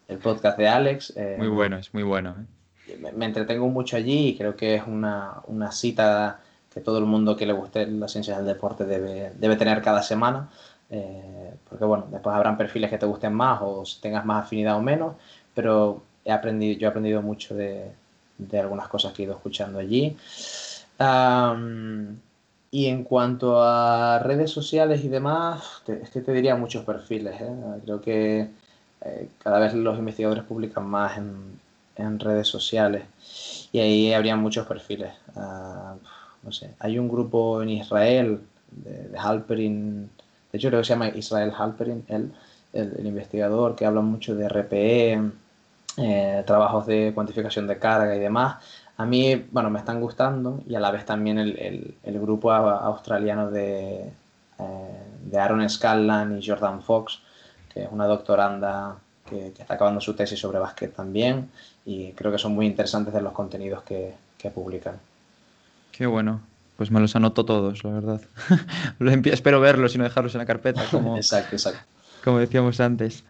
el 0.08 0.18
podcast 0.18 0.58
de 0.58 0.68
Alex. 0.68 1.14
Eh, 1.16 1.36
muy 1.38 1.48
bueno, 1.48 1.78
es 1.78 1.92
muy 1.94 2.02
bueno. 2.02 2.34
Me, 3.16 3.24
entretengo 3.24 3.68
mucho 3.68 3.96
allí 3.96 4.28
y 4.28 4.36
creo 4.36 4.56
que 4.56 4.74
es 4.74 4.82
una, 4.86 5.40
una, 5.46 5.72
cita 5.72 6.40
que 6.72 6.80
todo 6.80 6.98
el 6.98 7.06
mundo 7.06 7.34
que 7.34 7.46
le 7.46 7.54
guste 7.54 7.86
las 7.86 8.12
ciencias 8.12 8.36
del 8.36 8.46
deporte 8.46 8.84
debe, 8.84 9.32
debe 9.38 9.56
tener 9.56 9.80
cada 9.80 10.02
semana. 10.02 10.50
Porque 11.66 11.86
bueno, 11.86 12.06
después 12.10 12.36
habrán 12.36 12.58
perfiles 12.58 12.90
que 12.90 12.98
te 12.98 13.06
gusten 13.06 13.32
más 13.32 13.62
o 13.62 13.82
tengas 14.02 14.26
más 14.26 14.44
afinidad 14.44 14.76
o 14.76 14.82
menos, 14.82 15.14
pero 15.54 16.02
he 16.24 16.32
aprendido, 16.32 16.78
yo 16.78 16.86
he 16.86 16.90
aprendido 16.90 17.22
mucho 17.22 17.54
de, 17.54 17.90
de 18.38 18.60
algunas 18.60 18.88
cosas 18.88 19.12
que 19.12 19.22
he 19.22 19.26
ido 19.26 19.34
escuchando 19.34 19.78
allí. 19.78 20.16
y 22.70 22.86
en 22.86 23.04
cuanto 23.04 23.62
a 23.62 24.18
redes 24.20 24.50
sociales 24.50 25.04
y 25.04 25.08
demás, 25.08 25.82
es 25.86 26.10
que 26.10 26.20
te 26.20 26.32
diría 26.32 26.56
muchos 26.56 26.84
perfiles. 26.84 27.40
¿eh? 27.40 27.54
Creo 27.84 28.00
que 28.00 28.48
eh, 29.04 29.28
cada 29.38 29.58
vez 29.58 29.74
los 29.74 29.98
investigadores 29.98 30.44
publican 30.44 30.86
más 30.86 31.18
en, 31.18 31.60
en, 31.96 32.18
redes 32.18 32.48
sociales 32.48 33.02
y 33.72 33.80
ahí 33.80 34.12
habría 34.14 34.36
muchos 34.36 34.66
perfiles. 34.66 35.12
Ah, 35.36 35.94
no 36.42 36.52
sé, 36.52 36.70
hay 36.78 36.98
un 36.98 37.08
grupo 37.08 37.62
en 37.62 37.70
Israel 37.70 38.40
de, 38.70 39.16
Halperin 39.18 40.10
de 40.52 40.58
hecho, 40.58 40.68
creo 40.68 40.80
que 40.80 40.84
se 40.86 40.92
llama 40.92 41.08
Israel 41.08 41.52
Halperin, 41.56 42.04
él, 42.08 42.30
el, 42.74 43.06
investigador 43.06 43.74
que 43.74 43.86
habla 43.86 44.02
mucho 44.02 44.34
de 44.34 44.48
RPE, 44.48 45.32
eh, 45.96 46.42
trabajos 46.46 46.86
de 46.86 47.12
cuantificación 47.14 47.66
de 47.66 47.78
carga 47.78 48.14
y 48.14 48.18
demás. 48.18 48.56
A 48.96 49.06
mí, 49.06 49.46
bueno, 49.50 49.70
me 49.70 49.78
están 49.78 50.00
gustando 50.00 50.62
y 50.68 50.74
a 50.74 50.80
la 50.80 50.90
vez 50.90 51.04
también 51.04 51.38
el, 51.38 51.94
el, 52.02 52.20
grupo 52.20 52.52
australiano 52.52 53.50
de, 53.50 54.12
eh, 54.58 55.02
de 55.24 55.38
Aaron 55.38 55.68
Scanlan 55.68 56.38
y 56.38 56.46
Jordan 56.46 56.82
Fox, 56.82 57.20
que 57.72 57.84
es 57.84 57.88
una 57.90 58.06
doctoranda 58.06 58.96
que, 59.28 59.52
que, 59.52 59.62
está 59.62 59.74
acabando 59.74 60.00
su 60.00 60.14
tesis 60.14 60.38
sobre 60.38 60.58
básquet 60.58 60.94
también 60.94 61.50
y 61.84 62.12
creo 62.12 62.30
que 62.30 62.38
son 62.38 62.54
muy 62.54 62.66
interesantes 62.66 63.14
de 63.14 63.22
los 63.22 63.32
contenidos 63.32 63.82
que, 63.82 64.14
que 64.38 64.50
publican. 64.50 64.96
Qué 65.90 66.06
bueno 66.06 66.52
pues 66.82 66.90
me 66.90 66.98
los 66.98 67.14
anoto 67.14 67.44
todos, 67.44 67.84
la 67.84 67.90
verdad. 67.90 68.20
Espero 69.26 69.60
verlos 69.60 69.94
y 69.94 69.98
no 69.98 70.04
dejarlos 70.04 70.34
en 70.34 70.40
la 70.40 70.46
carpeta, 70.46 70.84
como, 70.90 71.16
exacto, 71.16 71.54
exacto. 71.54 71.80
como 72.24 72.38
decíamos 72.38 72.80
antes. 72.80 73.22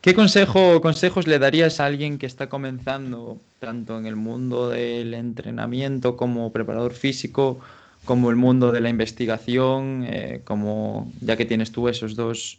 ¿Qué 0.00 0.14
consejo 0.14 0.80
consejos 0.80 1.26
le 1.26 1.38
darías 1.38 1.80
a 1.80 1.86
alguien 1.86 2.18
que 2.18 2.26
está 2.26 2.48
comenzando 2.48 3.40
tanto 3.58 3.98
en 3.98 4.06
el 4.06 4.16
mundo 4.16 4.68
del 4.68 5.12
entrenamiento 5.14 6.16
como 6.16 6.52
preparador 6.52 6.94
físico, 6.94 7.58
como 8.04 8.30
el 8.30 8.36
mundo 8.36 8.70
de 8.72 8.80
la 8.80 8.90
investigación, 8.90 10.04
eh, 10.06 10.42
como 10.44 11.12
ya 11.20 11.36
que 11.36 11.44
tienes 11.46 11.72
tú 11.72 11.88
esos 11.88 12.14
dos, 12.16 12.58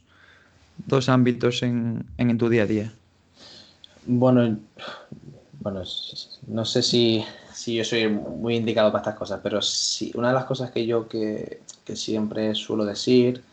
dos 0.78 1.10
ámbitos 1.10 1.64
en, 1.64 2.06
en, 2.18 2.30
en 2.32 2.38
tu 2.38 2.50
día 2.50 2.64
a 2.64 2.68
día? 2.68 2.94
Bueno, 4.06 4.60
bueno, 5.60 5.84
no 6.48 6.66
sé 6.66 6.82
si 6.82 7.26
Sí, 7.60 7.76
yo 7.76 7.84
soy 7.84 8.08
muy 8.08 8.56
indicado 8.56 8.90
para 8.90 9.02
estas 9.02 9.18
cosas, 9.18 9.42
pero 9.44 9.62
sí, 9.62 10.14
una 10.16 10.30
de 10.30 10.34
las 10.36 10.46
cosas 10.46 10.72
que 10.72 10.86
yo 10.88 11.10
que, 11.10 11.60
que 11.84 11.96
siempre 11.98 12.56
suelo 12.56 12.86
decir 12.86 13.44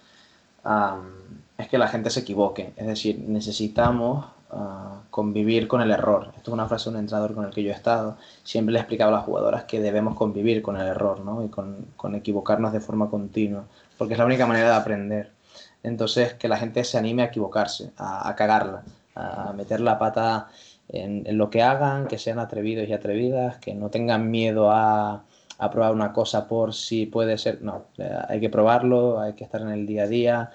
es 1.58 1.68
que 1.68 1.78
la 1.78 1.88
gente 1.88 2.10
se 2.10 2.20
equivoque. 2.20 2.72
Es 2.76 2.86
decir, 2.86 3.18
necesitamos 3.18 4.26
ah, 4.50 5.00
convivir 5.10 5.68
con 5.68 5.80
el 5.80 5.90
error. 5.90 6.32
Esto 6.36 6.50
es 6.50 6.54
una 6.54 6.66
frase 6.66 6.90
de 6.90 6.96
un 6.96 7.00
entrenador 7.00 7.34
con 7.34 7.44
el 7.44 7.50
que 7.52 7.62
yo 7.62 7.70
he 7.70 7.74
estado. 7.74 8.16
Siempre 8.42 8.72
le 8.72 8.78
he 8.78 8.82
explicado 8.82 9.12
a 9.12 9.18
las 9.18 9.24
jugadoras 9.24 9.64
que 9.64 9.80
debemos 9.80 10.14
convivir 10.14 10.62
con 10.62 10.76
el 10.76 10.86
error 10.86 11.20
¿no? 11.20 11.44
y 11.44 11.48
con, 11.48 11.86
con 11.96 12.14
equivocarnos 12.14 12.72
de 12.72 12.80
forma 12.80 13.08
continua, 13.08 13.64
porque 13.98 14.14
es 14.14 14.18
la 14.18 14.26
única 14.26 14.46
manera 14.46 14.70
de 14.70 14.76
aprender. 14.76 15.32
Entonces, 15.82 16.34
que 16.34 16.48
la 16.48 16.56
gente 16.56 16.82
se 16.84 16.98
anime 16.98 17.22
a 17.22 17.26
equivocarse, 17.26 17.92
a, 17.96 18.28
a 18.28 18.34
cagarla, 18.34 18.82
a 19.14 19.52
meter 19.52 19.80
la 19.80 19.98
pata 19.98 20.48
en, 20.88 21.24
lo 21.36 21.50
que 21.50 21.62
hagan, 21.62 22.06
que 22.06 22.18
sean 22.18 22.38
atrevidos 22.38 22.88
y 22.88 22.92
atrevidas, 22.92 23.58
que 23.58 23.74
no 23.74 23.90
tengan 23.90 24.30
miedo 24.30 24.70
a, 24.70 25.24
a, 25.58 25.70
probar 25.70 25.92
una 25.92 26.12
cosa 26.12 26.48
por 26.48 26.74
si 26.74 27.06
puede 27.06 27.38
ser. 27.38 27.62
No, 27.62 27.86
hay 28.28 28.40
que 28.40 28.50
probarlo, 28.50 29.20
hay 29.20 29.34
que 29.34 29.44
estar 29.44 29.60
en 29.62 29.70
el 29.70 29.86
día 29.86 30.04
a 30.04 30.06
día. 30.08 30.50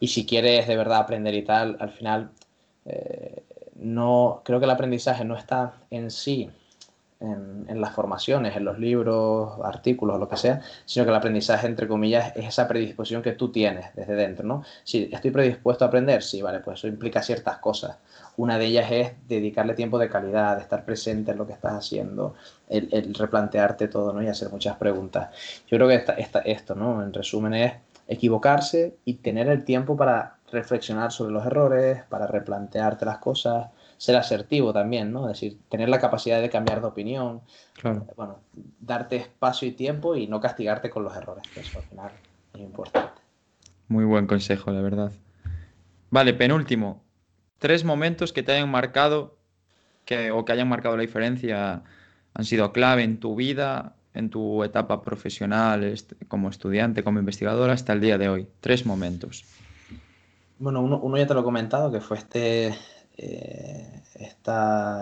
Y 0.00 0.08
si 0.08 0.26
quieres 0.26 0.66
de 0.66 0.76
verdad 0.76 1.00
aprender 1.00 1.34
y 1.34 1.42
tal, 1.42 1.76
al 1.80 1.90
final, 1.90 2.30
eh, 2.86 3.42
no, 3.76 4.42
creo 4.44 4.58
que 4.58 4.64
el 4.64 4.70
aprendizaje 4.70 5.24
no 5.24 5.36
está 5.36 5.74
en 5.90 6.10
sí 6.10 6.50
en, 7.22 7.80
las 7.80 7.94
formaciones, 7.94 8.56
en 8.56 8.64
los 8.64 8.78
libros, 8.78 9.52
artículos, 9.62 10.18
lo 10.18 10.28
que 10.28 10.36
sea, 10.36 10.60
sino 10.84 11.04
que 11.04 11.10
el 11.10 11.16
aprendizaje, 11.16 11.66
entre 11.66 11.86
comillas, 11.86 12.32
es 12.36 12.46
esa 12.46 12.66
predisposición 12.66 13.22
que 13.22 13.32
tú 13.32 13.50
tienes 13.50 13.94
desde 13.94 14.14
dentro, 14.14 14.46
¿no? 14.46 14.64
Si 14.84 15.08
estoy 15.12 15.30
predispuesto 15.30 15.84
a 15.84 15.88
aprender, 15.88 16.22
sí, 16.22 16.42
vale, 16.42 16.60
pues 16.60 16.80
eso 16.80 16.88
implica 16.88 17.22
ciertas 17.22 17.58
cosas. 17.58 17.96
Una 18.36 18.58
de 18.58 18.66
ellas 18.66 18.90
es 18.90 19.12
dedicarle 19.28 19.74
tiempo 19.74 19.98
de 19.98 20.08
calidad, 20.08 20.56
de 20.56 20.62
estar 20.62 20.84
presente 20.84 21.32
en 21.32 21.38
lo 21.38 21.46
que 21.46 21.52
estás 21.52 21.74
haciendo, 21.74 22.34
el, 22.68 23.14
replantearte 23.14 23.88
todo, 23.88 24.12
¿no? 24.12 24.22
Y 24.22 24.28
hacer 24.28 24.50
muchas 24.50 24.76
preguntas. 24.76 25.30
Yo 25.68 25.76
creo 25.76 25.88
que 25.88 26.04
esta, 26.16 26.40
esto, 26.40 26.74
¿no? 26.74 27.02
En 27.02 27.12
resumen 27.12 27.54
es 27.54 27.72
equivocarse 28.08 28.96
y 29.04 29.14
tener 29.14 29.48
el 29.48 29.64
tiempo 29.64 29.96
para 29.96 30.36
reflexionar 30.50 31.12
sobre 31.12 31.32
los 31.32 31.44
errores, 31.46 32.02
para 32.08 32.26
replantearte 32.26 33.04
las 33.04 33.18
cosas, 33.18 33.68
ser 33.96 34.16
asertivo 34.16 34.72
también, 34.72 35.12
¿no? 35.12 35.28
Es 35.30 35.40
decir, 35.40 35.58
tener 35.68 35.88
la 35.88 36.00
capacidad 36.00 36.40
de 36.40 36.50
cambiar 36.50 36.80
de 36.80 36.86
opinión, 36.88 37.40
claro. 37.74 38.06
bueno, 38.16 38.38
darte 38.80 39.16
espacio 39.16 39.68
y 39.68 39.72
tiempo 39.72 40.16
y 40.16 40.26
no 40.26 40.40
castigarte 40.40 40.90
con 40.90 41.04
los 41.04 41.16
errores, 41.16 41.44
que 41.52 41.60
eso 41.60 41.78
al 41.78 41.84
final 41.84 42.10
es 42.54 42.60
importante. 42.60 43.20
Muy 43.88 44.04
buen 44.04 44.26
consejo, 44.26 44.70
la 44.70 44.80
verdad. 44.80 45.12
Vale, 46.10 46.34
penúltimo. 46.34 47.02
Tres 47.62 47.84
momentos 47.84 48.32
que 48.32 48.42
te 48.42 48.50
hayan 48.50 48.68
marcado 48.68 49.36
que, 50.04 50.32
o 50.32 50.44
que 50.44 50.50
hayan 50.50 50.68
marcado 50.68 50.96
la 50.96 51.02
diferencia 51.02 51.84
han 52.34 52.44
sido 52.44 52.72
clave 52.72 53.04
en 53.04 53.20
tu 53.20 53.36
vida, 53.36 53.94
en 54.14 54.30
tu 54.30 54.64
etapa 54.64 55.00
profesional, 55.02 55.94
como 56.26 56.48
estudiante, 56.48 57.04
como 57.04 57.20
investigador, 57.20 57.70
hasta 57.70 57.92
el 57.92 58.00
día 58.00 58.18
de 58.18 58.28
hoy. 58.28 58.48
Tres 58.60 58.84
momentos. 58.84 59.44
Bueno, 60.58 60.80
uno, 60.82 60.98
uno 60.98 61.16
ya 61.16 61.28
te 61.28 61.34
lo 61.34 61.40
he 61.42 61.44
comentado, 61.44 61.92
que 61.92 62.00
fue 62.00 62.18
este 62.18 62.74
eh, 63.16 64.02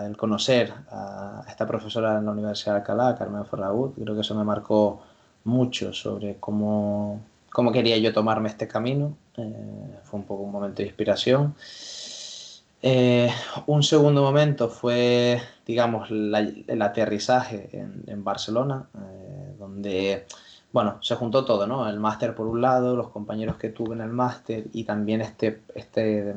el 0.05 0.17
conocer 0.19 0.75
a 0.91 1.43
esta 1.49 1.67
profesora 1.67 2.19
en 2.19 2.27
la 2.27 2.33
Universidad 2.33 2.75
de 2.75 2.81
Alcalá, 2.81 3.17
Carmen 3.17 3.47
Ferragut, 3.47 3.95
creo 3.95 4.15
que 4.15 4.21
eso 4.21 4.35
me 4.35 4.45
marcó 4.45 5.01
mucho 5.45 5.95
sobre 5.95 6.37
cómo, 6.37 7.23
cómo 7.51 7.73
quería 7.73 7.97
yo 7.97 8.13
tomarme 8.13 8.51
este 8.51 8.69
camino. 8.69 9.17
Eh, 9.39 9.99
fue 10.03 10.21
un 10.21 10.27
poco 10.27 10.43
un 10.43 10.53
momento 10.53 10.83
de 10.83 10.89
inspiración. 10.89 11.55
Eh, 12.83 13.31
un 13.67 13.83
segundo 13.83 14.23
momento 14.23 14.69
fue, 14.69 15.41
digamos, 15.67 16.11
el 16.11 16.83
aterrizaje 16.83 17.69
en, 17.73 18.25
Barcelona, 18.25 18.89
donde, 19.59 20.27
bueno, 20.73 20.99
se 21.03 21.15
juntó 21.15 21.45
todo, 21.45 21.67
¿no? 21.67 21.89
El 21.89 22.01
máster 22.01 22.35
por 22.35 22.47
un 22.47 22.63
lado, 22.63 22.97
los 22.97 23.11
compañeros 23.11 23.57
que 23.57 23.69
tuve 23.69 23.95
en 23.95 24.01
el 24.01 24.11
máster 24.11 24.65
y 24.73 24.85
también 24.85 25.21
este, 25.21 25.61
este 25.75 26.35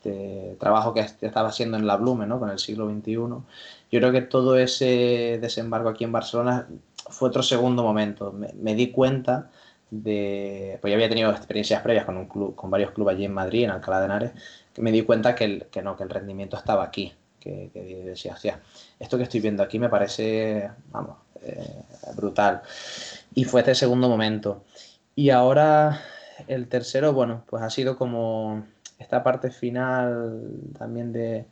este 0.00 0.56
trabajo 0.58 0.94
que 0.94 1.00
estaba 1.00 1.50
haciendo 1.50 1.76
en 1.76 1.86
la 1.86 1.96
Blume, 1.96 2.26
¿no? 2.26 2.38
con 2.38 2.50
el 2.50 2.58
siglo 2.58 2.88
XXI. 2.88 3.12
Yo 3.12 3.44
creo 3.90 4.12
que 4.12 4.22
todo 4.22 4.56
ese 4.56 5.38
desembarco 5.40 5.90
aquí 5.90 6.04
en 6.04 6.12
Barcelona 6.12 6.66
fue 7.10 7.28
otro 7.28 7.42
segundo 7.42 7.82
momento. 7.82 8.32
Me, 8.32 8.74
di 8.74 8.90
cuenta 8.90 9.50
de, 9.90 10.78
pues 10.80 10.90
ya 10.90 10.96
había 10.96 11.08
tenido 11.08 11.30
experiencias 11.30 11.82
previas 11.82 12.04
con, 12.04 12.16
un 12.16 12.26
club, 12.26 12.54
con 12.54 12.70
varios 12.70 12.92
clubes 12.92 13.16
allí 13.16 13.24
en 13.24 13.34
Madrid, 13.34 13.64
en 13.64 13.70
Alcalá 13.70 14.00
de 14.00 14.06
Henares, 14.06 14.32
que 14.72 14.82
me 14.82 14.92
di 14.92 15.02
cuenta 15.02 15.34
que, 15.34 15.66
que 15.70 15.82
no, 15.82 15.96
que 15.96 16.04
el 16.04 16.10
rendimiento 16.10 16.56
estaba 16.56 16.84
aquí. 16.84 17.12
Que, 17.38 17.70
decía, 18.04 18.34
hostia, 18.34 18.60
esto 18.98 19.16
que 19.16 19.22
estoy 19.22 19.40
viendo 19.40 19.62
aquí 19.62 19.78
me 19.78 19.88
parece, 19.88 20.70
vamos, 20.90 21.16
eh, 21.42 21.82
brutal. 22.14 22.60
Y 23.34 23.44
fue 23.44 23.60
este 23.60 23.74
segundo 23.74 24.08
momento. 24.08 24.64
Y 25.14 25.30
ahora 25.30 26.02
el 26.48 26.68
tercero, 26.68 27.12
bueno, 27.12 27.44
pues 27.48 27.62
ha 27.62 27.70
sido 27.70 27.96
como 27.96 28.64
esta 28.98 29.22
parte 29.22 29.50
final 29.50 30.50
también 30.78 31.12
de, 31.12 31.46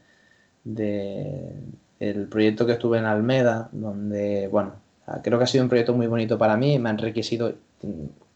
el 2.01 2.29
proyecto 2.29 2.67
que 2.67 2.73
estuve 2.73 2.99
en 2.99 3.07
Almeda, 3.07 3.69
donde, 3.73 4.49
bueno, 4.49 4.75
creo 5.23 5.39
que 5.39 5.45
ha 5.45 5.49
sido 5.49 5.65
un 5.65 5.71
proyecto 5.71 5.95
muy 5.95 6.07
bonito 6.07 6.37
para 6.39 6.57
mí, 6.57 6.79
me 6.79 6.91
ha 6.91 6.93
enriquecido 6.93 7.55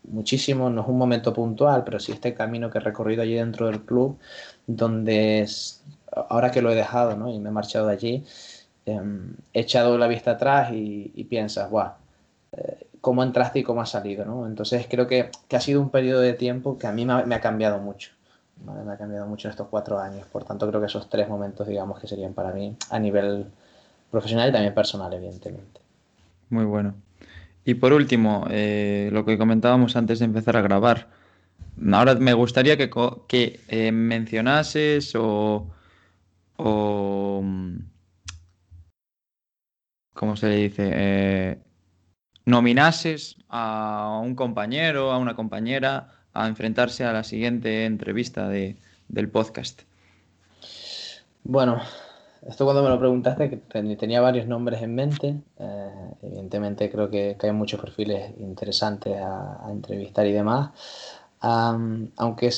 muchísimo, 0.05 0.71
no 0.71 0.83
es 0.83 0.89
un 0.89 0.99
momento 0.99 1.33
puntual, 1.33 1.85
pero 1.85 2.01
sí 2.01 2.13
este 2.13 2.35
camino 2.35 2.71
que 2.71 2.79
he 2.79 2.81
recorrido 2.81 3.23
allí 3.23 3.35
dentro 3.35 3.67
del 3.67 3.83
club, 3.83 4.19
donde 4.67 5.47
ahora 6.29 6.51
que 6.51 6.63
lo 6.63 6.71
he 6.71 6.75
dejado 6.75 7.17
¿no? 7.17 7.31
y 7.31 7.39
me 7.39 7.49
he 7.49 7.53
marchado 7.53 7.87
de 7.87 7.93
allí, 7.95 8.25
em, 8.87 9.35
he 9.53 9.61
echado 9.61 9.97
la 9.99 10.09
vista 10.09 10.33
atrás 10.33 10.71
y, 10.73 11.25
piensas, 11.31 11.71
guau, 11.71 11.93
eh, 12.53 12.87
cómo 13.01 13.23
entraste 13.23 13.61
y 13.61 13.63
cómo 13.63 13.81
has 13.83 13.91
salido, 13.91 14.25
¿no? 14.25 14.47
Entonces 14.47 14.87
creo 14.89 15.07
que, 15.07 15.31
ha 15.51 15.61
sido 15.61 15.81
un 15.81 15.91
periodo 15.91 16.21
de 16.21 16.35
tiempo 16.35 16.79
que 16.79 16.87
a 16.87 16.93
mí 16.93 17.05
me 17.05 17.35
ha 17.35 17.41
cambiado 17.41 17.79
mucho. 17.79 18.13
Me 18.65 18.93
ha 18.93 18.97
cambiado 18.97 19.27
mucho 19.27 19.49
en 19.49 19.51
estos 19.51 19.69
cuatro 19.69 19.99
años. 19.99 20.27
Por 20.29 20.45
tanto, 20.45 20.69
creo 20.69 20.81
que 20.81 20.87
esos 20.87 21.09
tres 21.09 21.29
momentos, 21.29 21.67
digamos, 21.67 21.99
que 21.99 22.07
serían 22.07 22.33
para 22.33 22.53
mí 22.53 22.77
a 22.91 22.99
nivel 22.99 23.47
profesional 24.11 24.51
y 24.51 24.53
también 24.53 24.75
personal, 24.75 25.13
evidentemente. 25.13 25.81
Muy 26.49 26.65
bueno. 26.65 26.95
Y 27.65 27.75
por 27.75 27.93
último, 27.93 28.47
eh, 28.51 29.11
lo 29.13 29.25
que 29.25 29.39
comentábamos 29.39 29.97
antes 29.97 30.19
de 30.19 30.25
empezar 30.25 30.57
a 30.57 30.63
grabar. 30.63 31.09
Ahora 31.93 32.15
me 32.17 32.35
gustaría 32.35 32.77
que, 32.77 33.61
eh, 33.69 33.93
mencionases 33.93 35.15
o, 35.15 35.71
o, 36.57 37.41
mm, 37.43 37.79
¿Cómo 40.15 40.37
se 40.37 40.49
le 40.49 40.57
dice? 40.57 40.91
Eh, 40.95 41.59
nominases 42.45 43.37
a 43.49 44.21
un 44.23 44.35
compañero, 44.35 45.11
a 45.11 45.19
una 45.19 45.35
compañera 45.35 46.13
a 46.35 46.49
enfrentarse 46.49 47.05
a 47.05 47.13
la 47.13 47.25
siguiente 47.25 47.87
entrevista 47.87 48.49
de, 48.49 48.77
del 49.09 49.29
podcast? 49.29 49.83
Bueno, 51.45 51.81
esto 52.47 52.65
cuando 52.65 52.83
me 52.83 52.89
lo 52.89 52.99
preguntaste, 52.99 53.49
tenía 53.97 54.21
varios 54.21 54.47
nombres 54.47 54.83
en 54.83 54.95
mente. 54.95 55.37
Eh, 55.59 55.91
evidentemente 56.23 56.91
creo 56.91 57.11
que, 57.11 57.37
hay 57.41 57.53
muchos 57.53 57.81
perfiles 57.81 58.33
interesantes 58.39 59.17
a, 59.17 59.69
entrevistar 59.71 60.27
y 60.27 60.33
demás. 60.33 60.71
aunque 61.41 62.51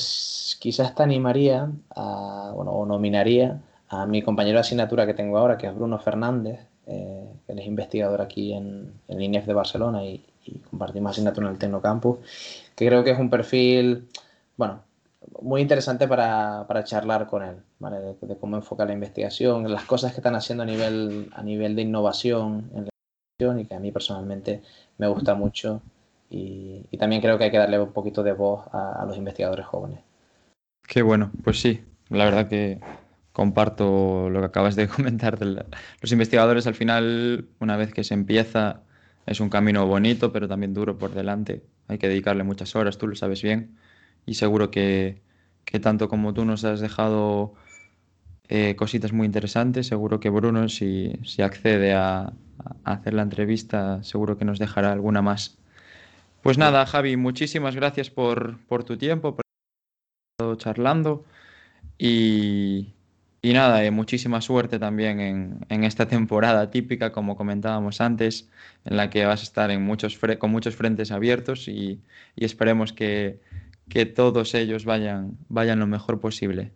quizás 0.59 0.95
te 0.95 1.03
animaría 1.03 1.69
bueno, 1.95 2.71
o 2.71 2.85
nominaría 2.85 3.61
a 3.89 4.05
mi 4.05 4.21
compañero 4.21 4.57
de 4.57 4.61
asignatura 4.61 5.05
que 5.05 5.13
tengo 5.13 5.37
ahora, 5.37 5.57
que 5.57 5.67
es 5.67 5.75
Bruno 5.75 5.99
Fernández, 5.99 6.59
eh, 6.87 7.29
que 7.45 7.53
es 7.53 7.65
investigador 7.65 8.21
aquí 8.21 8.53
en, 8.53 8.93
en 9.07 9.21
INEF 9.21 9.45
de 9.45 9.53
Barcelona 9.53 10.03
y, 10.03 10.23
y 10.45 10.59
compartimos 10.59 11.11
asignatura 11.11 11.47
en 11.47 11.53
el 11.53 11.59
Tecnocampus 11.59 12.19
que 12.75 12.87
creo 12.87 13.03
que 13.03 13.11
es 13.11 13.19
un 13.19 13.29
perfil, 13.29 14.07
bueno, 14.57 14.81
muy 15.41 15.61
interesante 15.61 16.07
para, 16.07 16.65
para 16.67 16.83
charlar 16.83 17.27
con 17.27 17.43
él, 17.43 17.55
¿vale? 17.79 17.97
De, 18.21 18.37
cómo 18.37 18.55
enfoca 18.55 18.85
la 18.85 18.93
investigación, 18.93 19.71
las 19.71 19.85
cosas 19.85 20.13
que 20.13 20.19
están 20.19 20.35
haciendo 20.35 20.63
a 20.63 20.65
nivel, 20.65 21.29
a 21.33 21.43
nivel 21.43 21.75
de 21.75 21.81
innovación 21.83 22.69
en 22.73 22.85
la 22.85 22.89
investigación 22.89 23.59
y 23.59 23.65
que 23.65 23.75
a 23.75 23.79
mí 23.79 23.91
personalmente 23.91 24.61
me 24.97 25.07
gusta 25.07 25.35
mucho 25.35 25.81
y, 26.29 26.85
y 26.89 26.97
también 26.97 27.21
creo 27.21 27.37
que 27.37 27.45
hay 27.45 27.51
que 27.51 27.57
darle 27.57 27.79
un 27.79 27.93
poquito 27.93 28.23
de 28.23 28.33
voz 28.33 28.65
a, 28.71 29.01
a 29.01 29.05
los 29.05 29.17
investigadores 29.17 29.65
jóvenes. 29.65 29.99
Qué 30.87 31.01
bueno, 31.01 31.31
pues 31.43 31.59
sí, 31.59 31.83
la 32.09 32.25
verdad 32.25 32.47
que 32.47 32.79
comparto 33.31 34.29
lo 34.29 34.39
que 34.39 34.45
acabas 34.45 34.75
de 34.75 34.87
comentar. 34.89 35.37
Los 36.01 36.11
investigadores 36.11 36.67
al 36.67 36.75
final, 36.75 37.49
una 37.59 37.77
vez 37.77 37.93
que 37.93 38.03
se 38.03 38.13
empieza, 38.13 38.81
es 39.25 39.39
un 39.39 39.49
camino 39.49 39.85
bonito, 39.85 40.31
pero 40.31 40.47
también 40.47 40.73
duro 40.73 40.97
por 40.97 41.13
delante. 41.13 41.63
Hay 41.87 41.97
que 41.97 42.07
dedicarle 42.07 42.43
muchas 42.43 42.75
horas, 42.75 42.97
tú 42.97 43.07
lo 43.07 43.15
sabes 43.15 43.41
bien. 43.41 43.77
Y 44.25 44.35
seguro 44.35 44.71
que, 44.71 45.21
tanto 45.81 46.09
como 46.09 46.33
tú 46.33 46.45
nos 46.45 46.63
has 46.63 46.79
dejado 46.79 47.53
eh, 48.47 48.75
cositas 48.75 49.11
muy 49.13 49.25
interesantes, 49.25 49.87
seguro 49.87 50.19
que 50.19 50.29
Bruno, 50.29 50.69
si, 50.69 51.13
si 51.23 51.41
accede 51.41 51.93
a, 51.93 52.33
hacer 52.83 53.13
la 53.13 53.23
entrevista, 53.23 54.01
seguro 54.03 54.37
que 54.37 54.45
nos 54.45 54.59
dejará 54.59 54.91
alguna 54.91 55.21
más. 55.21 55.57
Pues 56.41 56.57
nada, 56.57 56.85
Javi, 56.85 57.17
muchísimas 57.17 57.75
gracias 57.75 58.09
por, 58.09 58.57
por 58.67 58.83
tu 58.83 58.97
tiempo, 58.97 59.35
por 59.35 59.43
estar 60.39 60.57
charlando. 60.57 61.25
Y, 61.97 62.93
y 63.45 63.53
nada, 63.53 63.85
eh, 63.85 63.91
muchísima 63.91 64.41
suerte 64.41 64.79
también 64.79 65.19
en, 65.69 65.83
esta 65.83 66.07
temporada 66.07 66.71
típica, 66.71 67.11
como 67.11 67.37
comentábamos 67.37 68.01
antes, 68.01 68.49
en 68.85 68.97
la 68.97 69.11
que 69.11 69.23
vas 69.27 69.41
a 69.41 69.43
estar 69.43 69.69
en 69.69 69.83
muchos 69.83 70.17
con 70.39 70.49
muchos 70.49 70.75
frentes 70.75 71.11
abiertos 71.11 71.67
y, 71.67 72.01
esperemos 72.35 72.91
que, 73.89 74.05
todos 74.05 74.53
ellos 74.53 74.85
vayan, 74.85 75.37
vayan 75.49 75.79
lo 75.79 75.87
mejor 75.87 76.19
posible. 76.19 76.71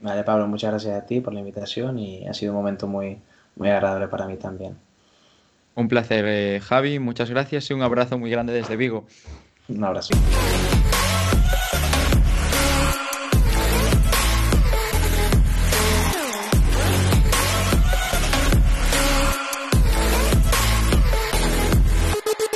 Vale, 0.00 0.24
Pablo, 0.24 0.46
muchas 0.48 0.70
gracias 0.70 1.00
a 1.00 1.06
ti 1.06 1.20
por 1.20 1.32
la 1.32 1.40
invitación 1.40 1.98
y 1.98 2.26
ha 2.26 2.34
sido 2.34 2.52
un 2.52 2.58
momento 2.58 2.86
muy, 2.88 3.18
muy 3.56 3.68
agradable 3.68 4.08
para 4.08 4.26
mí 4.26 4.36
también. 4.36 4.76
Un 5.74 5.88
placer, 5.88 6.24
eh, 6.28 6.60
Javi, 6.60 6.98
muchas 6.98 7.30
gracias 7.30 7.70
y 7.70 7.74
un 7.74 7.82
abrazo 7.82 8.18
muy 8.18 8.30
grande 8.30 8.52
desde 8.52 8.76
Vigo. 8.76 9.06
Un 9.68 9.84
abrazo. 9.84 10.14